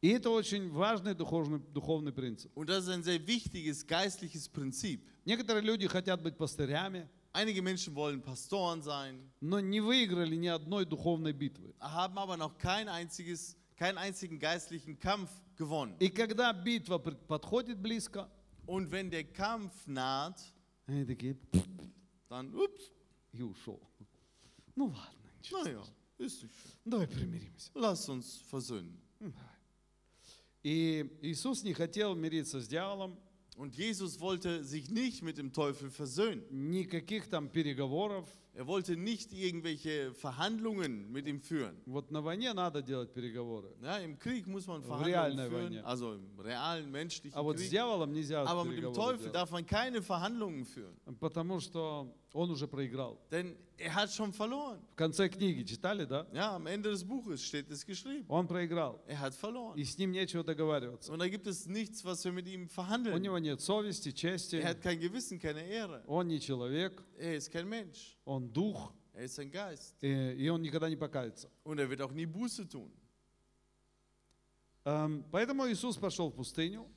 И 0.00 0.08
это 0.08 0.30
очень 0.30 0.68
важный 0.70 1.14
духовный, 1.14 1.60
духовный 1.72 2.12
принцип. 2.12 2.50
Und 2.56 2.68
das 2.68 2.84
ist 2.84 2.88
ein 2.90 3.02
sehr 3.04 3.24
wichtiges 3.26 3.86
geistliches 3.86 4.48
Prinzip. 4.48 5.00
Некоторые 5.24 5.62
люди 5.64 5.86
хотят 5.86 6.20
быть 6.22 6.36
пастырями, 6.36 7.08
Einige 7.34 7.62
Menschen 7.62 7.94
wollen 7.94 8.20
Pastoren 8.20 8.82
sein, 8.82 9.30
но 9.40 9.58
не 9.60 9.80
выиграли 9.80 10.36
ни 10.36 10.48
одной 10.48 10.84
духовной 10.84 11.32
битвы. 11.32 11.72
haben 11.80 12.18
aber 12.18 12.36
noch 12.36 12.58
kein 12.58 12.88
einziges, 12.88 13.56
keinen 13.76 13.96
einzigen 13.96 14.38
geistlichen 14.38 14.98
Kampf 14.98 15.30
gewonnen. 15.56 15.96
И 16.00 16.08
когда 16.10 16.52
битва 16.52 16.98
пред- 16.98 17.26
подходит 17.26 17.78
близко, 17.78 18.28
Und 18.66 18.90
wenn 18.90 19.08
der 19.10 19.24
Kampf 19.24 19.72
naht, 19.86 20.40
они 20.86 21.04
такие, 21.06 21.36
dann, 22.28 22.52
ups, 22.54 22.90
и 23.32 23.40
ушел. 23.42 23.80
Ну 24.76 24.86
ладно, 24.86 25.30
ничего 25.40 25.62
naja, 25.64 25.82
страшного. 25.84 25.92
ist 26.18 26.42
nicht 26.42 26.54
schlimm. 26.54 26.80
Давай 26.84 27.06
примиримся. 27.06 27.70
Lass 27.74 28.08
uns 28.10 28.42
versöhnen. 28.50 29.00
И 30.64 31.18
Иисус 31.22 31.64
не 31.64 31.72
хотел 31.74 32.14
мириться 32.14 32.60
с 32.60 32.68
дьяволом, 32.68 33.16
Und 33.58 33.76
Jesus 33.76 34.18
wollte 34.18 34.64
sich 34.64 34.90
nicht 34.90 35.22
mit 35.22 35.36
dem 35.36 35.52
Teufel 35.52 35.90
versöhnen. 35.90 36.42
никаких 36.50 37.28
там 37.28 37.48
переговоров. 37.50 38.26
Er 38.54 38.66
wollte 38.66 38.96
nicht 38.96 39.32
irgendwelche 39.32 40.12
Verhandlungen 40.14 41.10
mit 41.12 41.26
ihm 41.26 41.40
führen. 41.40 41.74
Вот 41.86 42.10
на 42.10 42.20
войне 42.22 42.52
надо 42.54 42.82
делать 42.82 43.12
переговоры. 43.12 43.68
Ja, 43.82 43.98
Im 43.98 44.18
Krieg 44.18 44.46
muss 44.46 44.66
man 44.66 44.80
В 44.82 44.86
Verhandlungen 44.86 45.06
реальной 45.06 45.48
führen, 45.48 45.64
войне. 45.64 45.80
also 45.84 46.14
im 46.14 46.38
realen 46.40 46.90
menschlichen 46.90 47.34
А 47.36 47.42
вот 47.42 47.58
с 47.58 47.62
Krieg. 47.62 47.70
дьяволом 47.72 48.12
нельзя 48.12 48.42
Aber 48.44 48.64
mit 48.64 48.72
dem 48.78 48.84
переговоры 48.84 48.94
Teufel 49.18 49.18
делать, 49.30 49.34
darf 49.34 49.50
man 49.50 49.66
keine 49.66 50.00
Verhandlungen 50.02 50.64
führen, 50.64 50.94
потому 51.20 51.60
что 51.60 52.14
Он 52.33 52.51
уже 52.51 52.67
проиграл. 52.67 53.17
denn 53.31 53.55
er 53.77 53.93
hat 53.95 54.11
schon 54.11 54.33
verloren. 54.33 54.79
В 54.91 54.95
конце 54.95 55.29
книги 55.29 55.63
читали, 55.63 56.05
да? 56.05 56.27
Ja, 56.33 56.55
am 56.55 56.65
Ende 56.67 56.89
des 56.89 57.03
Buches 57.03 57.43
steht 57.43 57.69
es 57.71 57.85
geschrieben. 57.85 58.25
Он 58.27 58.47
проиграл. 58.47 59.01
Er 59.07 59.19
hat 59.19 59.33
verloren. 59.35 59.77
И 59.77 59.83
с 59.83 59.97
ним 59.97 60.11
нечего 60.11 60.43
договариваться. 60.43 61.11
Und 61.11 61.19
da 61.19 61.27
gibt 61.29 61.47
es 61.47 61.67
nichts, 61.67 62.03
was 62.03 62.23
wir 62.25 62.31
mit 62.31 62.47
ihm 62.47 62.65
У 62.65 62.69
verhandeln. 62.69 63.21
него 63.21 63.37
нет 63.39 63.61
совести, 63.61 64.11
чести. 64.11 64.57
Er 64.57 64.69
hat 64.69 64.81
kein 64.81 64.99
Gewissen, 64.99 65.39
keine 65.39 65.63
Ehre. 65.67 66.03
Он 66.07 66.27
не 66.27 66.39
человек, 66.39 67.03
Er 67.17 67.35
ist 67.37 67.51
kein 67.51 67.67
Mensch. 67.67 68.17
он 68.25 68.51
дух, 68.51 68.93
Er 69.13 69.23
ist 69.25 69.39
ein 69.39 69.49
Geist. 69.49 69.95
э, 70.03 70.33
и 70.35 70.49
он 70.49 70.61
никогда 70.61 70.89
не 70.89 70.95
покается. 70.97 71.49
Und 71.63 71.79
er 71.79 71.89
wird 71.89 72.01
auch 72.01 72.11
nie 72.11 72.25
Buße 72.27 72.67
tun. 72.67 72.91
Эм, 74.85 75.23
Поэтому 75.31 75.67
Иисус 75.69 75.97
пошел 75.97 76.29
в 76.29 76.35
пустыню. 76.35 76.87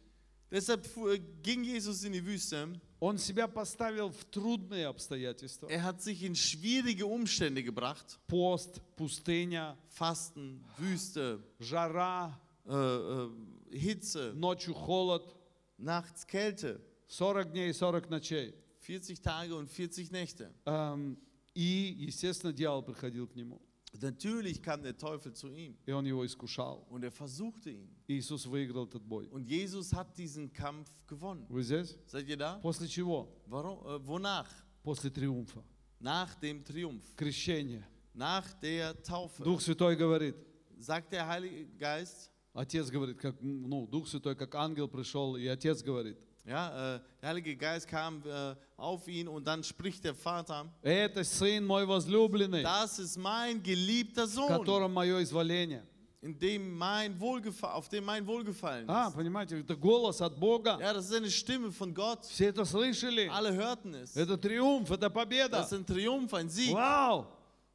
Deshalb 0.52 0.86
fu- 0.86 1.18
ging 1.42 1.64
Jesus 1.64 2.04
in 2.04 2.14
die 2.14 2.24
Wüste. 2.26 2.80
Он 3.00 3.18
себя 3.18 3.48
поставил 3.48 4.10
в 4.10 4.24
трудные 4.26 4.88
обстоятельства. 4.88 5.68
Er 5.70 5.84
hat 5.84 6.02
sich 6.02 6.24
in 6.24 6.36
schwierige 6.36 7.06
Umstände 7.06 7.62
gebracht. 7.64 8.20
Пост, 8.28 8.82
пустыня, 8.96 9.78
Fasten, 9.90 10.64
Wüste, 10.78 11.44
жара, 11.60 12.40
äh, 12.66 12.72
äh, 12.74 13.30
Hitze, 13.78 14.34
ночью 14.36 14.74
холод, 14.74 15.36
nachts 15.78 16.26
Kälte. 16.26 16.80
40 17.08 17.52
дней 17.52 17.70
и 17.72 17.74
40 17.74 18.10
ночей. 18.10 18.54
40 18.82 19.22
Tage 19.22 19.56
und 19.56 19.70
40 19.70 20.12
Nächte. 20.12 20.54
Эм, 20.66 21.18
И, 21.54 21.96
естественно, 22.00 22.52
дьявол 22.54 22.84
приходил 22.84 23.28
к 23.28 23.36
нему, 23.36 23.62
Natürlich 24.01 24.63
kam 24.63 24.83
der 24.83 24.97
Teufel 24.97 25.33
zu 25.33 25.49
ihm 25.53 25.77
и 25.87 25.93
он 25.93 26.07
его 26.07 26.25
искушал. 26.25 26.87
und 26.91 27.03
er 27.05 27.11
versuchte 27.11 27.71
ihn. 27.71 27.89
Иисус 28.07 28.47
выиграл 28.47 28.87
этот 28.87 29.03
бой. 29.03 29.29
Und 29.31 29.47
Jesus 29.49 29.93
hat 29.93 30.17
diesen 30.17 30.53
Kampf 30.53 30.89
gewonnen. 31.07 31.47
Вы 31.49 31.63
здесь? 31.63 31.99
Seid 32.07 32.29
ihr 32.29 32.37
da? 32.37 32.59
После 32.61 32.87
чего? 32.89 33.29
Warum, 33.47 33.79
äh, 33.87 34.07
wonach? 34.07 34.49
После 34.83 35.11
триумфа. 35.11 35.63
Nach 35.99 36.35
dem 36.37 36.65
Triumph, 36.65 37.15
Крещение. 37.17 37.85
nach 38.15 38.53
der 38.55 39.03
Taufe. 39.03 39.43
Дух 39.43 39.61
Святой 39.61 39.97
говорит, 39.97 40.37
Sagt 40.79 41.13
der 41.13 41.27
Heilige 41.27 41.67
Geist, 41.77 42.31
Отец 42.55 42.91
говорит, 42.91 43.19
как, 43.19 43.37
ну, 43.41 43.87
Дух 43.87 44.09
Святой, 44.09 44.35
как 44.35 44.55
ангел 44.55 44.89
пришел, 44.89 45.37
и 45.37 45.47
Отец 45.47 45.83
говорит, 45.83 46.17
ja, 46.46 46.96
äh, 46.96 47.00
der 47.22 47.30
Heilige 47.30 47.56
Geist 47.56 47.88
kam 47.88 48.22
äh, 48.26 48.56
auf 48.78 49.08
ihn 49.08 49.28
und 49.28 49.46
dann 49.48 49.64
spricht 49.64 50.04
der 50.04 50.14
Vater, 50.14 50.66
это 50.84 51.24
Сын 51.24 51.66
мой 51.66 51.86
возлюбленный, 51.88 52.64
das 52.64 53.00
ist 53.00 53.18
mein 53.18 53.62
geliebter 53.64 54.26
в 54.28 54.30
Sohn, 54.32 54.48
котором 54.50 54.94
мое 54.94 55.22
изволение. 55.24 55.84
in 56.22 56.38
dem 56.40 56.76
mein 56.76 57.20
Wohlgefa 57.20 57.74
auf 57.74 57.88
dem 57.88 58.04
mein 58.04 58.26
Wohlgefallen 58.26 58.90
А, 58.90 59.10
ist. 59.10 59.16
понимаете, 59.16 59.60
это 59.60 59.76
голос 59.76 60.22
от 60.22 60.36
Бога. 60.40 60.78
Ja, 60.82 60.92
das 60.94 61.06
ist 61.06 61.14
eine 61.14 61.30
Stimme 61.30 61.72
von 61.72 61.94
Gott. 61.94 62.26
Все 62.26 62.48
это 62.48 62.66
слышали. 62.66 63.28
Alle 63.32 63.54
hörten 63.54 63.94
es. 63.94 64.16
Это 64.16 64.36
триумф, 64.36 64.90
это 64.90 65.10
победа. 65.12 65.60
Das 65.60 65.68
ist 65.72 65.74
ein 65.74 65.86
Triumph, 65.86 66.34
ein 66.34 66.50
Sieg. 66.50 66.74
Вау! 66.74 67.28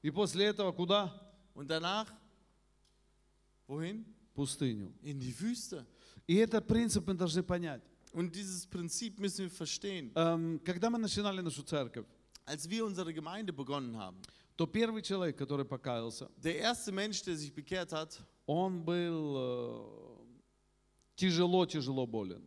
И 0.03 0.11
после 0.11 0.47
этого 0.47 0.73
куда? 0.73 1.13
Und 1.55 1.69
danach, 1.71 2.07
wohin? 3.69 4.05
В 4.33 4.35
Пустыню. 4.35 4.93
In 5.03 5.19
die 5.21 5.33
Wüste. 5.41 5.85
И 6.27 6.37
этот 6.37 6.67
принцип 6.67 7.07
мы 7.07 7.15
должны 7.15 7.43
понять. 7.43 7.83
Und 8.16 8.34
dieses 8.34 8.66
Prinzip 8.66 9.20
müssen 9.20 9.46
wir 9.46 9.50
verstehen. 9.52 10.12
Эм, 10.16 10.60
Когда 10.64 10.90
мы 10.90 10.98
начинали 10.98 11.42
нашу 11.42 11.64
церковь, 11.64 12.06
Als 12.46 12.70
wir 12.70 12.86
unsere 12.86 13.14
Gemeinde 13.14 13.52
begonnen 13.52 13.98
haben, 13.98 14.22
то 14.56 14.66
первый 14.66 15.02
человек, 15.02 15.38
который 15.38 15.66
покаялся, 15.66 16.30
der 16.38 16.58
erste 16.58 16.92
Mensch, 16.94 17.22
der 17.24 17.36
sich 17.36 17.54
bekehrt 17.54 17.92
hat, 17.92 18.22
он 18.48 18.84
был 18.86 20.16
тяжело-тяжело 21.18 22.06
болен. 22.08 22.42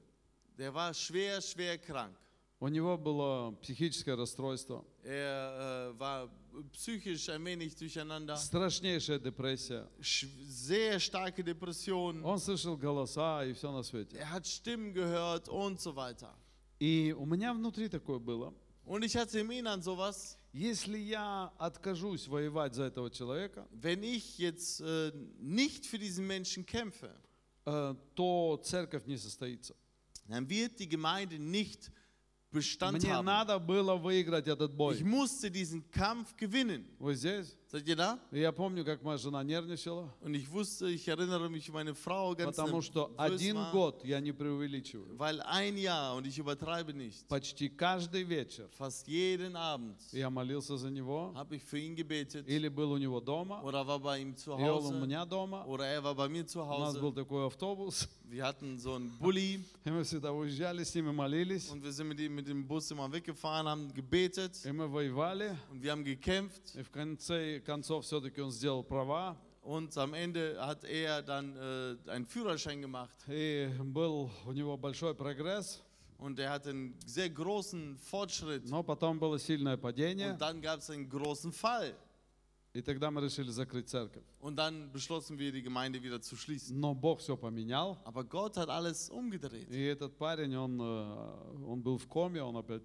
der 0.57 0.72
war 0.72 0.94
schwer, 0.94 1.40
schwer 1.42 1.76
krank. 1.78 2.16
У 2.60 2.66
него 2.66 2.96
было 2.98 3.52
психическое 3.62 4.16
расстройство, 4.16 4.84
Er 5.04 5.92
äh, 5.94 5.98
war 5.98 6.28
psychisch 6.72 7.28
ein 7.28 7.44
wenig 7.44 7.76
durcheinander, 7.76 8.36
страшнейшая 8.36 9.20
депрессия. 9.20 9.88
sch 10.00 10.26
sehr 10.48 10.98
starke 10.98 11.44
Depressionen. 11.44 12.24
Он 12.24 12.38
слышал 12.40 12.76
голоса 12.76 13.44
и 13.44 13.52
все 13.52 13.70
на 13.70 13.82
свете. 13.84 14.16
Er 14.16 14.32
hat 14.32 14.46
Stimmen 14.46 14.92
gehört 14.92 15.48
und 15.48 15.80
so 15.80 15.94
weiter. 15.94 16.34
И 16.80 17.14
у 17.16 17.26
меня 17.26 17.54
внутри 17.54 17.88
такое 17.88 18.18
было. 18.18 18.52
Und 18.84 19.04
ich 19.04 19.16
hatte 19.16 19.38
im 19.38 19.50
Innern 19.52 19.80
sowas, 19.82 20.36
Если 20.52 20.98
я 20.98 21.52
откажусь 21.58 22.26
воевать 22.26 22.74
за 22.74 22.84
этого 22.84 23.08
человека, 23.10 23.68
wenn 23.70 24.02
ich 24.02 24.36
jetzt 24.38 24.80
äh, 24.80 25.12
nicht 25.38 25.86
für 25.86 25.98
diesen 25.98 26.26
Menschen 26.26 26.66
kämpfe, 26.66 27.14
э, 27.66 27.94
то 28.16 28.60
церковь 28.64 29.06
не 29.06 29.16
состоится. 29.16 29.76
dann 30.26 30.48
wird 30.50 30.80
die 30.80 30.88
Gemeinde 30.88 31.38
nicht 31.38 31.92
Bestand 32.50 32.92
Мне 32.92 33.11
haben. 33.12 33.24
надо 33.26 33.58
было 33.58 33.94
выиграть 33.96 34.48
этот 34.48 34.70
Ich 34.72 34.76
бой. 34.76 35.00
musste 35.02 35.50
diesen 35.50 35.82
Kampf 35.92 36.34
gewinnen. 36.37 36.87
Вы 36.98 37.14
здесь? 37.14 37.54
Seid 37.70 37.87
ihr 37.87 37.96
da? 37.96 38.18
И 38.33 38.40
я 38.40 38.50
помню, 38.50 38.83
как 38.83 39.02
моя 39.02 39.18
жена 39.18 39.42
нервничала, 39.42 40.09
Und 40.22 40.35
ich 40.35 40.50
wusste, 40.50 40.88
ich 40.88 41.07
erinnere 41.07 41.50
mich, 41.50 41.70
meine 41.70 41.94
Frau 41.94 42.35
ganz 42.35 42.57
потому 42.57 42.81
что 42.81 43.11
один 43.18 43.57
war, 43.57 43.72
год, 43.72 44.04
я 44.07 44.20
не 44.20 44.33
преувеличиваю, 44.33 45.18
weil 45.18 45.42
ein 45.42 45.76
Jahr, 45.76 46.16
und 46.16 46.26
ich 46.26 46.38
übertreibe 46.38 46.94
nicht, 46.94 47.28
почти 47.28 47.68
каждый 47.68 48.22
вечер 48.22 48.70
fast 48.78 49.07
jeden 49.07 49.54
Abend 49.54 49.98
я 50.12 50.31
молился 50.31 50.78
за 50.78 50.88
него, 50.88 51.35
habe 51.35 51.57
ich 51.57 51.62
für 51.62 51.78
ihn 51.78 51.94
gebetet 51.94 52.48
или 52.48 52.68
был 52.68 52.90
у 52.92 52.96
него 52.96 53.20
дома, 53.20 53.61
oder 53.62 53.87
war 53.87 53.98
bei 54.00 54.20
ihm 54.20 54.35
zu 54.35 54.59
и 54.59 54.62
он 54.66 54.87
у 54.87 55.04
меня 55.04 55.26
дома. 55.26 55.62
oder 55.66 55.85
er 55.85 56.02
war 56.02 56.14
bei 56.14 56.26
mir 56.31 56.46
zu 56.46 56.62
У 56.62 56.78
нас 56.78 56.96
был 56.96 57.12
такой 57.12 57.46
автобус, 57.46 58.09
Wir 58.31 58.44
hatten 58.44 58.78
so 58.78 58.94
einen 58.94 59.11
Bulli 59.20 59.62
и 59.85 59.90
мы 59.90 60.04
всегда 60.04 60.33
уезжали 60.33 60.85
с 60.85 60.94
ними, 60.94 61.11
молились, 61.12 61.68
und 61.70 61.83
wir 61.85 61.92
sind 61.92 62.09
mit 62.09 62.18
ihm 62.18 62.35
mit 62.35 62.48
dem 62.48 62.66
Bus 62.66 62.90
immer 62.90 63.12
weggefahren, 63.12 63.68
haben 63.68 63.92
gebetet 63.92 64.59
и 64.64 64.72
мы 64.72 64.90
воевали. 64.90 65.54
und 65.70 65.83
wir 65.83 65.92
haben 65.92 66.02
gekämpft 66.02 66.74
И 66.74 66.83
в 66.83 66.90
конце 66.90 67.57
концов 67.60 68.04
все-таки 68.04 68.40
он 68.40 68.50
сделал 68.50 68.82
права, 68.82 69.36
Und 69.62 69.96
am 69.98 70.14
Ende 70.14 70.56
hat 70.58 70.84
er 70.84 71.20
dann 71.22 71.54
äh, 71.56 72.10
einen 72.10 72.24
Führerschein 72.26 72.80
gemacht 72.80 73.14
И 73.28 73.68
был 73.82 74.30
у 74.46 74.52
него 74.52 74.76
большой 74.78 75.14
прогресс, 75.14 75.82
und 76.18 76.38
er 76.38 76.50
hatte 76.50 76.70
einen 76.70 76.94
sehr 77.06 77.28
großen 77.30 77.96
Fortschritt. 77.98 78.64
но 78.70 78.82
потом 78.82 79.18
было 79.18 79.38
сильное 79.38 79.76
падение, 79.76 80.32
Und 80.32 80.40
dann 80.40 80.60
gab 80.62 80.80
es 80.80 80.88
einen 80.90 81.08
großen 81.08 81.52
Fall. 81.52 81.94
и 82.74 82.82
тогда 82.82 83.10
мы 83.10 83.20
решили 83.22 83.50
закрыть 83.50 83.88
церковь. 83.88 84.22
Und 84.40 84.56
dann 84.56 84.90
beschlossen 84.92 85.38
wir, 85.38 85.50
die 85.52 85.62
Gemeinde 85.62 86.00
wieder 86.02 86.20
zu 86.20 86.36
schließen. 86.36 86.78
Но 86.78 86.94
Бог 86.94 87.18
все 87.20 87.36
поменял, 87.36 87.98
Aber 88.04 88.24
Gott 88.24 88.56
hat 88.56 88.68
alles 88.70 89.10
umgedreht. 89.10 89.68
и 89.70 89.82
этот 89.84 90.16
парень, 90.16 90.54
он, 90.56 90.80
э, 90.80 91.64
он 91.66 91.82
был 91.82 91.98
в 91.98 92.06
коме, 92.06 92.42
он 92.42 92.56
опять 92.56 92.84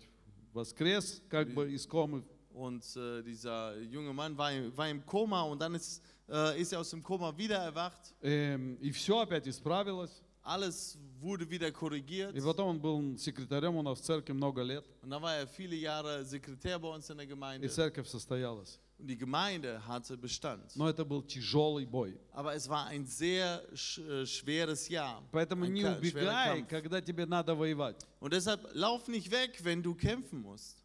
воскрес 0.54 1.22
как 1.30 1.54
бы 1.54 1.72
из 1.72 1.86
комы. 1.86 2.24
Und 2.53 2.85
äh, 2.97 3.23
dieser 3.23 3.79
junge 3.83 4.13
Mann 4.13 4.37
war, 4.37 4.51
im- 4.53 4.77
war 4.77 4.89
im 4.89 5.05
Koma 5.07 5.43
und 5.43 5.61
dann 5.61 5.75
ist, 5.75 6.03
äh, 6.29 6.61
ist 6.61 6.73
er 6.73 6.81
aus 6.81 6.91
dem 6.91 7.03
Koma 7.03 7.37
wieder 7.37 7.57
erwacht. 7.59 8.15
Эм, 8.23 8.77
И 8.81 8.91
все 8.91 9.21
опять 9.21 9.47
исправилось. 9.47 10.23
Alles 10.43 10.97
wurde 11.21 11.49
wieder 11.49 11.71
korrigiert. 11.71 12.35
И 12.35 12.41
потом 12.41 12.69
он 12.69 12.81
был 12.81 13.19
секретарем 13.19 13.77
у 13.77 13.83
нас 13.83 14.01
в 14.01 14.03
церкви 14.03 14.33
много 14.33 14.63
лет, 14.63 14.85
Und 15.03 15.11
dann 15.11 15.21
war 15.23 15.37
er 15.37 15.47
viele 15.47 15.77
Jahre 15.77 16.25
Sekretär 16.25 16.79
bei 16.79 16.89
uns 16.89 17.09
in 17.11 17.19
der 17.19 17.27
и 17.27 17.29
Gemeinde. 17.29 17.69
церковь 17.69 18.09
состоялась. 18.09 18.81
Und 18.99 19.07
die 19.09 19.17
Gemeinde 19.19 19.81
hatte 19.87 20.17
Bestand. 20.17 20.75
Но 20.75 20.89
это 20.89 21.05
был 21.05 21.23
тяжелый 21.23 21.85
бой. 21.87 22.19
Aber 22.33 22.55
es 22.55 22.69
war 22.69 22.87
ein 22.87 23.05
sehr 23.07 23.63
sch 23.75 23.99
äh, 23.99 24.27
schweres 24.27 24.89
Jahr. 24.89 25.23
Поэтому 25.31 25.67
Ein 25.67 25.73
не 25.75 25.83
Ka- 25.83 25.97
schwerer 26.01 26.01
убегай, 26.01 26.59
Kampf. 26.63 26.69
когда 26.71 27.01
тебе 27.03 27.27
надо 27.27 27.55
воевать. 27.55 28.05
Und 28.21 28.33
deshalb 28.33 28.61
lauf 28.75 29.07
nicht 29.07 29.31
weg, 29.31 29.61
wenn 29.63 29.83
du 29.83 29.95
kämpfen 29.95 30.41
musst. 30.41 30.79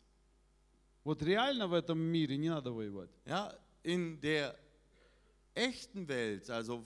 Вот 1.09 1.23
реально 1.23 1.66
в 1.68 1.73
этом 1.73 1.99
мире 1.99 2.37
не 2.37 2.51
надо 2.51 2.71
воевать. 2.71 3.09
Ja, 3.25 3.51
in 3.83 4.21
der 4.21 4.55
echten 5.55 6.07
Welt, 6.07 6.51
also 6.51 6.83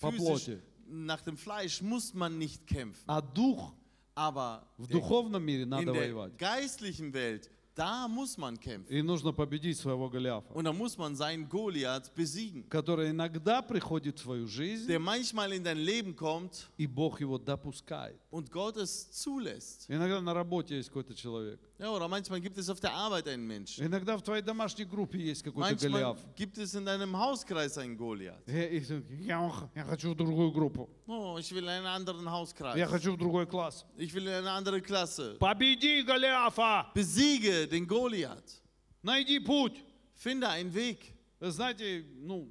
По 0.00 0.10
physisch, 0.10 0.20
плоти. 0.44 0.60
nach 0.86 1.22
dem 1.22 1.38
Fleisch 1.38 1.80
muss 1.80 2.12
man 2.12 2.36
nicht 2.36 2.66
kämpfen. 2.66 3.04
А 3.06 3.22
дух 3.22 3.72
Aber 4.14 4.66
в 4.76 4.86
der, 4.86 4.92
духовном 5.00 5.42
мире 5.42 5.62
in 5.62 5.68
надо 5.70 5.92
der 5.92 5.94
воевать. 5.94 6.36
geistlichen 6.36 7.14
Welt, 7.14 7.48
da 7.74 8.06
muss 8.06 8.36
man 8.36 8.56
kämpfen. 8.60 8.86
И 8.88 9.00
нужно 9.02 9.32
победить 9.32 9.78
своего 9.78 10.08
Голиафа, 10.10 10.52
Und 10.54 10.64
da 10.64 10.72
muss 10.72 10.96
man 10.98 11.16
seinen 11.16 11.48
Goliath 11.48 12.14
besiegen, 12.14 12.62
который 12.68 13.10
иногда 13.10 13.62
приходит 13.62 14.18
в 14.18 14.22
твою 14.24 14.46
жизнь, 14.46 14.86
der 14.86 15.00
manchmal 15.00 15.52
in 15.54 15.64
dein 15.64 15.78
Leben 15.78 16.14
kommt 16.14 16.68
и 16.76 16.86
Бог 16.86 17.20
его 17.20 17.38
допускает. 17.38 18.20
und 18.30 18.50
Gott 18.52 18.76
es 18.76 19.10
zulässt. 19.10 19.86
Иногда 19.88 20.20
на 20.20 20.34
работе 20.34 20.76
есть 20.76 20.88
какой-то 20.90 21.14
человек. 21.14 21.58
Ja, 21.83 21.91
oder 21.91 22.09
manchmal 22.09 22.41
gibt 22.41 22.57
es 22.57 22.69
auf 22.69 22.81
der 22.81 22.91
Arbeit 22.93 23.25
einen 23.29 23.47
Menschen. 23.47 23.85
Иногда 23.85 24.17
в 24.17 24.21
твоей 24.21 24.41
домашней 24.41 24.83
группе 24.83 25.17
есть 25.17 25.43
какой-то 25.43 25.69
Manchmal 25.75 25.91
Голиаф. 25.91 26.17
gibt 26.35 26.57
es 26.57 26.75
in 26.75 26.83
deinem 26.85 27.15
Hauskreis 27.17 27.77
einen 27.77 27.95
Goliath. 27.95 28.45
И- 28.47 28.77
и 28.77 28.79
ты, 28.81 29.01
я, 29.21 29.49
я 29.73 29.83
хочу 29.85 30.11
в 30.11 30.15
другую 30.15 30.51
группу. 30.51 30.89
Oh, 31.07 31.37
ich 31.39 31.51
will 31.53 31.63
in 31.63 31.69
einen 31.69 31.85
anderen 31.85 32.25
Я 32.25 32.31
Hauskreis. 32.31 32.85
хочу 32.89 33.13
в 33.13 33.17
другой 33.17 33.45
класс. 33.47 33.85
Ich 33.97 34.13
will 34.13 34.23
in 34.27 34.33
eine 34.33 34.51
andere 34.51 34.81
Klasse. 34.81 35.37
Победи 35.39 36.01
Голиафа! 36.03 36.91
Besiege 36.93 37.65
den 37.67 37.87
Goliath. 37.87 38.61
Найди 39.01 39.39
путь! 39.39 39.77
Finde 40.15 40.49
einen 40.49 40.73
Weg. 40.73 41.13
Вы 41.39 41.51
знаете, 41.51 42.03
ну, 42.17 42.49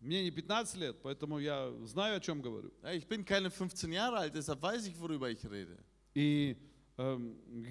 мне 0.00 0.24
не 0.24 0.30
15 0.32 0.76
лет, 0.80 0.96
поэтому 1.00 1.38
я 1.38 1.70
знаю, 1.84 2.16
о 2.16 2.20
чем 2.20 2.42
говорю. 2.42 2.72
Ja, 2.82 2.92
ich 2.92 3.06
bin 3.06 3.24
keine 3.24 3.50
15 3.52 3.92
Jahre 3.92 4.16
alt, 4.18 4.34
deshalb 4.34 4.60
weiß 4.62 4.86
ich, 4.88 4.98
worüber 5.00 5.30
ich 5.30 5.48
rede. 5.48 5.76
И 6.14 6.56
эм, 6.56 6.56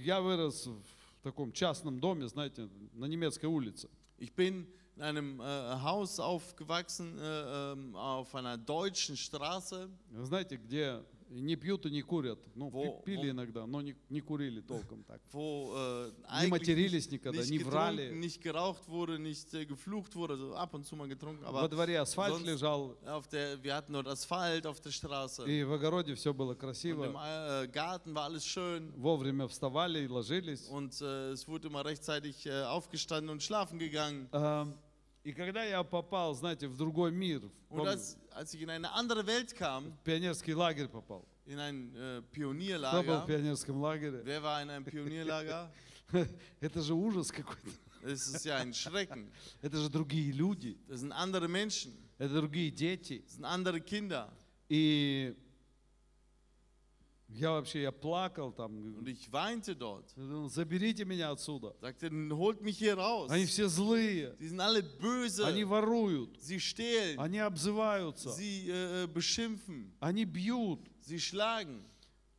я 0.05 0.21
вырос 0.21 0.67
в 0.67 1.23
таком 1.23 1.53
частном 1.53 2.01
доме, 2.01 2.29
знаете, 2.29 2.69
на 2.93 3.07
немецкой 3.07 3.47
улице. 3.47 3.89
Ich 4.19 4.35
bin 4.35 4.67
in 4.97 5.03
einem 5.03 5.41
äh, 5.41 5.45
Haus 5.83 6.21
aufgewachsen, 6.21 7.19
äh, 7.19 7.73
ähm, 7.73 7.97
auf 7.97 8.35
einer 8.35 8.59
deutschen 8.59 9.17
Straße, 9.17 9.89
Знаете, 10.23 10.59
где 10.59 11.03
не 11.31 11.55
пьют 11.57 11.87
и 11.87 11.91
не 11.91 12.03
курят. 12.03 12.39
Ну, 12.57 12.69
Во- 12.71 12.83
пи- 13.01 13.05
пили 13.13 13.27
во- 13.27 13.31
иногда, 13.31 13.67
но 13.67 13.81
не, 13.81 13.95
не 14.09 14.21
курили 14.21 14.61
толком 14.61 15.05
так. 15.05 15.21
wo 15.33 15.73
äh, 15.77 16.13
Не 16.43 16.49
матерились 16.49 17.09
никогда, 17.11 17.45
не 17.45 17.59
врали. 17.59 18.11
nicht 18.13 18.43
geraucht 18.43 18.89
wurde, 18.89 19.19
nicht 19.19 19.55
äh, 19.55 19.65
geflucht 19.65 20.17
wurde, 20.17 20.35
also 20.35 20.55
ab 20.57 20.75
und 20.75 20.85
zu 20.87 20.97
mal 20.97 21.07
getrunken, 21.09 21.43
Во 21.45 21.49
aber 21.61 21.69
дворе 21.69 21.99
асфальт 22.01 22.35
sonst- 22.35 22.47
лежал, 22.47 22.97
auf 23.07 23.29
der, 23.29 23.63
wir 23.63 23.75
hatten 23.77 23.93
dort 23.93 24.09
Asphalt 24.09 24.67
auf 24.67 24.81
der 24.81 24.91
Straße. 24.91 25.47
и 25.47 25.63
в 25.63 25.73
огороде 25.73 26.15
все 26.17 26.35
было 26.35 26.51
Und 26.51 26.57
im 26.57 26.59
красиво. 26.59 27.05
äh, 27.07 27.69
Garten 27.69 28.13
war 28.15 28.25
alles 28.25 28.45
schön 28.45 28.93
Вовремя 28.97 29.47
вставали 29.47 30.01
и 30.05 30.09
ложились. 30.09 30.69
und 30.69 31.01
äh, 31.01 31.31
es 31.31 31.47
wurde 31.47 31.69
immer 31.69 31.85
rechtzeitig 31.85 32.45
äh, 32.47 32.63
aufgestanden 32.65 33.31
und 33.31 33.41
schlafen 33.43 33.79
gegangen. 33.79 34.29
Эм, 34.33 34.75
И 35.23 35.33
когда 35.33 35.63
я 35.65 35.83
попал, 35.83 36.35
знаете, 36.35 36.67
в 36.67 36.77
другой 36.77 37.13
мир, 37.13 37.43
Und 37.69 37.77
помню, 37.77 37.91
als, 37.91 38.17
als 38.33 38.55
ich 38.55 38.63
in 38.63 38.71
eine 38.71 38.91
andere 38.93 39.27
Welt 39.27 39.55
kam, 39.55 39.93
в 39.93 40.05
пионерский 40.05 40.55
лагерь 40.55 40.89
попал. 40.89 41.27
in 41.47 41.59
ein 41.59 41.95
äh, 41.95 42.23
Кто 42.23 42.23
был 42.23 42.23
в 42.23 42.31
Pionierlager, 42.33 43.27
пионерском 43.27 43.81
лагере? 43.83 44.23
wer 44.25 44.43
war 44.43 44.63
in 44.63 44.71
einem 44.71 44.85
Pionierlager? 44.85 45.71
Это 46.61 46.81
же 46.83 46.95
ужас 46.95 47.31
какой-то. 47.31 47.71
Es 48.03 48.27
ist 48.29 48.45
ja 48.47 48.57
ein 48.57 48.73
Schrecken. 48.73 49.31
Это 49.61 49.77
же 49.77 49.91
другие 49.91 50.33
люди, 50.33 50.79
Das 50.89 51.01
sind 51.01 51.13
andere 51.13 51.49
Menschen, 51.49 51.93
это 52.19 52.35
другие 52.35 52.71
дети. 52.71 53.23
das 53.27 53.35
sind 53.37 53.45
andere 53.45 53.81
Kinder. 53.81 54.29
И 54.71 55.37
я 57.33 57.53
вообще, 57.53 57.83
я 57.83 57.93
плакал 57.93 58.53
там. 58.53 58.97
Und 58.99 59.09
ich 59.09 59.31
weinte 59.33 59.75
dort. 59.77 60.05
Заберите 60.51 61.05
меня 61.05 61.31
отсюда. 61.31 61.75
Sagte, 61.81 62.11
holt 62.33 62.61
mich 62.61 62.79
hier 62.79 62.97
raus. 62.97 63.31
Они 63.31 63.47
все 63.47 63.69
злые, 63.69 64.37
Die 64.41 64.49
sind 64.49 64.61
alle 64.61 64.83
böse. 64.83 65.45
они 65.47 65.65
воруют, 65.65 66.37
Sie 66.41 66.59
stehlen. 66.61 67.19
они 67.19 67.39
обзываются, 67.39 68.31
Sie 68.33 68.69
äh, 68.69 69.07
beschimpfen. 69.07 69.93
они 70.01 70.25
бьют. 70.25 70.81
Sie 71.03 71.19
schlagen. 71.19 71.83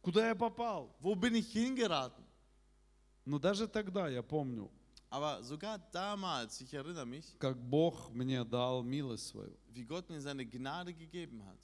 Куда 0.01 0.27
я 0.27 0.36
попал? 0.36 0.95
Wo 0.99 1.15
bin 1.15 1.36
ich 1.36 1.47
hingeraten? 1.54 2.23
Но 3.25 3.38
даже 3.39 3.67
тогда 3.67 4.10
я 4.10 4.23
помню, 4.23 4.69
Aber 5.10 5.43
sogar 5.43 5.77
damals, 5.91 6.60
ich 6.62 6.73
erinnere 6.73 7.06
mich, 7.06 7.25
как 7.38 7.58
Бог 7.58 8.10
мне 8.12 8.43
дал 8.43 8.82
милость 8.82 9.27
свою. 9.27 9.56
wie 9.73 9.84
Gott 9.86 10.10
mir 10.10 10.19
seine 10.21 10.45
Gnade 10.45 10.93
gegeben 10.93 11.43
hat. 11.45 11.60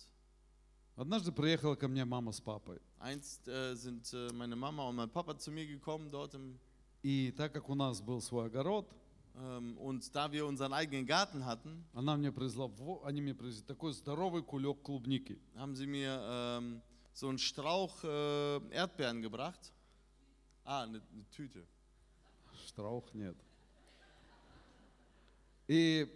Однажды 0.97 1.31
приехала 1.31 1.75
ко 1.75 1.87
мне 1.87 2.03
мама 2.05 2.31
с 2.31 2.41
папой. 2.41 2.79
Einst 2.99 3.47
äh, 3.47 3.75
sind 3.75 4.11
äh, 4.13 4.33
meine 4.33 4.55
Mama 4.55 4.83
und 4.89 4.95
mein 4.95 5.09
Papa 5.09 5.37
zu 5.37 5.51
mir 5.51 5.67
gekommen 5.67 6.09
dort 6.09 6.33
im, 6.33 6.57
И 7.03 7.31
так 7.37 7.53
как 7.53 7.69
у 7.69 7.75
нас 7.75 8.01
был 8.01 8.19
свой 8.19 8.47
огород, 8.47 8.89
ähm, 9.35 9.77
und 9.77 10.13
da 10.15 10.31
wir 10.31 10.47
unseren 10.47 10.73
eigenen 10.73 11.05
Garten 11.05 11.45
hatten, 11.45 11.85
она 11.93 12.17
мне 12.17 12.31
привезла, 12.31 12.65
во- 12.67 13.03
они 13.05 13.21
мне 13.21 13.35
привезли 13.35 13.61
такой 13.63 13.93
здоровый 13.93 14.41
кулек 14.41 14.81
клубники. 14.81 15.37
haben 15.55 15.75
sie 15.75 15.85
mir 15.85 16.19
ähm, 16.23 16.81
so 17.13 17.29
einen 17.29 17.37
Strauch 17.37 18.03
äh, 18.03 18.59
Erdbeeren 18.71 19.21
gebracht. 19.21 19.71
Ah, 20.65 20.81
eine, 20.83 20.99
eine 21.13 21.29
Tüte. 21.29 21.63
Штраух 22.65 23.13
нет. 23.13 23.35
И 25.67 26.07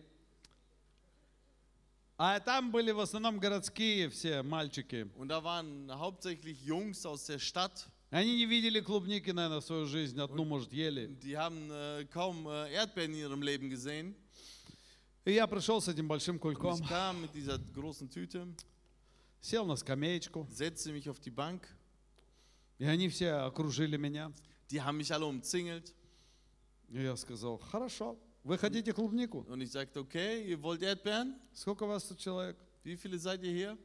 а 2.23 2.39
там 2.39 2.71
были 2.71 2.91
в 2.91 2.99
основном 2.99 3.39
городские 3.39 4.07
все 4.10 4.43
мальчики. 4.43 5.10
Und 5.15 5.29
da 5.29 5.43
waren 5.43 5.89
hauptsächlich 5.89 6.63
Jungs 6.63 7.03
aus 7.03 7.25
der 7.25 7.39
Stadt. 7.39 7.89
Они 8.12 8.36
не 8.36 8.45
видели 8.45 8.79
клубники, 8.79 9.31
наверное, 9.31 9.60
в 9.60 9.63
свою 9.63 9.88
жизнь. 9.88 10.19
Одну, 10.19 10.45
может, 10.45 10.71
ели. 10.71 11.07
Die 11.23 11.36
haben 11.36 11.71
äh, 11.71 12.05
kaum 12.13 12.45
äh, 12.45 12.71
Erdbeeren 12.73 13.13
in 13.13 13.21
ihrem 13.21 13.41
Leben 13.41 13.71
gesehen. 13.71 14.13
И 15.25 15.31
я 15.31 15.47
пришел 15.47 15.81
с 15.81 15.88
этим 15.88 16.07
большим 16.07 16.36
Und 16.36 16.41
кульком, 16.41 16.79
ich 16.79 16.88
kam 16.88 17.21
mit 17.21 17.34
dieser 17.34 17.57
großen 17.57 18.07
Tüte, 18.07 18.47
сел 19.39 19.65
на 19.65 19.75
скамеечку, 19.75 20.47
setzte 20.51 20.91
mich 20.91 21.10
auf 21.10 21.19
die 21.19 21.31
Bank. 21.31 21.67
и 22.77 22.86
они 22.86 23.10
все 23.10 23.31
окружили 23.31 23.97
меня. 23.97 24.31
Die 24.69 24.79
haben 24.79 24.97
mich 24.97 25.12
alle 25.12 25.25
umzingelt. 25.25 25.91
И 26.89 27.01
я 27.01 27.15
сказал, 27.15 27.57
хорошо, 27.57 28.15
вы 28.44 28.58
хотите 28.58 28.94
клубнику? 28.94 29.46
Und 29.48 29.62
ich 29.62 29.71
sagte, 29.71 30.00
okay, 30.00 30.44
ihr 30.44 30.62
wollt 30.62 30.81
Erdbeeren? 30.81 31.35
Сколько 31.54 31.85
вас 31.85 32.04
тут 32.06 32.19
человек? 32.19 32.58
Wie 32.83 32.96
viele 32.96 33.19
seid 33.19 33.44
ihr 33.44 33.52
hier? 33.52 33.77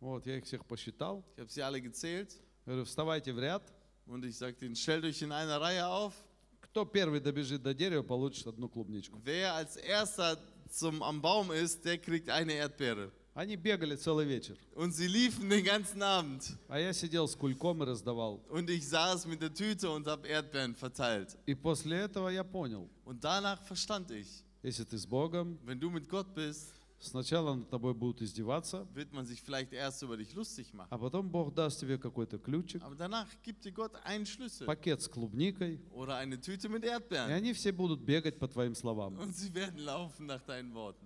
Вот, 0.00 0.26
я 0.26 0.36
их 0.36 0.44
всех 0.44 0.64
посчитал. 0.66 1.24
Ich 1.34 1.40
habe 1.40 1.50
sie 1.50 1.62
alle 1.62 1.80
gezählt. 1.80 2.40
Говорю, 2.64 2.84
вставайте 2.84 3.32
в 3.32 3.38
ряд. 3.38 3.62
Und 4.06 4.24
ich 4.24 4.36
sagte 4.36 4.66
ihnen, 4.66 4.76
stellt 4.76 5.04
euch 5.04 5.20
in 5.22 5.32
einer 5.32 5.60
Reihe 5.60 5.86
auf. 5.86 6.14
Кто 6.60 6.84
первый 6.84 7.20
добежит 7.20 7.62
до 7.62 7.72
дерева, 7.72 8.02
получит 8.02 8.46
одну 8.46 8.68
клубничку. 8.68 9.20
Wer 9.24 9.54
als 9.54 9.76
erster 9.76 10.38
zum, 10.68 11.02
am 11.02 11.20
Baum 11.22 11.52
ist, 11.52 11.84
der 11.84 11.98
kriegt 11.98 12.28
eine 12.28 12.54
Erdbeere. 12.54 13.12
Они 13.34 13.56
бегали 13.56 13.96
целый 13.96 14.26
вечер. 14.26 14.56
Und 14.76 14.92
sie 14.94 15.08
liefen 15.08 15.50
den 15.50 15.64
ganzen 15.64 16.00
Abend. 16.02 16.56
А 16.68 16.78
я 16.78 16.92
сидел 16.92 17.26
с 17.26 17.34
кульком 17.34 17.82
и 17.82 17.86
раздавал. 17.86 18.40
Und 18.48 18.70
ich 18.70 18.86
saß 18.88 19.26
mit 19.26 19.42
der 19.42 19.52
Tüte 19.52 19.90
und 19.90 20.06
habe 20.06 20.28
Erdbeeren 20.28 20.74
verteilt. 20.76 21.36
И 21.46 21.54
после 21.54 21.98
этого 21.98 22.28
я 22.28 22.44
понял, 22.44 22.88
Und 23.04 23.24
danach 23.24 23.60
verstand 23.62 24.10
ich, 24.12 24.28
если 24.62 24.84
ты 24.84 24.96
с 24.96 25.04
Богом, 25.06 25.58
wenn 25.64 25.80
du 25.80 25.90
mit 25.90 26.08
Gott 26.08 26.32
bist, 26.32 26.74
сначала 27.00 27.54
над 27.56 27.68
тобой 27.70 27.92
будут 27.92 28.22
издеваться, 28.22 28.86
wird 28.94 29.12
man 29.12 29.26
sich 29.26 29.42
vielleicht 29.42 29.72
erst 29.72 30.00
über 30.04 30.16
dich 30.16 30.32
lustig 30.34 30.72
machen. 30.72 30.86
а 30.90 30.96
потом 30.96 31.28
Бог 31.28 31.52
даст 31.54 31.80
тебе 31.80 31.98
какой-то 31.98 32.38
ключик, 32.38 32.82
Aber 32.84 32.94
danach 32.94 33.26
gibt 33.42 33.64
dir 33.64 33.72
Gott 33.72 33.96
einen 34.04 34.26
Schlüssel 34.26 34.64
пакет 34.64 35.02
с 35.02 35.08
клубникой, 35.08 35.80
oder 35.92 36.16
eine 36.18 36.40
Tüte 36.40 36.68
mit 36.68 36.84
и 36.84 36.86
Erdbeeren. 36.88 37.32
они 37.32 37.52
все 37.52 37.72
будут 37.72 38.00
бегать 38.00 38.38
по 38.38 38.46
твоим 38.46 38.76
словам. 38.76 39.18
Und 39.18 39.34
sie 39.34 39.52
werden 39.52 39.80
laufen 39.80 40.26
nach 40.26 40.40
deinen 40.42 40.72
Worten. 40.72 41.04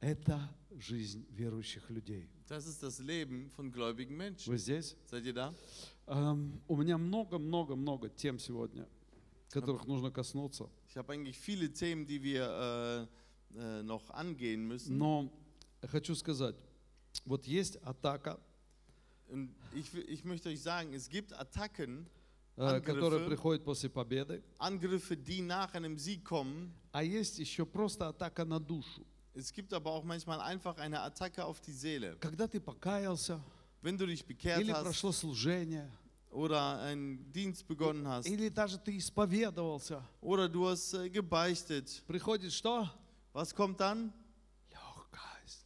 Это 0.00 0.48
жизнь 0.78 1.26
верующих 1.30 1.90
людей. 1.90 2.28
Das 2.48 2.66
ist 2.66 2.82
das 2.82 2.98
Leben 3.00 3.50
von 3.50 3.70
gläubigen 3.70 4.16
Menschen. 4.16 4.50
Вы 4.52 4.58
здесь? 4.58 4.96
Seid 5.06 5.24
ihr 5.26 5.34
da? 5.34 5.52
Эм, 6.06 6.60
у 6.68 6.76
меня 6.76 6.96
много-много-много 6.96 8.08
тем 8.08 8.38
сегодня, 8.38 8.88
которых 9.50 9.86
нужно 9.86 10.10
коснуться. 10.10 10.70
Ich 10.88 10.96
habe 10.96 11.12
eigentlich 11.12 11.38
viele 11.38 11.72
Themen, 11.72 12.06
die 12.06 12.22
wir 12.22 13.08
äh, 13.54 13.58
äh, 13.58 13.82
noch 13.82 14.08
angehen 14.10 14.66
müssen. 14.66 14.96
Но 14.96 15.30
хочу 15.82 16.14
сказать, 16.14 16.56
вот 17.24 17.44
есть 17.46 17.76
атака, 17.82 18.38
Und 19.30 19.50
ich, 19.74 19.92
ich 19.94 20.24
möchte 20.24 20.48
euch 20.48 20.62
sagen, 20.62 20.94
es 20.94 21.06
gibt 21.10 21.34
Attacken, 21.34 22.06
э, 22.56 22.62
Angriffe. 22.62 23.26
приходит 23.26 23.62
после 23.64 23.90
победы, 23.90 24.42
Angriffe, 24.58 25.16
die 25.18 25.42
nach 25.42 25.74
einem 25.74 25.98
Sieg 25.98 26.24
kommen. 26.24 26.72
а 26.92 27.02
есть 27.02 27.38
еще 27.38 27.66
просто 27.66 28.08
атака 28.08 28.46
на 28.46 28.58
душу. 28.58 29.04
Es 29.37 29.51
gibt 29.51 29.73
aber 29.73 29.91
auch 29.91 30.03
manchmal 30.03 30.39
einfach 30.41 30.77
eine 30.77 31.01
Attacke 31.01 31.43
auf 31.43 31.59
die 31.59 31.71
Seele. 31.73 32.15
Когда 32.19 32.47
ты 32.47 32.59
покаялся, 32.59 33.39
Wenn 33.81 33.97
du 33.97 34.05
dich 34.05 34.23
bekehrt 34.25 34.61
или 34.61 34.71
hast 34.71 34.83
прошло 34.83 35.11
служение, 35.11 35.89
oder 36.31 36.79
einen 36.81 37.31
Dienst 37.31 37.67
begonnen 37.67 38.07
hast 38.07 38.27
или 38.27 38.49
даже 38.49 38.77
ты 38.77 38.95
исповедовался, 38.97 40.01
oder 40.21 40.47
du 40.47 40.67
hast 40.69 40.93
äh, 40.93 41.09
gebeichtet, 41.09 42.03
приходит 42.07 42.53
что? 42.53 42.89
was 43.33 43.53
kommt 43.53 43.79
dann? 43.79 44.13
Легкость. 44.71 45.65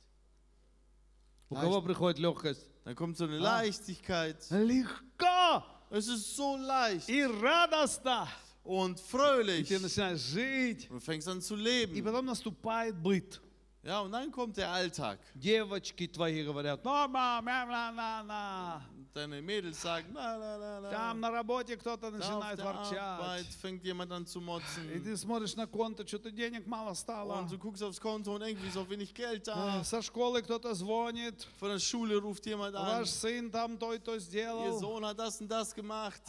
У 1.50 1.56
Leicht. 1.56 1.64
кого 1.64 1.82
приходит 1.82 2.20
легкость? 2.20 2.70
Dann 2.86 2.96
kommt 2.96 3.18
so 3.18 3.26
eine 3.26 3.38
Ah. 3.38 3.62
Leichtigkeit. 3.62 4.38
Легко 4.50 5.64
Es 5.90 6.08
ist 6.08 6.36
so 6.36 6.58
leicht 6.58 7.08
и 7.10 7.24
радостно. 7.24 8.28
und 8.64 9.00
И 9.00 9.04
fröhlich. 9.04 9.68
ты 9.70 9.80
начинаешь 9.80 10.20
жить. 10.22 10.90
Du 10.90 11.00
fängst 11.00 11.28
an 11.28 11.42
zu 11.42 11.56
И 11.56 11.62
leben. 11.62 12.04
потом 12.04 12.26
наступает 12.26 12.96
быт. 13.02 13.40
Ja, 13.85 14.01
und 14.01 14.13
dann 14.13 14.31
kommt 14.31 14.57
der 14.57 14.71
Alltag. 14.71 15.19
Девочки 15.35 16.07
твои 16.07 16.45
говорят, 16.45 16.85
мама, 16.85 17.41
мя, 17.43 17.65
мя, 17.67 17.91
на, 17.93 18.23
на. 18.23 18.83
Deine 19.13 19.43
Mädels 19.43 19.79
sagen, 19.83 20.07
na, 20.15 20.39
na, 20.39 20.57
na, 20.57 20.81
na. 20.81 20.91
Там 20.91 21.21
на 21.21 21.31
работе 21.33 21.77
кто-то 21.77 22.07
Da 22.07 22.11
начинает 22.13 22.61
Arbeit 22.61 22.91
ворчать. 22.91 23.47
fängt 23.61 23.85
jemand 23.85 24.13
an 24.13 24.25
zu 24.25 24.39
И 24.39 24.43
motzen. 24.45 25.03
ты 25.03 25.17
смотришь 25.17 25.57
на 25.57 25.67
конто, 25.67 26.07
что-то 26.07 26.31
денег 26.31 26.65
мало 26.67 26.95
стало. 26.95 27.35
Und 27.41 27.51
du 27.51 27.59
guckst 27.59 27.83
aufs 27.83 28.01
Konto 28.01 28.33
und 28.35 28.41
irgendwie 28.43 28.71
so 28.71 28.89
wenig 28.89 29.13
Geld 29.13 29.49
Э, 29.49 29.53
da. 29.53 29.85
Со 29.85 30.01
школы 30.01 30.43
кто-то 30.43 30.73
звонит. 30.75 31.47
Von 31.61 31.71
der 31.71 31.79
Schule 31.81 32.19
ruft 32.23 32.47
jemand 32.47 32.77
an. 32.77 32.87
Ваш 33.01 33.11
сын 33.11 33.51
там 33.51 33.77
то 33.79 33.93
и 33.93 33.99
то 33.99 34.15
Ihr 34.15 34.21
сделал. 34.21 34.79
Sohn 34.79 35.05
hat 35.05 35.19
das 35.19 35.41
und 35.41 35.49
das 35.49 35.75
gemacht. 35.75 36.23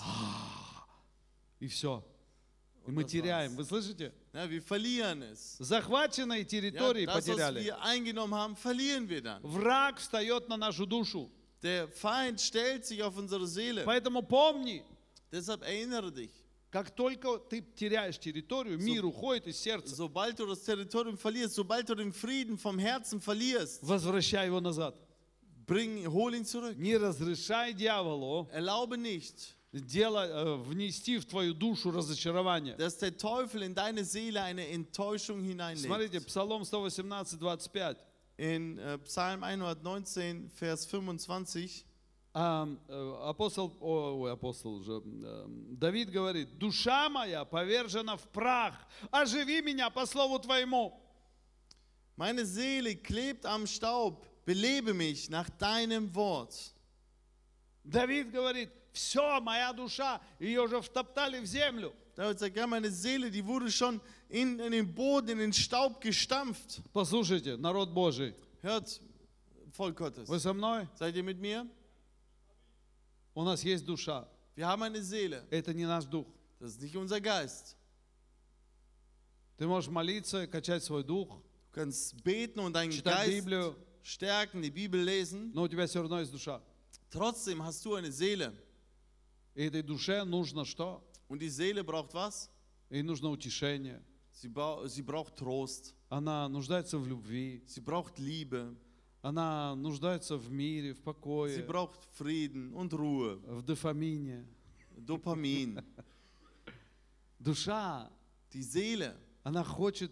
И 1.60 1.68
все. 1.68 2.04
И 2.86 2.92
мы 2.92 3.04
теряем. 3.06 3.56
Вы 3.56 3.64
слышите? 3.64 4.12
Ja, 4.34 4.50
wir 4.50 4.62
verlieren 4.62 5.22
es. 5.24 5.56
Захваченные 5.60 6.42
Ja, 6.42 6.46
территории 6.46 7.06
was 7.06 7.26
потеряли. 7.26 7.64
wir 7.64 7.82
eingenommen 7.82 8.34
haben, 8.36 8.56
verlieren 8.56 9.08
wir 9.08 9.22
dann. 9.22 9.42
Враг 9.44 10.00
встает 10.00 10.50
на 10.50 10.58
нашу 10.58 10.86
душу. 10.86 11.30
Der 11.62 11.88
Feind 11.88 12.42
stellt 12.42 12.86
sich 12.86 13.02
auf 13.02 13.16
unsere 13.18 13.48
Seele. 13.48 13.84
Поэтому 13.86 14.22
помни, 14.22 14.84
Deshalb 15.32 15.64
erinnere 15.64 16.12
dich, 16.12 16.32
как 16.70 16.90
только 16.92 17.38
ты 17.50 17.62
теряешь 17.76 18.20
территорию, 18.20 18.78
мир 18.80 19.06
уходит 19.06 19.48
из 19.48 19.58
сердца. 19.58 19.96
sobald 19.96 20.38
du 20.40 20.46
das 20.46 20.64
Territorium 20.64 21.18
verlierst, 21.18 21.56
sobald 21.56 21.88
du 21.88 21.96
den 21.96 22.12
Frieden 22.12 22.58
vom 22.58 22.78
Herzen 22.80 23.22
verlierst, 23.22 23.82
Возвращай 23.82 24.48
его 24.48 24.60
назад. 24.60 24.96
bring, 25.66 26.06
hol 26.08 26.34
ihn 26.36 26.44
zurück. 26.46 26.76
Не 26.78 26.98
разрешай 26.98 27.74
дьяволу 27.74 28.50
Erlaube 28.52 28.98
nicht, 28.98 29.56
дело, 29.74 30.20
э, 30.26 30.56
внести 30.64 31.18
в 31.18 31.26
твою 31.26 31.54
душу 31.54 31.92
разочарование. 31.92 32.76
dass 32.78 32.98
der 33.00 33.18
Teufel 33.18 33.64
in 33.64 33.74
deine 33.74 34.04
Seele 34.06 34.42
eine 34.44 34.68
Enttäuschung 34.68 35.40
Смотрите, 35.40 36.20
hineinlegt. 36.20 36.28
Псалом 36.28 36.64
118, 36.64 37.40
25. 37.40 37.98
In 38.38 38.78
äh, 38.80 38.98
Psalm 39.00 39.44
119, 39.44 40.50
Vers 40.52 40.86
25, 40.86 41.86
А, 42.36 42.68
э, 42.88 43.16
апостол, 43.26 43.78
ой, 43.80 44.32
апостол 44.32 44.78
уже, 44.78 45.04
э, 45.06 45.46
Давид 45.78 46.10
говорит, 46.10 46.58
душа 46.58 47.08
моя 47.08 47.46
повержена 47.46 48.18
в 48.18 48.28
прах, 48.30 48.74
оживи 49.12 49.62
меня 49.62 49.90
по 49.92 50.06
слову 50.08 50.40
твоему. 50.40 51.00
meine 52.16 52.46
Seele 52.46 52.96
klebt 52.96 53.46
am 53.46 53.66
Staub, 53.68 54.24
belebe 54.46 54.94
mich 54.94 55.30
nach 55.30 55.50
deinem 55.60 56.14
Wort. 56.16 56.54
Давид 57.84 58.32
говорит, 58.32 58.70
все, 58.94 59.40
моя 59.42 59.74
душа, 59.74 60.22
ее 60.40 60.62
уже 60.62 60.82
втоптали 60.82 61.40
в 61.40 61.46
землю. 61.46 61.94
David 62.16 62.38
sagt, 62.40 62.56
ja, 62.56 62.68
meine 62.68 62.92
Seele, 62.92 63.32
die 63.32 63.44
wurde 63.46 63.72
schon 63.72 64.00
in, 64.30 64.60
in 64.60 64.72
den 64.72 64.94
Boden, 64.94 65.30
in 65.30 65.40
den 65.40 65.54
Staub 65.54 66.00
gestampft. 66.00 66.80
Послушайте, 66.94 67.58
народ 67.58 67.90
Божий, 67.90 68.36
Hört, 68.62 69.02
Volk 69.76 69.98
Gottes, 69.98 70.30
вы 70.30 70.40
со 70.40 70.54
мной? 70.54 70.88
seid 71.00 71.16
ihr 71.16 71.24
mit 71.24 71.40
mir? 71.40 71.68
У 73.36 73.44
нас 73.44 73.64
есть 73.64 73.84
душа, 73.86 74.28
Wir 74.56 74.68
haben 74.68 74.84
eine 74.84 75.02
Seele, 75.02 75.44
это 75.50 75.74
не 75.74 75.86
наш 75.88 76.06
дух. 76.06 76.28
das 76.60 76.74
ist 76.74 76.82
nicht 76.82 76.96
unser 76.96 77.20
Geist. 77.20 77.76
Ты 79.58 79.68
можешь 79.68 79.90
молиться, 79.90 80.46
качать 80.48 80.84
свой 80.84 81.04
дух, 81.04 81.42
Du 81.72 81.80
kannst 81.82 82.24
beten 82.24 82.60
und 82.60 82.74
deinen 82.74 82.92
читать 82.92 83.26
Geist 83.26 83.32
Библию, 83.46 83.76
stärken, 84.04 84.62
die 84.62 84.70
Bibel 84.70 85.02
lesen. 85.02 85.52
но 85.56 85.64
у 85.64 85.68
тебя 85.68 85.88
все 85.88 86.02
равно 86.02 86.20
есть 86.20 86.32
душа. 86.32 86.62
Trotzdem 87.10 87.64
hast 87.64 87.84
du 87.86 87.96
eine 87.96 88.12
Seele. 88.12 88.54
И 89.56 89.64
этой 89.66 89.82
душе 89.84 90.24
нужно 90.24 90.66
что? 90.66 91.04
Und 91.30 91.40
die 91.40 91.50
Seele 91.50 91.84
braucht 91.84 92.14
was? 92.14 92.50
Ей 92.90 93.02
нужно 93.04 93.30
утешение. 93.30 94.02
Sie, 94.34 94.48
bra 94.50 94.88
sie 94.88 95.02
braucht 95.04 95.36
Trost. 95.36 95.94
Она 96.10 96.48
нуждается 96.50 96.98
в 96.98 97.08
любви. 97.08 97.62
Sie 97.68 97.82
braucht 97.82 98.18
Liebe. 98.20 98.76
Она 99.22 99.74
нуждается 99.76 100.38
в 100.38 100.52
мире, 100.52 100.94
в 100.94 100.98
Sie 100.98 101.04
покое, 101.04 101.64
braucht 101.66 102.04
Frieden 102.14 102.74
und 102.74 102.94
Ruhe. 102.94 103.38
в 103.46 103.62
дофамине. 103.62 104.46
Dopamin. 104.98 105.82
Душа, 107.40 108.10
Die 108.52 108.62
Seele. 108.62 109.16
она 109.44 109.64
хочет 109.64 110.12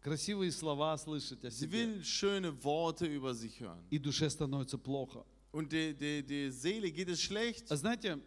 красивые 0.00 0.52
слова 0.52 0.96
слышать 0.96 1.44
о 1.44 1.48
Sie 1.48 1.66
себе. 1.66 1.70
will 1.98 2.04
schöne 2.04 2.52
Worte 2.62 3.06
über 3.06 3.34
sich 3.34 3.60
hören. 3.60 3.82
И 3.90 3.98
душе 3.98 4.28
становится 4.30 4.78
плохо. 4.78 5.24
Und 5.52 5.70
der 5.72 5.92
der 5.92 6.22
der 6.22 6.50
Seele 6.52 6.90
geht 6.90 7.08
es 7.08 7.20
schlecht. 7.20 7.70
А 7.70 7.76
знаете, 7.76 8.20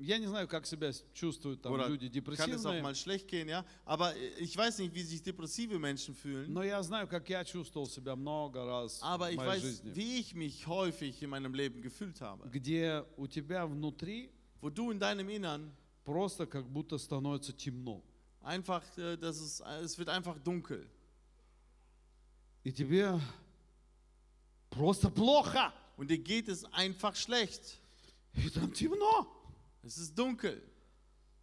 я 0.00 0.18
не 0.18 0.26
знаю, 0.26 0.46
как 0.46 0.66
себя 0.66 0.92
чувствуют 1.14 1.62
там 1.62 1.72
Oder 1.72 1.88
люди 1.88 2.08
kann 2.08 2.50
es 2.50 2.66
auch 2.66 2.72
депрессивные, 2.72 2.82
mal 2.82 2.94
schlecht 2.94 3.28
gehen, 3.28 3.48
ja. 3.48 3.64
Aber 3.86 4.14
ich 4.38 4.54
weiß 4.56 4.78
nicht, 4.78 4.94
wie 4.94 5.02
sich 5.02 5.22
depressive 5.22 5.78
Menschen 5.78 6.14
fühlen. 6.14 6.52
но 6.52 6.62
я 6.62 6.82
знаю, 6.82 7.08
как 7.08 7.28
я 7.30 7.44
чувствовал 7.44 7.86
себя 7.88 8.14
много 8.14 8.64
раз 8.64 9.00
Aber 9.02 9.28
в 9.28 9.32
ich 9.32 9.36
моей 9.36 9.48
weiß, 9.48 9.62
жизни, 9.62 9.94
wie 9.94 10.18
ich 10.20 10.34
mich 10.34 10.66
häufig 10.66 11.22
in 11.22 11.30
meinem 11.30 11.54
Leben 11.54 11.80
gefühlt 11.80 12.20
habe. 12.20 12.48
где 12.50 13.04
у 13.16 13.26
тебя 13.26 13.66
внутри 13.66 14.30
Wo 14.60 14.68
du 14.70 14.90
in 14.90 14.98
deinem 14.98 15.28
Innern 15.30 15.72
просто 16.04 16.46
как 16.46 16.66
будто 16.68 16.98
становится 16.98 17.52
темно. 17.52 18.02
einfach, 18.42 18.82
äh, 18.98 19.16
das 19.16 19.40
ist, 19.40 19.60
es 19.82 19.96
wird 19.98 20.08
einfach 20.10 20.38
dunkel. 20.38 20.86
И 22.64 22.72
тебе 22.72 23.18
просто 24.70 25.08
плохо. 25.08 25.72
Und 25.96 26.10
dir 26.10 26.18
geht 26.18 26.48
es 26.48 26.64
einfach 26.72 27.14
schlecht. 27.16 27.78
И 28.34 28.50
там 28.50 28.72
темно. 28.72 29.26
Es 29.83 29.97
ist 29.97 30.17
dunkel. 30.17 30.61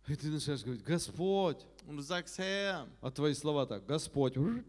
И 0.07 0.17
ты 0.17 0.29
начинаешь 0.29 0.63
говорить, 0.63 0.85
Господь. 0.85 1.59
Und 1.87 1.97
du 1.97 2.03
sagst, 2.03 2.39
Herr. 2.39 2.87
А 3.01 3.11
твои 3.11 3.35
слова 3.35 3.67
так, 3.67 3.87
Господь. 3.87 4.37
Und 4.37 4.65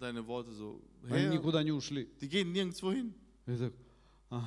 deine 0.00 0.26
Worte 0.26 0.52
so, 0.52 0.80
Они 1.04 1.24
Herr. 1.24 1.32
никуда 1.32 1.62
не 1.62 1.72
ушли. 1.72 2.08
Die 2.20 2.28
gehen 2.28 2.52
nirgendwo 2.52 2.92
hin. 2.92 3.14
И, 3.46 3.56
так, 3.56 3.72
«Ах». 4.30 4.44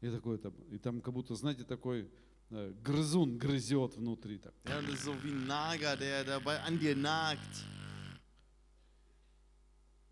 и 0.00 0.10
такой 0.10 0.38
там, 0.38 0.54
и 0.70 0.78
там 0.78 1.00
как 1.00 1.12
будто, 1.14 1.34
знаете, 1.34 1.64
такой 1.64 2.10
э, 2.50 2.72
грызун 2.82 3.38
грызет 3.38 3.96
внутри. 3.96 4.38
Так. 4.38 4.54
Ja, 4.64 4.80
das 4.82 4.94
ist 4.94 5.04
so 5.04 5.14
wie 5.22 5.30
ein 5.30 5.46
Nager, 5.46 5.96
der 5.96 6.24
dabei 6.24 6.60
an 6.62 6.78
dir 6.78 6.96
nagt. 6.96 7.64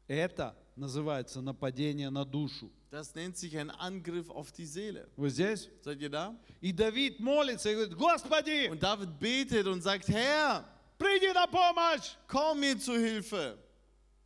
Это 0.06 0.56
называется 0.76 1.40
нападение 1.42 2.08
на 2.10 2.24
душу. 2.24 2.70
Das 2.91 3.15
nennt 3.15 3.35
sich 3.37 3.57
ein 3.57 3.71
Angriff 3.71 4.29
auf 4.29 4.51
die 4.51 4.65
Seele. 4.65 5.07
Вы 5.17 5.29
здесь? 5.31 5.69
Seid 5.81 5.99
ihr 6.01 6.09
da? 6.09 6.35
И 6.61 6.71
Давид 6.71 7.19
молится 7.19 7.69
и 7.71 7.73
говорит, 7.75 7.95
Господи, 7.95 8.67
Und 8.69 8.81
David 8.83 9.17
betet 9.19 9.65
und 9.67 9.81
sagt, 9.81 10.07
Herr, 10.09 10.63
приди 10.99 11.31
на 11.33 11.47
помощь. 11.47 12.15
komm 12.27 12.59
mir 12.59 12.77
zu 12.79 12.93
Hilfe. 12.93 13.57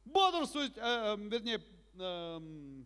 Бодрствуй, 0.06 0.68
э, 0.76 1.16
э, 1.16 1.18
вернее, 1.30 1.62
эм, 2.00 2.86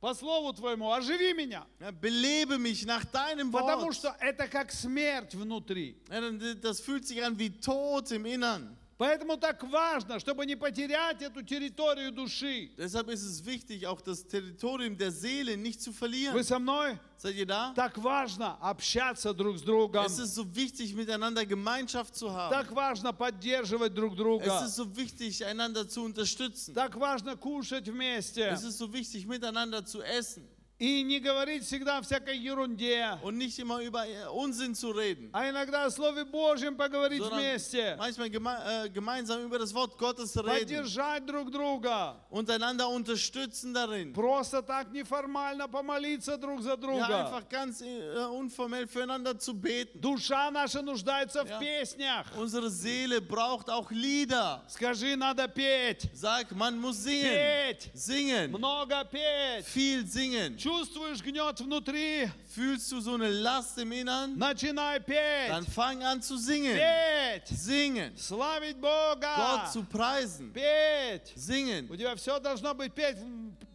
по 0.00 0.14
слову 0.14 0.52
твоему, 0.52 0.92
оживи 0.92 1.32
меня. 1.34 1.66
Ja, 1.80 1.90
belebe 1.90 2.58
mich 2.58 2.84
nach 2.86 3.04
deinem 3.06 3.50
Потому 3.50 3.86
Wort. 3.86 3.94
что 3.96 4.14
это 4.20 4.46
как 4.46 4.70
смерть 4.70 5.34
внутри. 5.34 5.96
Ja, 6.08 6.20
dann- 6.20 6.60
das 6.60 6.80
fühlt 6.80 7.06
sich 7.06 7.24
an 7.24 7.36
wie 7.38 7.50
Tod 7.50 8.10
im 8.12 8.24
Innern. 8.26 8.76
Поэтому 9.01 9.35
так 9.35 9.63
важно, 9.63 10.19
чтобы 10.19 10.45
не 10.45 10.55
потерять 10.55 11.23
эту 11.23 11.41
территорию 11.41 12.11
души. 12.11 12.69
Deshalb 12.77 13.09
ist 13.09 13.23
es 13.23 13.43
wichtig, 13.43 13.87
auch 13.87 13.99
das 13.99 14.27
Territorium 14.27 14.95
der 14.95 15.09
Seele 15.09 15.57
nicht 15.57 15.81
zu 15.81 15.91
verlieren. 15.91 16.35
Вы 16.35 16.43
со 16.43 16.59
мной? 16.59 16.99
Seid 17.17 17.35
ihr 17.35 17.47
da? 17.47 17.73
Так 17.75 17.97
важно 17.97 18.59
общаться 18.61 19.33
друг 19.33 19.57
с 19.57 19.63
другом. 19.63 20.05
Es 20.05 20.19
ist 20.19 20.35
so 20.35 20.45
wichtig, 20.55 20.93
miteinander 20.93 21.47
Gemeinschaft 21.47 22.15
zu 22.15 22.31
haben. 22.31 22.51
Так 22.51 22.71
важно 22.73 23.11
поддерживать 23.11 23.95
друг 23.95 24.13
Es 24.13 24.17
друга. 24.17 24.65
ist 24.65 24.75
so 24.75 24.95
wichtig, 24.95 25.43
einander 25.43 25.89
zu 25.89 26.03
unterstützen. 26.03 26.75
Так 26.75 26.95
важно 26.95 27.35
кушать 27.35 27.87
вместе. 27.87 28.41
Es 28.49 28.63
ist 28.63 28.77
so 28.77 28.93
wichtig, 28.93 29.25
miteinander 29.25 29.83
zu 29.83 30.03
essen 30.03 30.47
И 30.80 31.02
не 31.04 31.20
говорить 31.20 31.64
всегда 31.64 31.96
о 31.96 32.02
всякой 32.02 32.36
ерунде. 32.36 33.18
und 33.22 33.38
nicht 33.38 33.58
immer 33.58 33.80
über 33.80 34.06
äh, 34.06 34.26
Unsinn 34.28 34.74
zu 34.74 34.90
reden, 34.90 35.30
А 35.32 35.48
иногда 35.48 35.86
о 35.86 35.90
Слове 35.90 36.26
Божьем 36.26 36.76
поговорить 36.76 37.18
sondern 37.22 37.40
вместе. 37.40 37.96
manchmal 37.96 38.28
geme 38.28 38.50
äh, 38.84 38.90
gemeinsam 38.90 39.42
über 39.42 39.58
das 39.58 39.72
Wort 39.72 39.96
Gottes 39.96 40.36
reden, 40.36 40.50
Поддержать 40.66 41.24
друг 41.24 41.50
друга. 41.50 42.16
untereinander 42.28 42.90
unterstützen 42.90 43.72
darin. 43.72 44.12
Просто 44.12 44.60
так 44.60 44.92
неформально 44.92 45.66
помолиться 45.66 46.36
друг 46.36 46.60
за 46.60 46.72
Ja, 46.72 46.76
друга. 46.76 47.24
einfach 47.24 47.48
ganz 47.48 47.80
äh, 47.80 48.26
unformell 48.26 48.86
füreinander 48.86 49.38
zu 49.38 49.54
beten. 49.54 49.98
Душа 49.98 50.50
наша 50.50 50.82
нуждается 50.82 51.42
Ja. 51.42 51.56
в 51.56 51.58
песнях. 51.58 52.26
Unsere 52.36 52.68
Seele 52.68 53.22
braucht 53.22 53.70
auch 53.70 53.90
Lieder. 53.90 54.60
Скажи, 54.68 55.16
надо 55.16 55.48
петь. 55.48 56.10
Sag, 56.12 56.52
man 56.54 56.78
muss 56.78 57.02
singen. 57.02 57.32
Петь. 57.32 57.90
Singen. 57.94 58.50
Много 58.50 59.02
петь. 59.10 59.64
Viel 59.64 60.06
singen. 60.06 60.58
Чувствуешь 60.71 61.21
гнет 61.21 61.59
внутри? 61.59 62.29
Fühlst 62.47 62.89
du 62.93 63.01
so 63.01 63.15
eine 63.15 63.29
Last 63.29 63.77
im 63.77 63.91
Innern? 63.91 64.37
Начинай 64.37 64.99
Dann 64.99 65.65
петь. 65.65 65.73
fang 65.73 66.01
an 66.01 66.21
zu 66.21 66.37
singen. 66.37 66.77
Петь. 66.77 67.47
Singen. 67.49 68.15
Славить 68.17 68.77
Бога. 68.77 69.35
Gott 69.35 69.73
zu 69.73 69.83
preisen. 69.83 70.53
Петь. 70.53 71.33
Singen. 71.35 71.89
У 71.89 71.95
тебя 71.97 72.15
все 72.15 72.39
должно 72.39 72.73
быть 72.73 72.93
петь. 72.93 73.17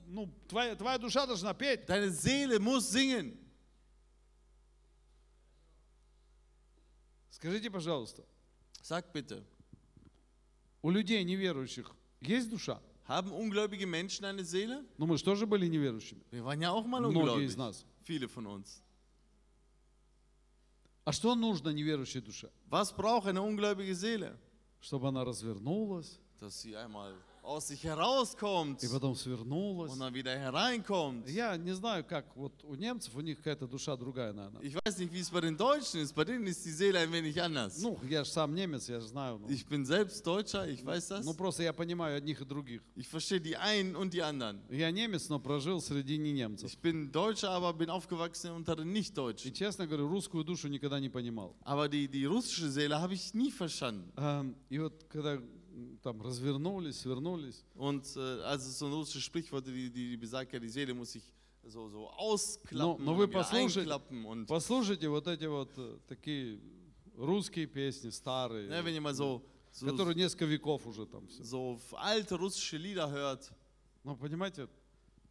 Ну, 0.07 0.32
твоя, 0.49 0.74
твоя 0.74 0.97
душа 0.97 1.26
должна 1.26 1.53
петь. 1.53 1.86
Deine 1.86 2.11
Seele 2.11 2.59
muss 2.59 2.90
singen. 2.90 3.36
Скажите, 7.30 7.70
пожалуйста, 7.70 8.24
Sag 8.82 9.12
bitte, 9.12 9.44
у 10.80 10.88
людей 10.88 11.22
неверующих 11.24 11.94
есть 12.22 12.49
душа? 12.49 12.80
haben 13.08 13.32
ungläubige 13.32 13.86
Menschen 13.88 14.26
eine 14.26 14.43
Seele? 14.43 14.84
Ну, 14.97 15.06
мы 15.06 15.18
же 15.18 15.24
тоже 15.24 15.45
были 15.45 15.68
неверующими. 15.68 16.22
Wir 16.32 16.43
waren 16.43 16.62
ja 16.62 16.72
auch 16.72 16.86
mal 16.86 16.99
Многие 17.02 17.43
из 17.45 17.54
ungläubig. 17.54 17.58
нас. 17.58 17.86
Viele 18.04 18.28
von 18.28 18.45
uns. 18.47 18.82
А 21.04 21.12
что 21.12 21.36
нужно 21.36 21.70
неверующей 21.70 22.22
душе? 22.22 22.49
Was 22.70 22.91
braucht 22.95 23.28
eine 23.28 23.41
ungläubige 23.41 23.95
Seele? 23.95 24.38
Чтобы 24.80 25.08
она 25.10 25.24
развернулась, 25.26 26.20
Dass 26.39 26.62
sie 26.62 26.76
einmal 26.76 27.14
aus 27.47 27.68
sich 27.68 27.84
herauskommt 27.84 28.82
и 28.82 28.88
потом 28.88 29.14
свернулась. 29.14 29.92
und 29.92 30.01
dann 30.01 30.12
wieder 30.14 30.36
hereinkommt. 30.36 31.28
Я 31.28 31.57
не 31.57 31.72
знаю, 31.74 32.05
как 32.05 32.24
вот 32.36 32.53
у 32.64 32.74
немцев, 32.74 33.14
у 33.14 33.20
них 33.20 33.38
какая-то 33.38 33.66
душа 33.66 33.97
другая, 33.97 34.32
наверное. 34.32 34.62
Ich 34.62 34.74
weiß 34.74 34.99
nicht, 34.99 35.12
wie 35.12 35.20
es 35.20 35.30
bei 35.30 35.40
den 35.40 35.57
Deutschen 35.57 36.01
ist. 36.01 36.14
Bei 36.14 36.24
denen 36.24 36.47
ist 36.47 36.64
die 36.64 36.70
Seele 36.72 36.99
ein 37.01 37.12
wenig 37.12 37.40
anders. 37.40 37.78
Ну, 37.80 37.99
я 38.09 38.24
же 38.24 38.30
сам 38.30 38.55
немец, 38.55 38.88
я 38.88 39.01
же 39.01 39.07
знаю. 39.07 39.38
ну. 39.38 39.49
Ich 39.49 39.64
bin 39.66 39.84
selbst 39.84 40.26
Deutscher, 40.26 40.66
ich 40.68 40.84
weiß 40.84 41.09
das. 41.09 41.24
Ну, 41.24 41.34
просто 41.34 41.62
я 41.62 41.72
понимаю 41.72 42.16
одних 42.16 42.40
и 42.40 42.44
других. 42.44 42.82
Ich 42.97 43.09
verstehe 43.09 43.40
die 43.40 43.57
einen 43.57 43.94
und 43.97 44.12
die 44.12 44.22
anderen. 44.22 44.61
Я 44.70 44.90
немец, 44.90 45.28
но 45.28 45.38
прожил 45.38 45.80
среди 45.80 46.18
не 46.18 46.32
немцев. 46.32 46.68
Ich 46.68 46.78
bin 46.78 47.12
Deutscher, 47.12 47.51
aber 47.51 47.72
bin 47.72 47.90
aufgewachsen 47.90 48.51
unter 48.53 48.74
den 48.76 48.88
И 48.88 48.92
Nicht-Deutschen. 49.01 49.53
честно 49.53 49.86
говорю, 49.86 50.09
русскую 50.09 50.42
душу 50.44 50.68
никогда 50.68 50.99
не 50.99 51.09
понимал. 51.09 51.55
Aber 51.62 51.88
die, 51.88 52.09
die 52.09 52.24
russische 52.24 52.70
Seele 52.70 53.01
habe 53.01 53.14
ich 53.14 53.34
nie 53.34 53.51
verstanden. 53.53 54.11
Эм, 54.16 54.55
И 54.68 54.78
вот 54.78 55.05
когда 55.09 55.38
там 56.03 56.20
развернулись, 56.22 57.01
свернулись, 57.01 57.64
Und 57.74 58.05
äh, 58.16 58.43
also 58.45 58.70
so 58.70 58.87
ein 58.87 58.93
russisches 58.93 59.24
Sprichwort, 59.24 59.66
die, 59.66 59.91
die, 59.91 60.16
besagt 60.16 60.53
ja, 60.53 60.59
die 60.59 60.68
Seele 60.68 60.95
muss 60.95 61.12
sich 61.12 61.22
so, 61.64 61.89
so 61.89 62.09
ausklappen 62.11 63.05
no 63.05 63.12
und 63.12 63.18
вы 63.18 63.29
послушайте-. 63.29 63.93
Und 64.24 64.47
послушайте 64.47 65.09
вот 65.09 65.27
эти 65.27 65.45
вот 65.47 65.70
э, 65.77 65.99
такие 66.07 66.61
русские 67.16 67.66
песни, 67.66 68.11
старые, 68.11 68.68
ne, 68.68 68.83
wenn 68.85 68.95
ihr 68.95 69.01
mal 69.01 69.14
so, 69.14 69.43
so, 69.72 69.87
которые 69.87 70.14
несколько 70.14 70.45
веков 70.47 70.87
уже 70.87 71.07
там 71.07 71.27
все. 71.29 71.43
so 71.45 71.79
alte 71.97 72.37
russische 72.37 72.77
Lieder 72.79 73.11
hört, 73.11 73.53
Но 74.05 74.14
понимаете, 74.16 74.68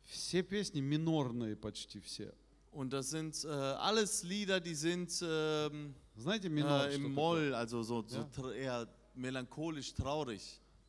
все 0.04 0.44
песни 0.44 0.82
минорные 0.82 1.56
почти 1.56 2.00
все. 2.02 2.34
und 2.72 2.92
das 2.92 3.10
sind 3.12 3.44
äh, 3.46 3.48
alles 3.48 4.24
Lieder, 4.24 4.60
die 4.60 4.76
sind 4.76 5.10
ähm, 5.24 5.96
Знаете, 6.18 6.50
минор 6.50 6.88
äh, 6.90 6.96
im? 6.96 7.14
Moll, 7.14 7.54
also 7.56 7.82
so, 7.84 8.04
so 8.08 8.50
Ja. 8.50 8.52
eher 8.54 8.88
melancholisch 9.16 9.94
traurig. 9.94 10.42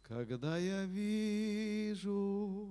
Когда 0.02 0.56
я 0.58 0.84
вижу 0.84 2.68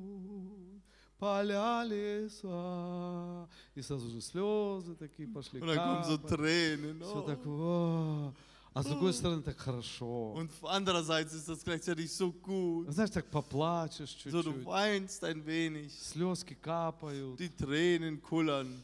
поля 1.19 1.83
леса, 1.83 3.47
и 3.75 3.81
сразу 3.81 4.09
же 4.09 4.21
слезы 4.21 4.95
такие 4.95 5.27
пошли, 5.27 5.59
Und 5.61 5.67
dann 5.67 5.77
kommen 5.77 6.03
so 6.03 6.17
капать. 6.17 6.37
Tränen. 6.39 7.01
Все 7.01 7.19
Oh. 7.19 7.25
так, 7.25 7.39
«Ва». 7.45 8.33
а 8.73 8.83
с 8.83 8.85
другой 8.87 9.13
стороны 9.13 9.41
так 9.41 9.57
хорошо. 9.57 10.33
Und 10.33 10.51
andererseits 10.63 11.33
ist 11.33 11.47
das 11.47 11.63
gleichzeitig 11.63 12.11
so 12.11 12.31
gut. 12.31 12.89
Знаешь, 12.91 13.11
так 13.11 13.25
поплачешь 13.27 14.15
So, 14.25 14.41
du 14.41 14.51
чуть-чуть, 14.51 14.65
weinst 14.65 15.23
ein 15.23 15.45
wenig, 15.45 15.93
слезки 15.97 16.55
капают, 16.55 17.39
die 17.39 17.49
Tränen 17.49 18.21
kullern 18.21 18.83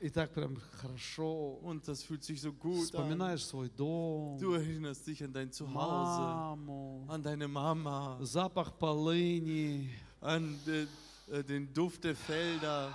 и 0.00 0.08
так 0.10 0.32
прям 0.32 0.56
хорошо. 0.80 1.58
und 1.62 1.86
das 1.88 2.02
fühlt 2.04 2.22
sich 2.22 2.40
so 2.40 2.52
gut 2.52 2.78
an. 2.78 2.84
Вспоминаешь 2.84 3.44
свой 3.44 3.68
дом, 3.68 4.38
Du 4.38 4.52
erinnerst 4.52 5.06
dich 5.06 5.22
an 5.24 5.32
dein 5.32 5.50
Zuhause, 5.50 6.20
маму, 6.20 7.04
an 7.08 7.22
deine 7.22 7.48
Mama, 7.48 8.18
запах 8.22 8.72
полыни. 8.78 9.90
an 10.20 10.56
den, 10.66 10.88
äh, 11.32 11.42
den 11.42 11.72
Duft 11.74 12.04
der 12.04 12.14
Felder. 12.14 12.90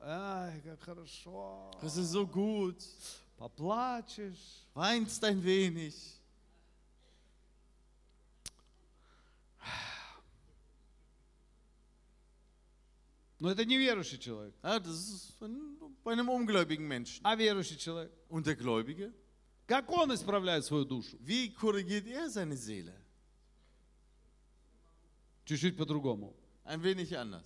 А, 0.00 0.46
Ай, 0.46 0.60
как 0.60 0.80
хорошо. 0.82 1.70
Das 1.80 1.96
ist 1.96 2.10
so 2.12 2.26
gut. 2.26 2.76
Поплачешь. 3.36 4.64
Weinst 4.74 5.24
ein 5.24 5.42
wenig. 5.42 5.94
Но 13.39 13.49
это 13.51 13.63
не 13.65 13.77
верующий 13.77 14.17
человек, 14.19 14.53
Ja, 14.63 14.79
das 14.79 14.95
ist 15.09 15.41
ein- 15.41 15.77
bei 16.03 16.11
einem 16.11 16.27
ungläubigen 16.29 16.85
Menschen. 16.87 17.21
а 17.25 17.35
верующий 17.35 17.77
человек. 17.77 18.11
Und 18.29 18.45
der 18.45 18.55
Gläubige? 18.55 19.13
Как 19.67 19.89
он 19.91 20.11
исправляет 20.13 20.65
свою 20.65 20.83
душу? 20.83 21.17
Wie 21.21 21.49
korrigiert 21.53 22.07
er 22.07 22.29
seine 22.29 22.57
Seele? 22.57 22.93
Чуть-чуть 25.45 25.77
по-другому. 25.77 26.35
Ein 26.65 26.81
wenig 26.83 27.15
anders. 27.17 27.45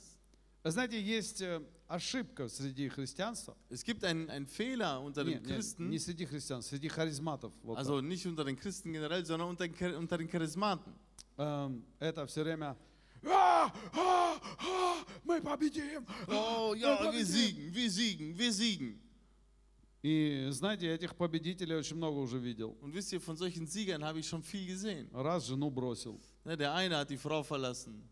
Вы 0.64 0.72
Знаете, 0.72 1.02
есть 1.02 1.41
э, 1.41 1.62
ошибка 1.88 2.48
среди 2.48 2.88
христианства. 2.89 3.56
Es 3.70 3.84
gibt 3.84 4.04
einen, 4.04 4.30
einen 4.30 4.48
Fehler 4.48 5.02
unter 5.02 5.24
Не, 5.24 5.36
den 5.36 5.44
не, 5.44 5.48
Christen, 5.54 5.89
не 5.89 6.00
среди 6.00 6.26
христиан, 6.26 6.62
среди 6.62 6.88
харизматов. 6.88 7.54
Вот 7.64 7.78
also 7.78 8.02
nicht 8.02 8.26
unter 8.26 8.44
den 8.46 8.58
Christen 8.58 8.94
generell, 8.94 9.26
sondern 9.26 9.50
unter 9.50 9.66
unter 9.98 10.18
den 10.18 10.30
Charismaten. 10.30 10.94
Эм, 11.38 11.84
это 12.00 12.26
все 12.28 12.44
время 12.44 12.78
«А, 13.26 13.71
а, 13.93 14.39
а, 14.59 15.05
мы 15.24 15.41
победим. 15.41 16.05
Oh 16.28 16.71
мы 16.71 16.78
ja, 16.80 16.99
wir 17.01 17.11
победим». 17.11 17.26
siegen, 17.26 17.74
wir 17.74 17.89
siegen, 17.89 18.38
wir 18.38 18.51
siegen. 18.51 18.99
И 20.01 20.47
знаете, 20.51 20.88
этих 20.93 21.15
победителей 21.15 21.76
очень 21.78 21.95
много 21.95 22.17
уже 22.17 22.38
видел. 22.38 22.78
Und 22.82 22.93
wisst 22.93 23.13
ihr, 23.13 23.21
von 23.21 23.38
solchen 23.38 23.65
Siegern 23.67 24.03
habe 24.03 24.19
ich 24.19 24.28
schon 24.28 24.43
viel 24.43 24.65
gesehen. 24.67 25.09
Раз 25.13 25.47
жену 25.47 25.69
бросил, 25.71 26.19
Ne, 26.43 26.57
der 26.57 26.74
eine 26.74 26.97
hat 26.97 27.09
die 27.09 27.15
Frau 27.17 27.41
verlassen, 27.41 28.03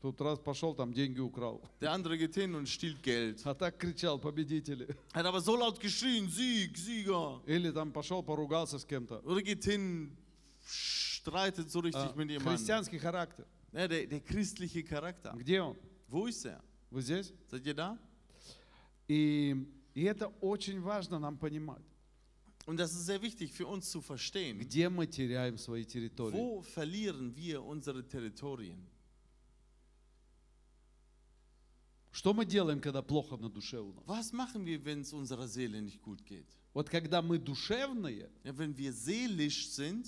тут 0.00 0.20
раз 0.20 0.40
пошел, 0.40 0.74
там 0.74 0.92
деньги 0.92 1.20
украл. 1.20 1.62
der 1.80 1.92
andere 1.92 2.18
geht 2.18 2.34
hin 2.34 2.52
und 2.56 2.68
stiehlt 2.68 3.00
Geld. 3.00 3.40
А 3.46 3.54
так 3.54 3.78
кричал 3.78 4.18
победители. 4.18 4.88
Hat 5.14 5.24
aber 5.24 5.40
so 5.40 5.54
laut 5.54 5.78
geschrien, 5.78 6.28
Sieg, 6.28 6.76
Sieger. 6.76 7.40
Или 7.46 7.70
там 7.70 7.92
пошел, 7.92 8.24
поругался 8.24 8.80
с 8.80 8.84
кем-то. 8.84 9.20
Oder 9.20 9.40
geht 9.42 9.62
hin, 9.64 10.10
streitet 11.22 11.70
so 11.70 11.80
richtig 11.80 12.02
А, 12.02 12.14
mit 12.16 12.28
jemandem. 12.30 12.56
Христианский 12.56 12.98
характер. 12.98 13.46
Ne, 13.72 13.88
der, 13.88 14.06
der 14.06 14.20
christliche 14.20 14.82
Charakter. 14.82 15.32
Где 15.36 15.60
он? 15.62 15.76
Wo 16.08 16.26
ist 16.26 16.44
er? 16.44 16.60
Вы 16.90 17.00
здесь? 17.02 17.32
Seid 17.48 17.64
ihr 17.66 17.74
da? 17.74 17.98
И, 19.08 19.56
и 19.94 20.02
это 20.02 20.28
очень 20.40 20.80
важно 20.80 21.18
нам 21.18 21.38
понимать. 21.38 21.82
Und 22.64 22.76
das 22.78 22.92
ist 22.92 23.06
sehr 23.06 23.20
wichtig 23.22 23.52
für 23.52 23.66
uns 23.66 23.90
zu 23.90 24.00
verstehen. 24.00 24.58
Где 24.58 24.88
мы 24.88 25.06
теряем 25.06 25.58
свои 25.58 25.84
территории? 25.84 26.36
Wo 26.36 26.62
verlieren 26.62 27.34
wir 27.34 27.62
unsere 27.62 28.06
Territorien? 28.06 28.78
Что 32.12 32.34
мы 32.34 32.44
делаем, 32.44 32.80
когда 32.80 33.00
плохо 33.00 33.36
на 33.38 33.48
душе 33.48 33.78
у 33.80 33.92
нас? 33.94 34.04
Was 34.06 34.32
machen 34.32 34.66
wir, 34.66 34.84
wenn 34.84 35.00
es 35.00 35.12
unserer 35.14 35.48
Seele 35.48 35.80
nicht 35.80 36.02
gut 36.02 36.24
geht? 36.26 36.46
Вот 36.74 36.88
когда 36.90 37.22
мы 37.22 37.38
душевные, 37.38 38.30
Ja, 38.44 38.56
wenn 38.56 38.76
wir 38.76 38.92
seelisch 38.92 39.70
sind, 39.70 40.06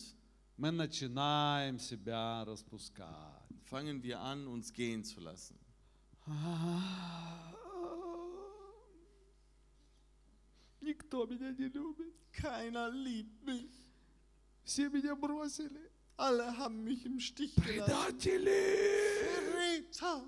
мы 0.57 0.72
начинаем 0.72 1.80
себя 1.80 2.43
распускать. 2.45 3.39
fangen 3.70 4.01
wir 4.01 4.20
an, 4.20 4.47
uns 4.47 4.74
gehen 4.74 5.03
zu 5.03 5.20
lassen. 5.20 5.57
Никто 10.82 11.26
меня 11.26 11.51
не 11.51 11.67
любит. 11.70 12.13
Keiner 12.32 12.89
liebt 12.89 13.43
mich. 13.43 13.72
Все 14.63 14.89
меня 14.89 15.15
бросили. 15.15 15.91
Alle 16.17 16.57
haben 16.57 16.84
mich 16.84 17.05
im 17.05 17.20
Stich 17.20 17.55
gelassen. 17.55 17.86
Предатели! 17.86 18.51
Verräter! 19.24 20.26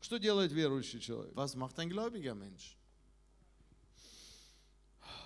Что 0.00 0.18
делает 0.18 0.52
верующий 0.52 1.00
человек? 1.00 1.34
Was 1.34 1.54
macht 1.54 1.78
ein 1.78 1.88
gläubiger 1.88 2.34
Mensch? 2.34 2.76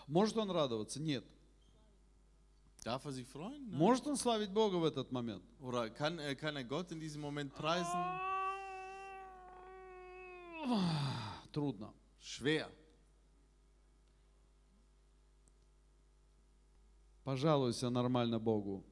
Может 0.07 0.37
он 0.37 0.49
радоваться? 0.49 1.01
Нет. 1.01 1.25
Darf 2.83 3.05
er 3.05 3.11
sich 3.11 3.27
freuen? 3.27 3.69
Nein. 3.69 3.77
Может 3.77 4.07
он 4.07 4.15
славить 4.15 4.51
Бога 4.51 4.77
в 4.77 4.85
этот 4.85 5.11
момент? 5.11 5.43
Oder 5.59 5.89
kann, 5.89 6.19
äh, 6.19 6.35
kann 6.35 6.55
er 6.55 6.63
Gott 6.63 6.91
in 6.91 6.99
diesem 6.99 7.21
Moment 7.21 7.53
preisen? 7.53 7.99
Трудно. 11.51 11.93
Schwer. 12.21 12.69
Пожалуйся 17.25 17.89
нормально 17.89 18.39
Богу. 18.39 18.85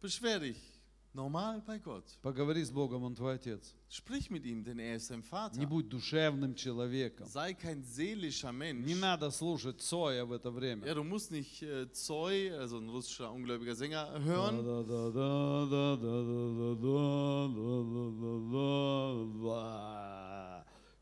Beschwer 0.00 0.38
dich 0.38 0.71
Normal 1.14 1.60
bei 1.66 1.78
Gott. 1.78 2.04
Поговори 2.22 2.64
с 2.64 2.70
Богом, 2.70 3.02
Он 3.04 3.14
твой 3.14 3.34
отец. 3.34 3.74
Sprich 3.90 4.30
mit 4.30 4.46
ihm, 4.46 4.64
denn 4.64 4.78
er 4.78 4.96
ist 4.96 5.10
dein 5.10 5.22
Vater. 5.22 5.58
Не 5.58 5.66
будь 5.66 5.90
душевным 5.90 6.54
человеком. 6.54 7.26
Sei 7.26 7.52
kein 7.52 7.82
seelischer 7.82 8.50
Mensch. 8.50 8.86
Не 8.86 8.94
надо 8.94 9.30
слушать 9.30 9.82
Цоя 9.82 10.24
в 10.24 10.32
это 10.32 10.50
время. 10.50 10.86
Ja, 10.86 10.94
du 10.94 11.04
musst 11.04 11.30
nicht 11.30 11.62
äh, 11.62 11.92
Zoi, 11.92 12.50
also 12.52 12.78
ein 12.78 12.88
russischer 12.88 13.30
ungläubiger 13.30 13.74
Sänger, 13.74 14.08
hören. 14.24 14.64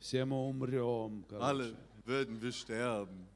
Все 0.00 0.24
мы 0.24 0.48
умрем, 0.48 1.24
короче. 1.28 1.44
Alle 1.44 1.76
würden 2.04 2.40
wir 2.42 2.50
sterben. 2.50 3.28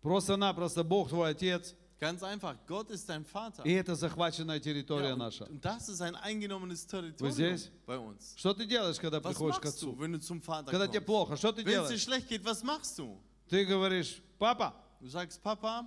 Просто-напросто 0.00 0.82
Бог 0.82 1.10
твой 1.10 1.32
отец– 1.32 1.74
Ganz 1.98 2.22
einfach, 2.22 2.56
Gott 2.66 2.90
ist 2.90 3.08
dein 3.08 3.24
Vater. 3.24 3.62
и 3.64 3.72
это 3.72 3.94
захваченная 3.94 4.60
территория 4.60 5.10
Ja, 5.10 5.16
наша. 5.16 5.44
und, 5.46 5.64
das 5.64 5.88
ist 5.88 6.02
ein 6.02 6.14
eingenommenes 6.14 6.86
Вы 7.18 7.30
здесь? 7.30 7.70
bei 7.86 7.98
uns. 7.98 8.34
Что 8.36 8.52
ты 8.52 8.66
делаешь, 8.66 8.98
когда 8.98 9.18
Was 9.18 9.32
приходишь 9.32 9.56
к 9.60 9.64
machst 9.64 9.82
du, 9.82 9.90
Отцу? 9.92 9.96
wenn 9.98 10.12
du 10.12 10.20
zum 10.20 10.42
Vater 10.42 10.70
Когда 10.70 10.86
тебе 10.88 11.00
kommst? 11.00 11.06
плохо, 11.06 11.36
что 11.38 11.52
ты 11.52 11.64
Wenn 11.64 11.68
es 11.68 11.88
dir 11.88 11.96
делаешь? 11.96 12.02
schlecht 12.02 12.28
geht, 12.28 12.44
was 12.44 12.62
machst 12.62 12.98
du? 12.98 13.18
Ты 13.48 13.64
говоришь, 13.64 14.20
папа, 14.38 14.74
Du 14.98 15.08
sagst, 15.08 15.42
Papa, 15.42 15.86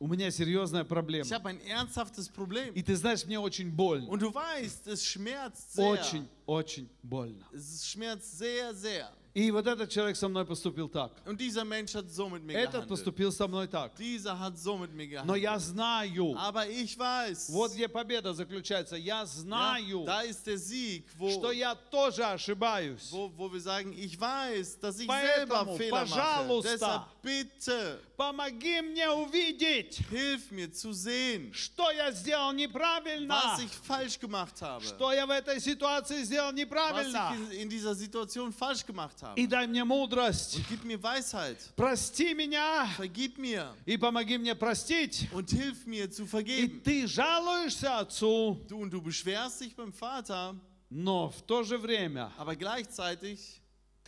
у 0.00 0.08
меня 0.08 0.28
серьезная 0.30 0.82
ich 0.82 0.88
проблема. 0.88 1.24
habe 1.30 1.48
ein 1.50 1.60
ernsthaftes 1.60 2.28
Problem. 2.28 2.72
И 2.74 2.82
ты 2.82 2.96
знаешь, 2.96 3.24
мне 3.24 3.38
очень 3.38 3.70
больно. 3.70 4.08
Und 4.08 4.20
du 4.22 4.34
weißt, 4.34 4.88
es 4.88 5.04
schmerzt 5.04 5.72
sehr. 5.74 5.86
Очень, 5.88 6.28
очень 6.46 6.88
больно. 7.02 7.44
Es 7.52 7.86
schmerzt 7.86 8.38
sehr, 8.38 8.74
sehr. 8.74 9.08
И 9.40 9.50
вот 9.50 9.66
этот 9.66 9.88
человек 9.88 10.16
со 10.16 10.28
мной 10.28 10.44
поступил 10.44 10.86
так. 10.86 11.12
Und 11.24 11.40
dieser 11.40 11.64
Mensch 11.64 11.94
hat 11.94 12.10
so 12.10 12.28
mit 12.28 12.42
mir 12.42 12.52
Этот 12.52 12.72
gehandelt. 12.84 12.88
поступил 12.88 13.32
со 13.32 13.48
мной 13.48 13.68
так. 13.68 13.96
Dieser 13.96 14.38
hat 14.38 14.58
so 14.58 14.76
mit 14.76 14.92
mir 14.92 15.24
Но 15.24 15.34
я 15.34 15.58
знаю, 15.58 16.36
Aber 16.36 16.68
ich 16.68 16.98
weiß, 16.98 17.48
вот 17.50 17.72
где 17.72 17.88
победа 17.88 18.34
заключается, 18.34 18.96
я 18.96 19.20
ja, 19.20 19.26
знаю, 19.26 20.04
da 20.04 20.20
ist 20.20 20.46
der 20.46 20.58
Sieg, 20.58 21.04
wo, 21.16 21.30
что 21.30 21.52
я 21.52 21.74
тоже 21.74 22.22
ошибаюсь. 22.22 23.10
wo, 23.10 23.32
wo 23.34 23.50
wir 23.50 23.60
sagen, 23.60 23.94
ich 23.96 24.20
weiß, 24.20 24.78
dass 24.78 24.98
ich 25.00 25.06
Поэтому, 25.06 25.46
selber 25.46 25.76
Fehler 25.78 26.04
mache. 26.04 26.10
пожалуйста. 26.10 26.72
Deshalb 26.72 27.02
bitte, 27.22 27.98
Помоги 28.16 28.80
мне 28.82 29.08
увидеть, 29.10 30.00
hilf 30.10 30.50
mir 30.50 30.70
zu 30.72 30.92
sehen, 30.92 31.52
что 31.54 31.90
я 31.90 32.12
сделал 32.12 32.52
неправильно, 32.52 33.34
was 33.34 33.60
ich 33.60 33.70
falsch 33.86 34.18
gemacht 34.20 34.60
habe. 34.60 34.82
что 34.84 35.12
я 35.12 35.26
в 35.26 35.30
этой 35.30 35.60
ситуации 35.60 36.22
сделал 36.22 36.50
Was 36.50 36.54
неправильно. 36.54 37.34
ich 37.50 37.60
in, 37.62 37.68
dieser 37.70 37.94
Situation 37.94 38.52
falsch 38.52 38.84
gemacht 38.84 39.22
habe. 39.22 39.40
И 39.40 39.46
дай 39.46 39.66
мне 39.66 39.84
мудрость. 39.84 40.56
Und 40.56 40.68
gib 40.68 40.84
mir 40.84 41.02
Weisheit. 41.02 41.56
Прости 41.76 42.34
меня 42.34 42.86
Vergib 42.96 43.38
mir 43.38 43.72
и 43.86 43.96
помоги 43.96 44.36
мне 44.38 44.54
простить. 44.54 45.28
und 45.32 45.50
hilf 45.50 45.86
mir 45.86 46.10
zu 46.10 46.24
И 46.24 46.26
vergeben. 46.26 46.82
ты 46.82 47.06
жалуешься 47.06 47.98
Отцу, 47.98 48.58
Du 48.68 48.78
und 48.82 48.90
du 48.90 49.00
beschwerst 49.00 49.60
dich 49.60 49.74
beim 49.74 49.92
Vater, 49.92 50.54
но 50.90 51.30
в 51.30 51.40
то 51.42 51.62
же 51.62 51.78
время 51.78 52.32
aber 52.36 52.56
gleichzeitig 52.56 53.59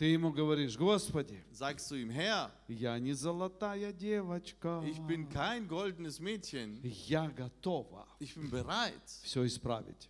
ты 0.03 0.07
ему 0.07 0.33
говоришь, 0.33 0.75
Господи, 0.75 1.41
sagst 1.53 1.89
du 1.89 1.95
ihm, 1.95 2.09
Herr, 2.09 2.51
я 2.67 2.99
не 2.99 3.13
золотая 3.13 3.93
девочка. 3.93 4.83
ich 4.85 4.99
bin 4.99 5.29
kein 5.29 5.65
goldenes 5.65 6.19
Mädchen. 6.19 6.81
Я 7.07 7.29
готова 7.29 8.05
Ich 8.19 8.35
bin 8.35 8.49
bereit, 8.49 9.01
все 9.23 9.45
исправить. 9.45 10.09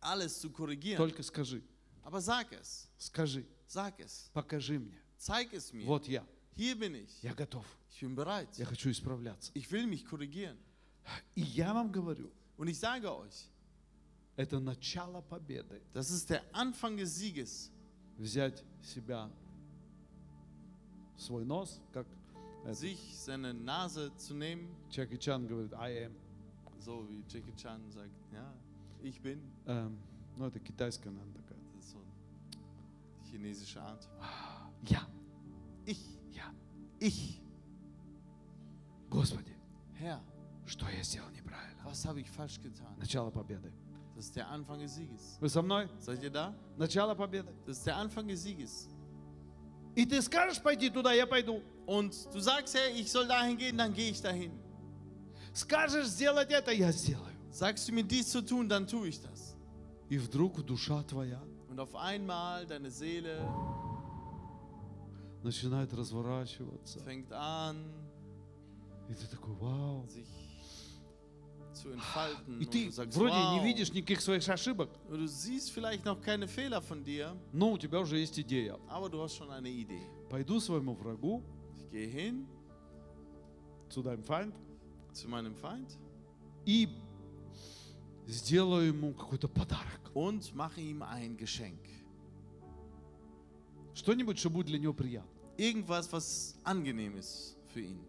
alles 0.00 0.40
zu 0.40 0.48
korrigieren. 0.50 0.96
Только 0.96 1.22
скажи, 1.22 1.62
Aber 2.02 2.22
sag 2.22 2.52
es, 2.52 2.88
скажи, 2.96 3.44
sag 3.66 4.00
es, 4.00 4.30
покажи 4.32 4.78
мне. 4.78 4.98
zeig 5.18 5.52
es 5.52 5.74
mir. 5.74 5.84
Вот 5.84 6.08
я, 6.08 6.24
Hier 6.56 6.74
bin 6.74 6.94
ich. 6.94 7.22
я 7.22 7.34
готов. 7.34 7.66
Ich 7.90 8.00
bin 8.00 8.14
bereit. 8.14 8.48
Я 8.56 8.64
хочу 8.64 8.88
исправляться. 8.90 9.50
Ich 9.52 9.70
will 9.70 9.86
mich 9.86 10.06
korrigieren. 10.06 10.56
И 11.34 11.42
я 11.42 11.74
вам 11.74 11.92
говорю, 11.92 12.32
Und 12.56 12.68
ich 12.68 12.78
sage 12.78 13.14
euch, 13.14 13.50
это 14.36 14.58
начало 14.58 15.20
победы. 15.20 15.82
das 15.92 16.10
ist 16.10 16.30
der 16.30 16.42
Anfang 16.54 16.96
des 16.96 17.14
Sieges. 17.18 17.70
Взять 18.18 18.62
себя, 18.82 19.30
свой 21.16 21.44
нос, 21.44 21.80
как 21.92 22.06
это, 22.64 22.74
Sich 22.74 23.14
seine 23.16 23.52
Nase 23.52 24.10
zu 24.16 24.34
nehmen, 24.34 24.68
Чаки 24.90 25.18
Чан 25.18 25.46
говорит, 25.46 25.72
I 25.74 26.06
am. 26.06 26.12
so 26.78 27.06
wie 27.08 27.22
Jackie 27.28 27.54
Chan 27.56 27.80
sagt, 27.90 28.10
ja, 28.32 28.52
ich 29.02 29.20
bin. 29.20 29.40
Эм, 29.66 29.98
ну, 30.38 30.46
это 30.46 30.58
китайская, 30.60 31.10
наверное, 31.10 31.34
такая. 31.42 31.58
Das 31.74 31.84
ist 31.84 31.90
so 31.92 31.98
eine 31.98 33.30
chinesische 33.30 33.82
Art. 33.82 34.08
Я, 34.88 35.06
Ich, 35.86 36.00
я. 36.32 36.54
ich, 37.00 37.40
Господи, 39.10 39.54
Herr, 40.00 40.20
что 40.66 40.88
я 40.88 41.02
сделал 41.02 41.30
неправильно? 41.30 41.82
was 41.84 42.04
habe 42.06 42.20
ich 42.20 42.30
falsch 42.30 42.58
getan? 42.62 42.96
Начало 42.98 43.30
победы. 43.30 43.70
Das 44.15 44.25
ist 44.25 44.35
der 44.35 44.47
Anfang 44.49 44.79
des 44.79 44.95
Sieges. 44.95 45.37
Вы 45.39 45.47
со 45.49 45.61
мной? 45.61 45.87
Seid 45.99 46.21
ihr 46.23 46.29
da? 46.29 46.53
Начало 46.77 47.15
победы. 47.15 47.53
Das 47.65 47.77
ist 47.77 47.85
der 47.87 47.95
Anfang 47.97 48.27
des 48.27 48.43
Sieges. 48.43 48.87
И 49.95 50.05
ты 50.05 50.21
скажешь, 50.21 50.61
пойди 50.61 50.89
туда, 50.89 51.13
я 51.13 51.25
пойду. 51.25 51.61
Und 51.85 52.13
du 52.33 52.39
sagst, 52.39 52.75
Herr, 52.75 52.89
ich 52.95 53.11
soll 53.11 53.27
dahin 53.27 53.57
gehen, 53.57 53.77
dann 53.77 53.93
gehe 53.93 54.11
ich 54.11 54.21
dahin. 54.21 54.51
Скажешь 55.53 56.07
сделать 56.07 56.51
это, 56.51 56.71
я 56.71 56.91
сделаю. 56.91 57.33
Sagst 57.51 57.87
du 57.89 57.93
mir 57.93 58.03
dies 58.03 58.29
zu 58.29 58.41
tun, 58.45 58.67
dann 58.69 58.85
tue 58.87 59.07
ich 59.09 59.19
das. 59.21 59.55
И 60.09 60.17
вдруг 60.17 60.63
душа 60.65 61.01
твоя 61.03 61.41
Und 61.69 61.79
auf 61.79 61.95
einmal 61.95 62.65
deine 62.65 62.89
Seele 62.91 63.39
начинает 65.43 65.93
разворачиваться. 65.93 66.99
fängt 67.03 67.31
an, 67.31 67.77
И 69.09 69.13
ты 69.15 69.25
такой, 69.27 69.53
вау. 69.55 70.05
sich 70.07 70.27
zu 70.27 70.33
entfalten. 70.33 70.42
И 72.60 72.64
ты 72.64 72.90
вроде 72.90 73.36
не 73.36 73.60
видишь 73.64 73.92
никаких 73.92 74.20
своих 74.20 74.48
ошибок, 74.48 74.90
но 77.52 77.72
у 77.72 77.78
тебя 77.78 78.00
уже 78.00 78.18
есть 78.18 78.40
идея. 78.40 78.76
Пойду 80.30 80.60
своему 80.60 80.94
врагу, 80.94 81.42
zu 83.90 84.02
deinem 84.02 84.24
Feind, 84.24 84.54
zu 85.12 85.28
meinem 85.28 85.54
Feind 85.54 85.96
и 86.66 86.88
сделаю 88.26 88.88
ему 88.88 89.12
какой-то 89.14 89.46
подарок. 89.46 90.04
und 90.14 90.54
mache 90.54 90.80
ihm 90.80 91.02
ein 91.02 91.36
Geschenk. 91.36 91.80
Что-нибудь, 93.94 94.38
что 94.38 94.50
будет 94.50 94.66
для 94.66 94.78
него 94.78 94.94
приятно. 94.94 95.30
Irgendwas, 95.56 96.12
was 96.12 96.56
angenehm 96.64 97.16
ist 97.16 97.56
für 97.68 97.80
ihn. 97.80 98.00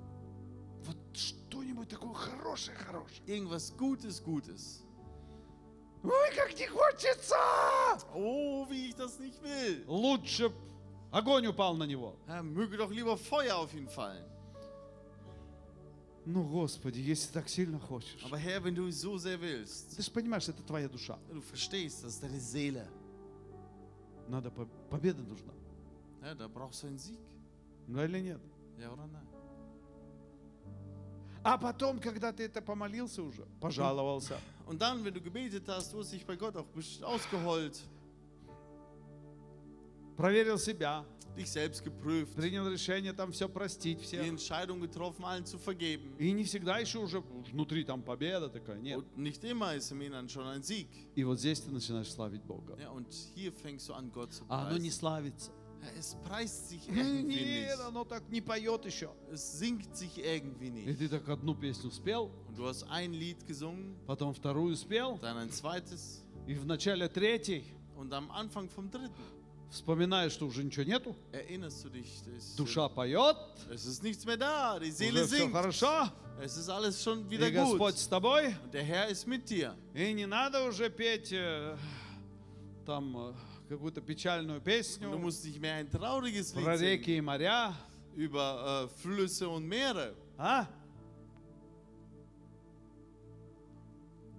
Что-нибудь 1.86 1.90
такое 1.90 2.14
хорошее, 2.14 2.78
хорошее. 2.78 3.22
Irgendwas 3.28 3.72
Gutes, 3.78 4.22
Gutes. 4.24 4.82
Ой, 6.04 6.36
как 6.36 6.54
не 6.60 6.68
хочется! 6.68 7.36
Oh, 8.14 8.66
wie 8.70 8.90
ich 8.90 8.96
das 8.96 9.18
nicht 9.20 9.42
will. 9.42 9.84
Лучше 9.88 10.50
б 10.50 10.56
огонь 11.12 11.48
упал 11.48 11.76
на 11.76 11.86
него. 11.86 12.16
Ja, 12.28 12.44
möge 12.44 12.78
doch 12.78 12.92
lieber 12.92 13.18
Feuer 13.18 13.56
auf 13.58 13.74
ihn 13.74 13.88
fallen. 13.90 14.24
Ну, 16.28 16.44
Господи, 16.44 17.00
если 17.02 17.32
так 17.32 17.48
сильно 17.50 17.80
хочешь. 17.80 18.24
Aber 18.26 18.38
Herr, 18.38 18.64
wenn 18.64 18.74
du 18.76 18.90
so 18.92 19.18
sehr 19.18 19.40
willst, 19.40 19.96
Ты 19.96 20.02
же 20.04 20.12
понимаешь, 20.12 20.48
это 20.50 20.64
твоя 20.64 20.88
душа. 20.90 21.18
du 21.32 21.42
verstehst, 21.42 22.04
das 22.04 22.14
ist 22.16 22.24
deine 22.24 22.40
Seele. 22.40 22.88
Надо, 24.28 24.50
по- 24.50 24.66
победа 24.90 25.22
нужна. 25.22 25.54
Ja, 26.24 26.34
da 26.34 26.48
brauchst 26.48 26.82
du 26.84 26.88
einen 26.88 26.98
Sieg. 26.98 27.20
Да 27.88 28.06
или 28.06 28.20
нет? 28.22 28.42
Ja 28.80 28.92
oder 28.92 29.06
nein? 29.08 29.28
А 31.46 31.60
потом, 31.60 32.00
когда 32.00 32.32
ты 32.34 32.44
это 32.46 32.60
помолился 32.60 33.22
уже, 33.22 33.46
пожаловался, 33.62 34.40
Und 34.68 34.82
dann, 34.82 35.04
wenn 35.06 35.14
du 35.14 35.22
gebetet 35.22 35.68
hast, 35.68 35.94
du 35.94 36.00
hast 36.00 36.12
dich 36.12 36.26
bei 36.26 36.36
Gott 36.36 36.56
auch 36.58 36.66
ausgeheult, 37.04 37.80
проверил 40.18 40.58
себя, 40.58 41.06
dich 41.38 41.52
selbst 41.52 41.84
geprüft, 41.84 42.34
принял 42.36 42.68
решение 42.68 43.14
там 43.14 43.32
все 43.32 43.48
простить 43.48 44.00
die 44.00 44.06
всех. 44.06 44.26
Entscheidung 44.26 44.80
getroffen, 44.82 45.24
allen 45.24 45.46
zu 45.46 45.60
vergeben. 45.60 46.16
И 46.18 46.32
не 46.32 46.44
всегда 46.46 46.80
еще 46.80 46.98
уже 46.98 47.20
внутри 47.52 47.84
там 47.84 48.02
победа 48.02 48.50
такая, 48.50 48.80
нет. 48.80 48.98
Und 48.98 49.18
nicht 49.18 49.44
immer 49.44 49.76
ist 49.76 49.92
im 49.92 50.02
Inneren 50.02 50.28
schon 50.30 50.48
ein 50.48 50.64
Sieg. 50.64 50.88
И 51.16 51.24
вот 51.24 51.40
здесь 51.40 51.62
ты 51.62 51.70
начинаешь 51.72 52.12
славить 52.12 52.42
Бога. 52.44 52.76
Ja, 52.80 52.90
und 52.90 53.14
hier 53.36 53.52
fängst 53.52 53.88
du 53.90 53.94
an, 53.94 54.12
Gott 54.12 54.34
zu 54.34 54.44
А 54.48 54.68
оно 54.68 54.78
не 54.78 54.90
preisen. 54.90 54.92
славится. 54.92 55.52
Es 55.98 56.16
preist 56.24 56.70
sich 56.70 56.88
irgendwie 56.90 57.36
Нет, 57.36 57.70
nicht. 57.78 57.82
оно 57.88 58.04
так 58.06 58.24
не 58.30 58.42
поет 58.42 58.86
еще. 58.86 59.10
Es 59.32 59.60
singt 59.60 59.96
sich 59.96 60.18
irgendwie 60.18 60.68
И 60.68 60.72
nicht. 60.72 60.98
ты 61.00 61.08
так 61.10 61.28
одну 61.30 61.56
песню 61.56 61.92
спел, 61.92 62.32
Und 62.50 62.58
du 62.58 62.66
hast 62.68 62.84
ein 62.90 63.14
Lied 63.14 63.46
gesungen, 63.48 63.96
потом 64.08 64.34
вторую 64.34 64.76
спел, 64.76 65.18
dann 65.22 65.38
ein 65.38 65.50
zweites 65.52 66.24
и 66.48 66.54
в 66.54 66.66
начале 66.66 67.08
третьей 67.10 67.64
und 67.98 68.14
am 68.14 68.30
Anfang 68.32 68.70
vom 68.70 68.90
dritten 68.92 69.12
вспоминаешь, 69.72 70.32
что 70.34 70.46
уже 70.46 70.64
ничего 70.64 70.84
нету, 70.86 71.16
erinnerst 71.32 71.84
du 71.84 71.90
dich, 71.90 72.22
es, 72.38 72.56
душа 72.56 72.88
поет, 72.88 73.36
es 73.74 73.86
ist 73.86 74.04
nichts 74.04 74.26
mehr 74.26 74.38
da, 74.38 74.80
die 74.80 74.92
Seele 74.92 75.24
уже 75.24 75.28
все 75.28 75.38
singt, 75.38 75.52
хорошо, 75.54 76.10
es 76.40 76.56
ist 76.56 76.70
alles 76.70 77.02
schon 77.04 77.26
и 77.28 77.32
wieder 77.32 77.52
Господь 77.52 77.94
gut. 77.96 77.98
с 78.00 78.08
тобой, 78.08 78.56
Und 78.64 78.74
der 78.74 78.84
Herr 78.84 79.08
ist 79.10 79.26
mit 79.28 79.50
dir. 79.50 79.76
и 79.94 80.14
не 80.14 80.28
надо 80.28 80.64
уже 80.68 80.90
петь 80.90 81.32
э, 81.34 81.76
там 82.86 83.18
э, 83.18 83.34
какую-то 83.69 84.01
печальную 84.01 84.59
Und 84.59 84.65
du 84.67 84.71
песню 84.71 85.19
musst 85.19 85.45
nicht 85.45 85.61
mehr 85.61 85.75
ein 85.75 85.89
trauriges 85.91 86.53
про 86.53 86.61
Lied 86.61 86.79
singen 86.79 86.91
реки 86.91 87.17
и 87.17 87.21
моря, 87.21 87.75
über 88.17 88.85
äh, 88.85 89.01
Flüsse 89.01 89.49
und 89.49 89.67
Meere. 89.67 90.15
а? 90.39 90.67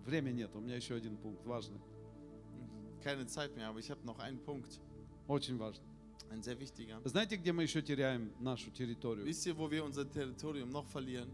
Времени 0.05 0.37
нет, 0.37 0.55
у 0.55 0.59
меня 0.59 0.75
еще 0.75 0.95
один 0.95 1.15
пункт 1.17 1.45
важный, 1.45 1.79
Keine 3.03 3.25
Zeit 3.25 3.55
mehr, 3.55 3.67
aber 3.69 3.79
ich 3.79 3.89
habe 3.89 4.05
noch 4.05 4.19
einen 4.19 4.39
Punkt, 4.39 4.79
очень 5.27 5.57
важный. 5.57 5.85
ein 6.29 6.41
sehr 6.41 6.59
wichtiger. 6.59 6.99
Знаете, 7.05 7.35
где 7.37 7.51
мы 7.51 7.63
еще 7.63 7.81
теряем 7.81 8.31
нашу 8.39 8.71
территорию? 8.71 9.25
Wisst 9.25 9.45
ihr, 9.47 9.57
wo 9.57 9.69
wir 9.69 9.83
unser 9.83 10.05
Territorium 10.09 10.69
noch 10.69 10.85
verlieren? 10.87 11.29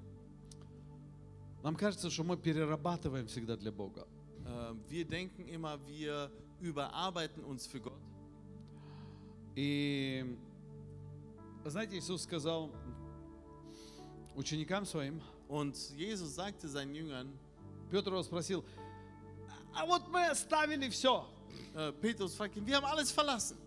Нам 1.64 1.76
кажется, 1.76 2.10
что 2.10 2.24
мы 2.24 2.38
перерабатываем 2.38 3.28
всегда 3.28 3.58
для 3.58 3.72
Бога. 3.72 4.08
Äh, 4.46 4.76
wir 4.90 5.06
denken 5.06 5.48
immer, 5.48 5.80
wir 5.88 6.32
überarbeiten 6.63 7.45
uns 7.45 7.67
für 7.67 7.81
Gott. 7.81 8.01
И 9.55 10.37
знаете, 11.65 11.99
Иисус 11.99 12.23
сказал 12.23 12.71
ученикам 14.35 14.87
своим, 14.87 15.21
Und 15.49 15.77
Jesus 15.99 16.35
sagte 16.35 16.67
seinen 16.67 16.95
Jüngern, 16.95 17.31
Петр 17.91 18.11
его 18.11 18.23
спросил, 18.23 18.65
а 19.75 19.85
вот 19.85 20.09
мы 20.09 20.27
оставили 20.27 20.89
все, 20.89 21.27
äh, 21.75 21.93
Petrus 21.93 22.35
fragt 22.35 22.57
ihn, 22.57 22.67
wir 22.67 22.77
haben 22.77 22.87
alles 22.87 23.11
verlassen. 23.11 23.59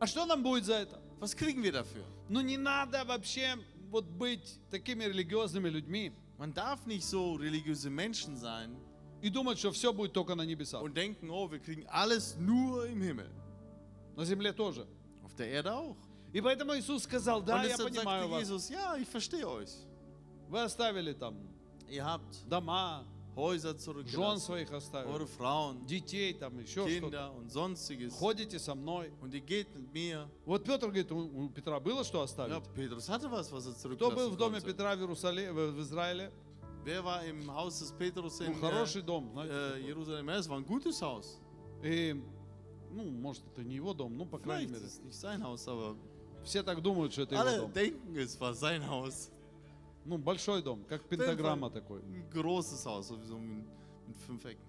а 0.00 0.06
что 0.06 0.26
нам 0.26 0.42
будет 0.42 0.64
за 0.64 0.74
это? 0.74 1.00
Was 1.20 1.36
kriegen 1.36 1.62
wir 1.62 1.72
dafür? 1.72 2.04
Ну 2.28 2.40
не 2.40 2.56
надо 2.56 3.04
вообще 3.04 3.56
вот 3.90 4.06
быть 4.06 4.58
такими 4.70 5.04
религиозными 5.04 5.68
людьми 5.68 6.12
Man 6.36 6.52
darf 6.52 6.84
nicht 6.86 7.04
so 7.04 7.34
religiöse 7.34 7.90
Menschen 7.90 8.36
sein 8.36 8.76
и 9.24 9.30
думать, 9.30 9.58
что 9.58 9.72
все 9.72 9.90
будет 9.90 10.12
только 10.12 10.34
на 10.34 10.42
небесах. 10.44 10.82
und 10.82 10.94
denken, 10.94 11.30
oh, 11.30 11.50
wir 11.50 11.58
kriegen 11.58 11.86
alles 11.88 12.36
nur 12.38 12.86
im 12.86 13.00
Himmel. 13.00 13.30
На 14.16 14.24
земле 14.24 14.52
тоже. 14.52 14.86
Auf 15.24 15.34
der 15.34 15.48
Erde 15.48 15.72
auch. 15.72 15.96
И 16.34 16.42
поэтому 16.42 16.76
Иисус 16.76 17.04
сказал, 17.04 17.40
да, 17.40 17.64
я 17.64 17.78
понимаю 17.78 18.28
вас. 18.28 18.40
Jesus, 18.40 18.68
ja, 18.68 18.96
ich 18.98 19.08
verstehe 19.08 19.48
euch. 19.48 19.70
Вы 20.50 20.60
оставили 20.60 21.14
там 21.14 21.36
Ihr 21.88 22.04
habt 22.04 22.44
дома, 22.50 23.06
Häuser 23.34 23.74
жен 24.04 24.38
своих 24.38 24.70
оставили, 24.70 25.10
eure 25.10 25.26
Frauen, 25.26 25.86
детей 25.86 26.34
там, 26.34 26.58
еще 26.58 26.86
что-то. 26.86 26.88
Kinder 26.88 27.34
und 27.34 27.50
sonstiges. 27.50 28.12
Ходите 28.12 28.58
со 28.58 28.74
мной. 28.74 29.10
Und 29.22 29.32
ihr 29.32 29.40
geht 29.40 29.74
mit 29.74 29.90
mir. 29.94 30.28
Вот 30.44 30.64
Петр 30.64 30.88
говорит, 30.88 31.10
у, 31.10 31.48
Петра 31.48 31.80
было 31.80 32.04
что 32.04 32.18
Ja, 32.18 32.24
оставить? 32.24 32.62
Petrus 32.74 33.08
hatte 33.08 33.30
was, 33.30 33.50
was 33.50 33.66
er 33.66 33.94
Кто 33.94 34.10
был 34.10 34.30
в 34.30 34.36
доме. 34.36 34.60
Петра 34.60 34.94
в, 34.94 35.00
Иерусалиме, 35.00 35.50
в 35.50 35.80
Израиле? 35.80 36.30
Wer 36.84 37.02
war 37.04 37.24
im 37.24 37.50
Haus 37.50 37.78
des 37.78 37.92
Petrus 37.92 38.40
Ну, 38.40 38.46
in 38.46 38.60
хороший 38.60 39.00
äh, 39.00 39.04
дом, 39.04 39.30
знаете. 39.32 39.52
äh, 39.52 39.86
Jerusalem? 39.86 40.28
Es 40.28 40.48
war 40.48 40.58
ein 40.58 40.66
gutes 40.66 41.00
Haus. 41.00 41.40
И, 41.82 42.14
ну, 42.92 43.04
может, 43.10 43.42
это 43.52 43.62
не 43.64 43.76
его 43.76 43.94
дом, 43.94 44.16
ну, 44.16 44.26
по 44.26 44.38
крайней 44.38 44.70
мере. 44.70 44.84
nicht 44.84 45.14
sein 45.14 45.42
Haus, 45.42 45.66
aber 45.66 45.96
Все 46.44 46.62
так 46.62 46.82
думают, 46.82 47.12
что 47.12 47.22
это 47.22 47.34
его 47.36 47.62
дом. 47.66 47.72
denken, 47.72 48.16
es 48.16 48.38
war 48.38 48.52
sein 48.54 48.86
Haus. 48.88 49.30
Ну, 50.04 50.18
большой 50.18 50.62
дом, 50.62 50.84
как 50.86 51.02
пентаграмма 51.08 51.70
такой. 51.70 52.00
Ein 52.02 52.28
großes 52.30 52.84
Haus, 52.84 53.08
sowieso 53.08 53.38
mit, 53.38 53.64
mit 54.06 54.16
fünf 54.26 54.44
Ecken. 54.44 54.62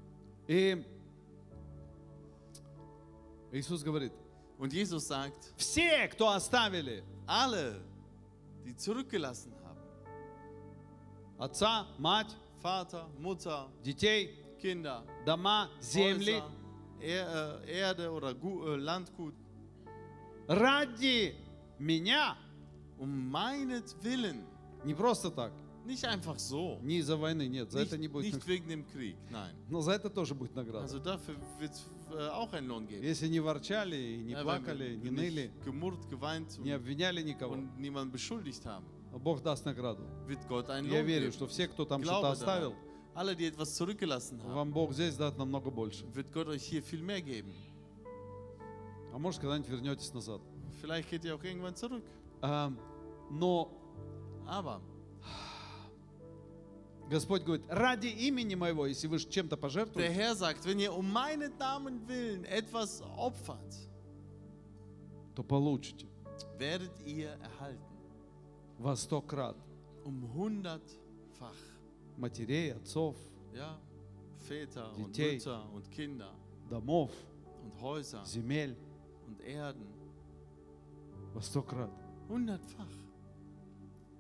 И 0.47 0.83
Иисус 3.51 3.83
говорит, 3.83 4.13
Und 4.57 4.71
Jesus 4.71 5.05
sagt, 5.07 5.51
все, 5.57 6.07
кто 6.07 6.29
оставили 6.29 7.03
alle, 7.27 7.81
die 8.65 8.73
zurückgelassen 8.77 9.51
haben, 9.64 9.64
отца, 11.37 11.87
мать, 11.97 12.35
Vater, 12.61 13.05
Mutter, 13.19 13.67
детей, 13.83 14.31
Kinder, 14.61 15.03
дома, 15.25 15.69
земли, 15.81 16.41
Häuser, 16.41 16.51
er, 17.01 17.61
äh, 17.67 17.79
Erde 17.79 18.11
oder 18.11 18.33
Gu 18.33 18.67
äh, 18.67 18.75
Landgut, 18.77 19.35
ради 20.47 21.35
меня, 21.79 22.37
um 22.97 23.29
meinetwillen, 23.31 24.43
не 24.83 24.93
просто 24.95 25.29
так, 25.29 25.51
nicht 25.85 26.03
einfach 26.05 26.39
so, 26.39 26.79
не 26.81 26.97
из-за 26.97 27.17
войны, 27.17 27.47
нет, 27.47 27.71
за 27.71 27.79
nicht, 27.79 27.87
это 27.87 27.97
не 27.99 28.07
будет 28.07 28.33
nicht 28.33 28.47
wegen 28.47 28.67
dem 28.67 28.85
Krieg, 28.87 29.15
nein. 29.29 29.53
Но 29.69 29.81
за 29.81 29.91
это 29.91 30.09
тоже 30.09 30.33
будет 30.33 30.55
награда. 30.55 30.85
Also 30.85 30.99
dafür 30.99 31.35
wird 31.59 31.73
es 31.73 31.85
äh, 32.11 32.27
auch 32.29 32.51
einen 32.53 32.67
Lohn 32.67 32.87
geben. 32.87 33.03
Если 33.03 33.27
не 33.27 33.39
ворчали, 33.39 34.17
не 34.23 34.33
Ja, 34.33 34.41
плакали, 34.41 34.95
не 34.95 35.11
ныли, 35.11 35.51
gemurrt, 35.63 36.09
geweint 36.09 36.57
не 36.59 36.71
обвиняли 36.71 37.21
никого, 37.21 37.53
und 37.53 37.77
niemanden 37.77 38.11
beschuldigt 38.11 38.65
haben, 38.65 38.85
Бог 39.19 39.41
даст 39.41 39.65
награду. 39.65 40.03
Я 40.83 41.01
верю, 41.01 41.31
что 41.31 41.47
все, 41.47 41.67
кто 41.67 41.85
там 41.85 42.03
что-то 42.03 42.31
оставил. 42.31 42.75
Alle, 43.15 43.33
die 43.33 43.45
etwas 43.45 43.75
zurückgelassen 43.75 44.41
haben, 44.43 44.53
вам 44.53 44.73
Бог 44.73 44.91
здесь 44.91 45.15
даст 45.15 45.37
намного 45.37 45.71
больше. 45.71 46.05
wird 46.13 46.33
Gott 46.33 46.47
euch 46.47 46.63
hier 46.63 46.83
viel 46.83 47.01
mehr 47.01 47.21
geben. 47.21 47.53
А 49.13 49.17
может, 49.17 49.39
когда-нибудь 49.39 49.69
вернетесь 49.69 50.13
назад. 50.13 50.41
Vielleicht 50.81 51.09
geht 51.09 51.23
ihr 51.23 51.33
auch 51.33 51.43
irgendwann 51.43 51.75
zurück. 51.77 52.03
А, 52.41 52.73
но 53.31 53.71
Aber 54.45 54.81
Господь 57.09 57.43
говорит, 57.43 57.65
ради 57.69 58.07
имени 58.07 58.55
моего, 58.55 58.87
если 58.87 59.07
вы 59.07 59.19
чем-то 59.19 59.55
der 59.55 59.61
пожертвуете, 59.61 60.09
Herr 60.09 60.35
sagt, 60.35 60.65
wenn 60.65 60.79
ihr 60.79 60.93
um 60.93 61.09
meinen 61.11 61.57
Namen 61.57 62.07
willen 62.07 62.43
etwas 62.45 63.01
opfert, 63.15 63.73
то 65.35 65.43
получите 65.43 66.07
werdet 66.57 66.91
ihr 67.05 67.29
erhalten. 67.29 67.94
во 68.78 68.96
сто 68.96 69.20
крат 69.20 69.56
Um 70.04 70.22
hundertfach. 70.34 71.56
матерей, 72.16 72.72
отцов, 72.74 73.16
Ja, 73.54 73.78
Väter 74.48 74.90
und 74.96 75.08
Детей. 75.16 75.34
Mütter 75.38 75.72
und 75.72 75.90
Kinder 75.90 76.32
домов, 76.70 77.10
und 77.62 77.80
Häuser 77.80 78.24
земель, 78.24 78.76
und 79.26 79.40
Erden. 79.40 79.86
во 81.34 81.40
сто 81.42 81.62
крат. 81.62 81.90
Hundertfach. 82.28 82.88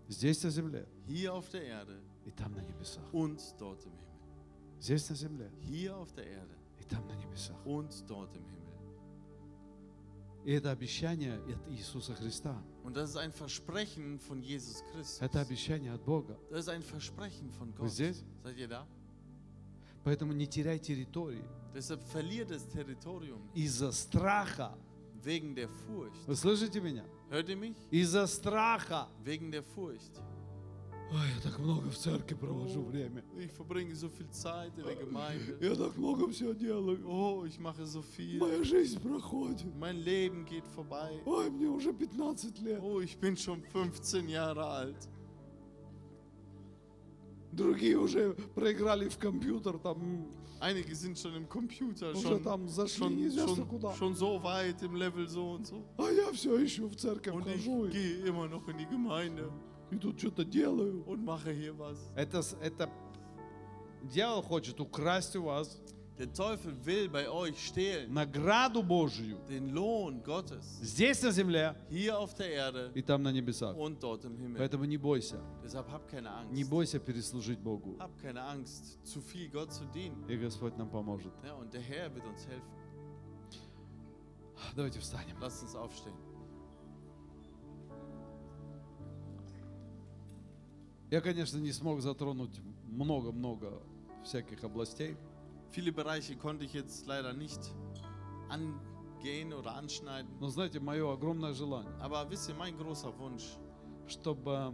Здесь 0.08 0.42
на 0.42 0.50
земле 0.50 0.86
Hier 1.06 1.32
auf 1.34 1.48
der 1.50 1.62
Erde 1.64 2.00
и 2.26 2.30
там 2.30 2.52
на 2.54 2.60
небесах. 2.62 3.04
und 3.12 3.40
dort 3.58 3.84
im 3.86 3.92
Himmel. 3.92 4.80
Здесь 4.80 5.08
на 5.08 5.14
земле 5.16 5.50
Hier 5.60 5.96
auf 5.96 6.12
der 6.12 6.26
Erde 6.26 6.54
и 6.80 6.84
там 6.84 7.06
на 7.06 7.14
небесах. 7.14 7.56
und 7.64 7.90
dort 8.08 8.34
im 8.36 8.44
Himmel. 8.44 8.60
И 10.44 10.52
это 10.52 10.70
обещание 10.72 11.34
от 11.38 11.68
Иисуса 11.68 12.14
Христа. 12.14 12.60
Und 12.84 12.96
das 12.96 13.10
ist 13.10 13.16
ein 13.16 13.32
Versprechen 13.32 14.18
von 14.18 14.42
Jesus 14.42 14.82
Christus. 14.92 15.20
Это 15.20 15.40
обещание 15.40 15.92
от 15.92 16.04
Бога. 16.04 16.36
Das 16.50 16.60
ist 16.60 16.68
ein 16.68 16.82
Versprechen 16.82 17.50
von 17.52 17.68
Вы 17.72 17.84
Gott. 17.86 17.90
здесь? 17.90 18.24
Seid 18.42 18.56
ihr 18.58 18.68
da? 18.68 18.86
Поэтому 20.04 20.32
не 20.32 20.46
теряй 20.46 20.78
территории 20.78 21.44
Deshalb 21.74 22.02
verliert 22.02 22.50
das 22.50 22.66
Territorium 22.68 23.40
из-за 23.54 23.92
страха. 23.92 24.74
wegen 25.22 25.54
der 25.54 25.68
Furcht. 25.68 26.26
Вы 26.26 26.34
слышите 26.34 26.80
меня? 26.80 27.04
Hört 27.30 27.48
ihr 27.50 27.56
mich? 27.56 27.76
Из-за 27.90 28.26
страха. 28.26 29.08
Wegen 29.22 29.50
der 29.52 29.62
Furcht. 29.62 30.20
Ой, 31.11 31.27
я 31.35 31.41
так 31.41 31.59
много 31.59 31.89
в 31.89 31.97
церкви 31.97 32.35
провожу 32.35 32.83
время. 32.83 33.23
Ich 33.37 33.51
verbringe 33.51 33.95
so 33.95 34.09
viel 34.09 34.29
Zeit 34.31 34.75
in 34.77 34.83
der 34.83 34.95
Gemeinde. 34.95 35.57
Я 35.61 35.75
так 35.75 35.95
много 35.97 36.27
все 36.31 36.53
делаю. 36.53 36.99
Oh, 37.07 37.45
ich 37.45 37.59
mache 37.59 37.85
so 37.85 38.01
viel. 38.01 38.39
Моя 38.39 38.63
жизнь 38.63 38.99
проходит. 38.99 39.63
Mein 39.75 39.97
Leben 39.97 40.45
geht 40.45 40.65
vorbei. 40.75 41.21
Ой, 41.25 41.49
мне 41.51 41.67
уже 41.67 41.93
15 41.93 42.59
лет. 42.61 42.79
Oh, 42.81 42.99
ich 43.01 43.17
bin 43.19 43.37
schon 43.37 43.61
15 43.61 44.27
Jahre 44.27 44.65
alt. 44.65 45.07
Другие 47.51 47.97
уже 47.97 48.33
проиграли 48.53 49.07
в 49.07 49.17
компьютер, 49.17 49.77
там 49.79 50.27
Einige 50.59 50.95
sind 50.95 51.17
schon 51.19 51.35
im 51.35 51.47
Computer, 51.47 52.13
уже 52.13 52.27
schon, 52.27 52.43
там 52.43 52.67
зашли 52.67 53.03
schon, 53.03 53.15
неизвестно 53.15 53.55
schon, 53.55 53.67
куда. 53.67 53.93
schon 53.93 54.15
so 54.15 54.41
weit 54.41 54.81
im 54.81 54.95
Level 54.95 55.27
so 55.27 55.51
und 55.51 55.67
so. 55.67 55.83
А 55.97 56.09
я 56.09 56.31
все 56.33 56.57
еще 56.57 56.87
в 56.87 56.95
церковь 56.95 57.33
Und 57.33 57.47
ich 57.47 57.63
хожу 57.63 57.85
и, 57.85 57.91
gehe 57.91 58.25
immer 58.25 58.47
noch 58.47 58.67
in 58.67 58.77
die 58.77 58.87
Gemeinde 58.87 59.51
и 59.95 59.99
тут 59.99 60.19
что-то 60.19 60.43
делаю. 60.43 61.03
und 61.07 61.23
mache 61.23 61.51
hier 61.51 61.77
was. 61.77 61.97
Это, 62.15 62.41
это 62.61 62.89
дьявол 64.03 64.41
хочет 64.43 64.79
украсть 64.79 65.35
у 65.35 65.43
вас 65.43 65.81
Der 66.17 66.31
Teufel 66.31 66.73
will 66.85 67.09
bei 67.09 67.27
euch 67.29 67.57
stehlen 67.59 68.13
награду 68.13 68.81
Божию 68.81 69.37
den 69.49 69.73
Lohn 69.73 70.23
Gottes 70.23 70.63
здесь 70.81 71.21
на 71.21 71.31
земле 71.31 71.75
hier 71.89 72.17
auf 72.17 72.33
der 72.35 72.49
Erde 72.51 72.89
и 72.95 73.01
там 73.01 73.21
на 73.21 73.33
небесах. 73.33 73.75
und 73.75 74.01
dort 74.01 74.23
im 74.23 74.37
Himmel. 74.37 74.57
Поэтому 74.57 74.85
не 74.85 74.95
бойся. 74.97 75.41
Deshalb 75.61 75.91
hab 75.91 76.07
keine 76.07 76.29
Не 76.51 76.61
Angst. 76.63 76.69
бойся 76.69 76.99
переслужить 76.99 77.59
Богу. 77.59 77.97
Hab 77.99 78.17
keine 78.21 78.41
Angst, 78.43 78.97
zu 79.05 79.19
viel 79.19 79.49
Gott 79.49 79.73
zu 79.73 79.83
dienen. 79.93 80.25
И 80.29 80.37
Господь 80.37 80.77
нам 80.77 80.89
поможет. 80.89 81.33
Ja, 81.43 81.53
und 81.55 81.73
der 81.73 81.81
Herr 81.81 82.13
wird 82.15 82.25
uns 82.25 82.47
helfen. 82.47 82.71
Давайте 84.73 84.99
встанем. 85.01 85.35
Lasst 85.41 85.63
uns 85.63 85.75
aufstehen. 85.75 86.15
Я, 91.15 91.21
конечно, 91.21 91.57
не 91.59 91.71
смог 91.71 92.01
затронуть 92.01 92.59
много-много 92.89 93.81
всяких 94.25 94.65
областей, 94.65 95.15
Viele 95.71 95.93
Bereiche 95.93 96.35
konnte 96.35 96.65
ich 96.65 96.73
jetzt 96.73 97.07
leider 97.07 97.31
nicht 97.31 97.73
angehen 98.49 99.53
oder 99.53 99.75
anschneiden. 99.77 100.29
но 100.41 100.49
знаете, 100.49 100.81
мое 100.81 101.09
огромное 101.09 101.53
желание, 101.53 101.93
Aber 102.01 102.29
wisst 102.29 102.49
ihr, 102.49 102.55
mein 102.55 102.77
großer 102.77 103.17
Wunsch, 103.17 103.45
чтобы 104.07 104.73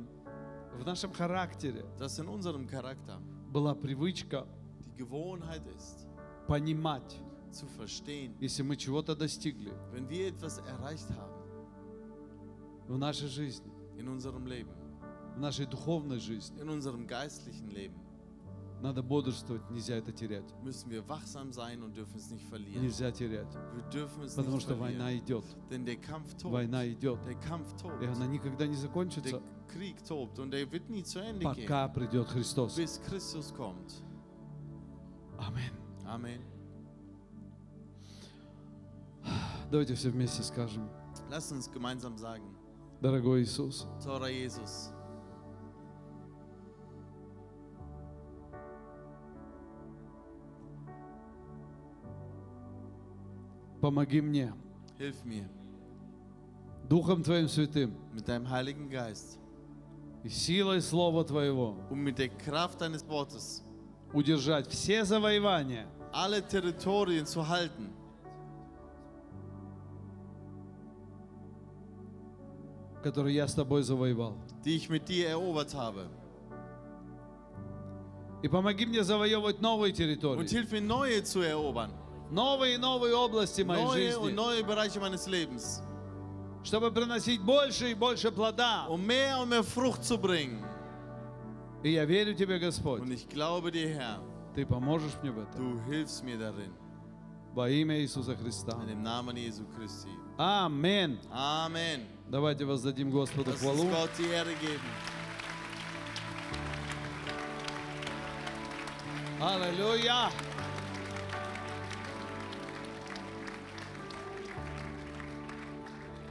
в 0.80 0.84
нашем 0.84 1.14
характере 1.14 1.86
dass 2.00 2.18
in 2.18 2.28
unserem 2.28 2.66
Charakter 2.66 3.22
была 3.54 3.76
привычка 3.76 4.48
die 4.84 4.96
Gewohnheit 4.96 5.62
ist, 5.78 6.08
понимать, 6.48 7.22
zu 7.52 7.68
verstehen, 7.68 8.36
если 8.40 8.64
мы 8.64 8.78
чего-то 8.78 9.16
достигли 9.16 9.72
wenn 9.92 10.10
wir 10.10 10.30
etwas 10.30 10.58
erreicht 10.58 11.12
haben 11.12 11.40
в 12.88 12.98
нашей 12.98 13.28
жизни, 13.28 13.72
in 13.96 14.08
unserem 14.08 14.48
Leben, 14.48 14.81
в 15.36 15.40
нашей 15.40 15.66
духовной 15.66 16.20
жизни, 16.20 16.60
in 16.62 16.70
unserem 16.70 17.08
geistlichen 17.08 17.70
Leben, 17.70 17.96
надо 18.82 19.04
бодрствовать, 19.04 19.70
нельзя 19.70 19.96
это 19.96 20.12
терять. 20.12 20.52
müssen 20.64 20.90
wir 20.90 21.08
wachsam 21.08 21.54
sein 21.54 21.84
und 21.84 21.96
dürfen 21.96 22.18
es 22.18 22.32
nicht 22.32 22.46
verlieren. 22.50 22.82
Нельзя 22.82 23.12
терять, 23.12 23.48
Wir 23.76 23.84
dürfen 23.92 24.24
es 24.24 24.36
потому 24.36 24.56
nicht 24.58 24.64
что 24.64 24.76
война 24.76 25.16
идет. 25.16 25.44
Denn 25.70 25.86
der 25.86 25.98
Kampf 25.98 26.34
tobt. 26.36 26.52
Война 26.54 26.88
идет, 26.88 27.20
Der 27.26 27.36
Kampf 27.36 27.74
tobt. 27.82 28.02
и 28.04 28.08
она 28.08 28.26
никогда 28.28 28.66
не 28.66 28.74
Der 28.76 28.82
закончится, 28.82 29.42
Krieg 29.68 30.04
tobt 30.04 30.40
und 30.40 30.54
er 30.54 30.70
wird 30.72 30.90
nie 30.90 31.04
zu 31.04 31.20
Ende 31.20 31.46
gehen, 31.46 31.68
пока 31.68 31.88
придет 31.90 32.28
Христос. 32.28 32.76
bis 32.76 33.00
Christus 33.08 33.54
kommt. 33.54 34.02
Аминь. 35.38 35.72
Amen. 36.06 36.42
Давайте 39.72 39.94
все 39.96 40.10
вместе 40.10 40.44
скажем, 40.44 40.90
Lass 41.30 41.52
uns 41.52 41.72
gemeinsam 41.72 42.18
sagen, 42.18 42.44
дорогой 43.00 43.44
Иисус, 43.44 43.88
Jesus, 44.04 44.92
помоги 53.82 54.22
мне 54.22 54.54
hilf 55.00 55.24
mir 55.26 55.50
Духом 56.88 57.24
Твоим 57.24 57.48
Святым 57.48 57.96
mit 58.14 58.28
deinem 58.28 58.50
Heiligen 58.50 58.90
Geist 58.90 59.40
и 60.24 60.30
силой 60.30 60.82
Слова 60.82 61.24
Твоего 61.24 61.76
und 61.90 62.00
mit 62.00 62.18
der 62.20 62.30
Kraft 62.30 62.82
deines 62.82 63.08
Wortes 63.08 63.64
удержать 64.14 64.68
все 64.68 65.04
завоевания, 65.06 65.88
alle 66.14 66.42
Territorien 66.42 67.26
zu 67.26 67.48
halten, 67.48 67.90
которые 73.04 73.36
я 73.36 73.48
с 73.48 73.56
Тобой 73.56 73.84
завоевал. 73.84 74.36
die 74.64 74.76
ich 74.76 74.90
mit 74.90 75.08
dir 75.10 75.30
erobert 75.30 75.74
habe. 75.74 76.08
И 78.44 78.48
помоги 78.48 78.86
мне 78.86 79.04
завоевывать 79.04 79.62
новые 79.62 79.92
Und 79.92 79.98
территории, 79.98 80.48
hilf 80.48 80.72
mir, 80.72 80.82
neue 80.82 81.24
zu 81.24 81.42
erobern. 81.42 81.92
Новые 82.32 82.76
и 82.76 82.78
новые 82.78 83.14
области 83.14 83.62
моей 83.62 83.84
Neue 83.84 84.18
und 84.18 84.24
жизни, 84.26 84.36
neue 84.36 84.64
Bereiche 84.64 85.00
meines 85.00 85.28
Lebens. 85.28 85.82
чтобы 86.64 86.92
приносить 86.92 87.42
больше 87.42 87.92
и 87.92 87.94
больше 87.94 88.32
плода. 88.32 88.86
Um 88.88 89.06
mehr 89.06 89.38
und 89.40 89.50
mehr 89.50 89.64
Frucht 89.64 90.04
zu 90.04 90.18
bringen. 90.18 90.64
И 91.84 91.92
я 91.92 92.06
верю 92.06 92.34
Тебе, 92.36 92.60
Господь, 92.60 93.02
Und 93.02 93.12
ich 93.12 93.28
glaube 93.28 93.72
dir, 93.72 93.88
Herr, 93.90 94.20
Ты 94.56 94.66
поможешь 94.66 95.14
мне 95.24 95.32
в 95.32 95.40
этом. 95.40 95.58
du 95.58 95.92
hilfst 95.92 96.24
mir 96.24 96.38
darin. 96.38 96.72
Во 97.54 97.68
имя 97.70 98.00
Иисуса 98.00 98.36
Христа. 98.36 98.74
In 98.84 98.88
dem 98.88 99.02
Namen 99.04 99.36
Jesu 99.36 99.66
Christi. 99.76 100.10
Аминь. 100.38 101.20
Amen. 101.32 102.06
Давайте 102.30 102.64
воздадим 102.66 103.10
Господу 103.12 103.52
хвалу. 103.52 103.90
Gott 103.90 104.10
die 104.18 104.28
Ehre 104.28 104.54
geben. 104.62 104.80
Аллилуйя! 109.42 110.30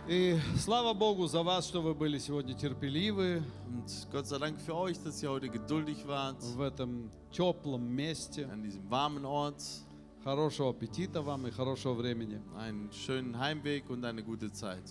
И 0.10 0.38
слава 0.60 0.94
Богу 0.94 1.28
за 1.28 1.42
вас, 1.42 1.68
что 1.68 1.82
вы 1.82 1.96
были 1.96 2.20
сегодня 2.20 2.54
терпеливы 2.54 3.44
Und 3.68 4.08
Gott 4.12 4.28
sei 4.28 4.38
Dank 4.38 4.60
für 4.62 4.76
euch, 4.76 4.98
dass 5.04 5.22
ihr 5.24 5.30
heute 5.30 5.50
geduldig 5.50 6.06
wart 6.08 6.42
в 6.56 6.62
этом 6.62 7.10
теплом 7.32 7.88
месте. 7.88 8.46
an 8.46 8.62
diesem 8.64 8.90
warmen 8.90 9.26
Ort. 9.26 9.62
Хорошего 10.24 10.70
аппетита 10.70 11.22
вам 11.22 11.48
и 11.48 11.52
хорошего 11.52 11.94
времени. 11.94 12.40
Einen 12.58 12.92
schönen 12.92 13.38
Heimweg 13.40 13.90
und 13.90 14.06
eine 14.06 14.24
gute 14.24 14.52
Zeit. 14.52 14.84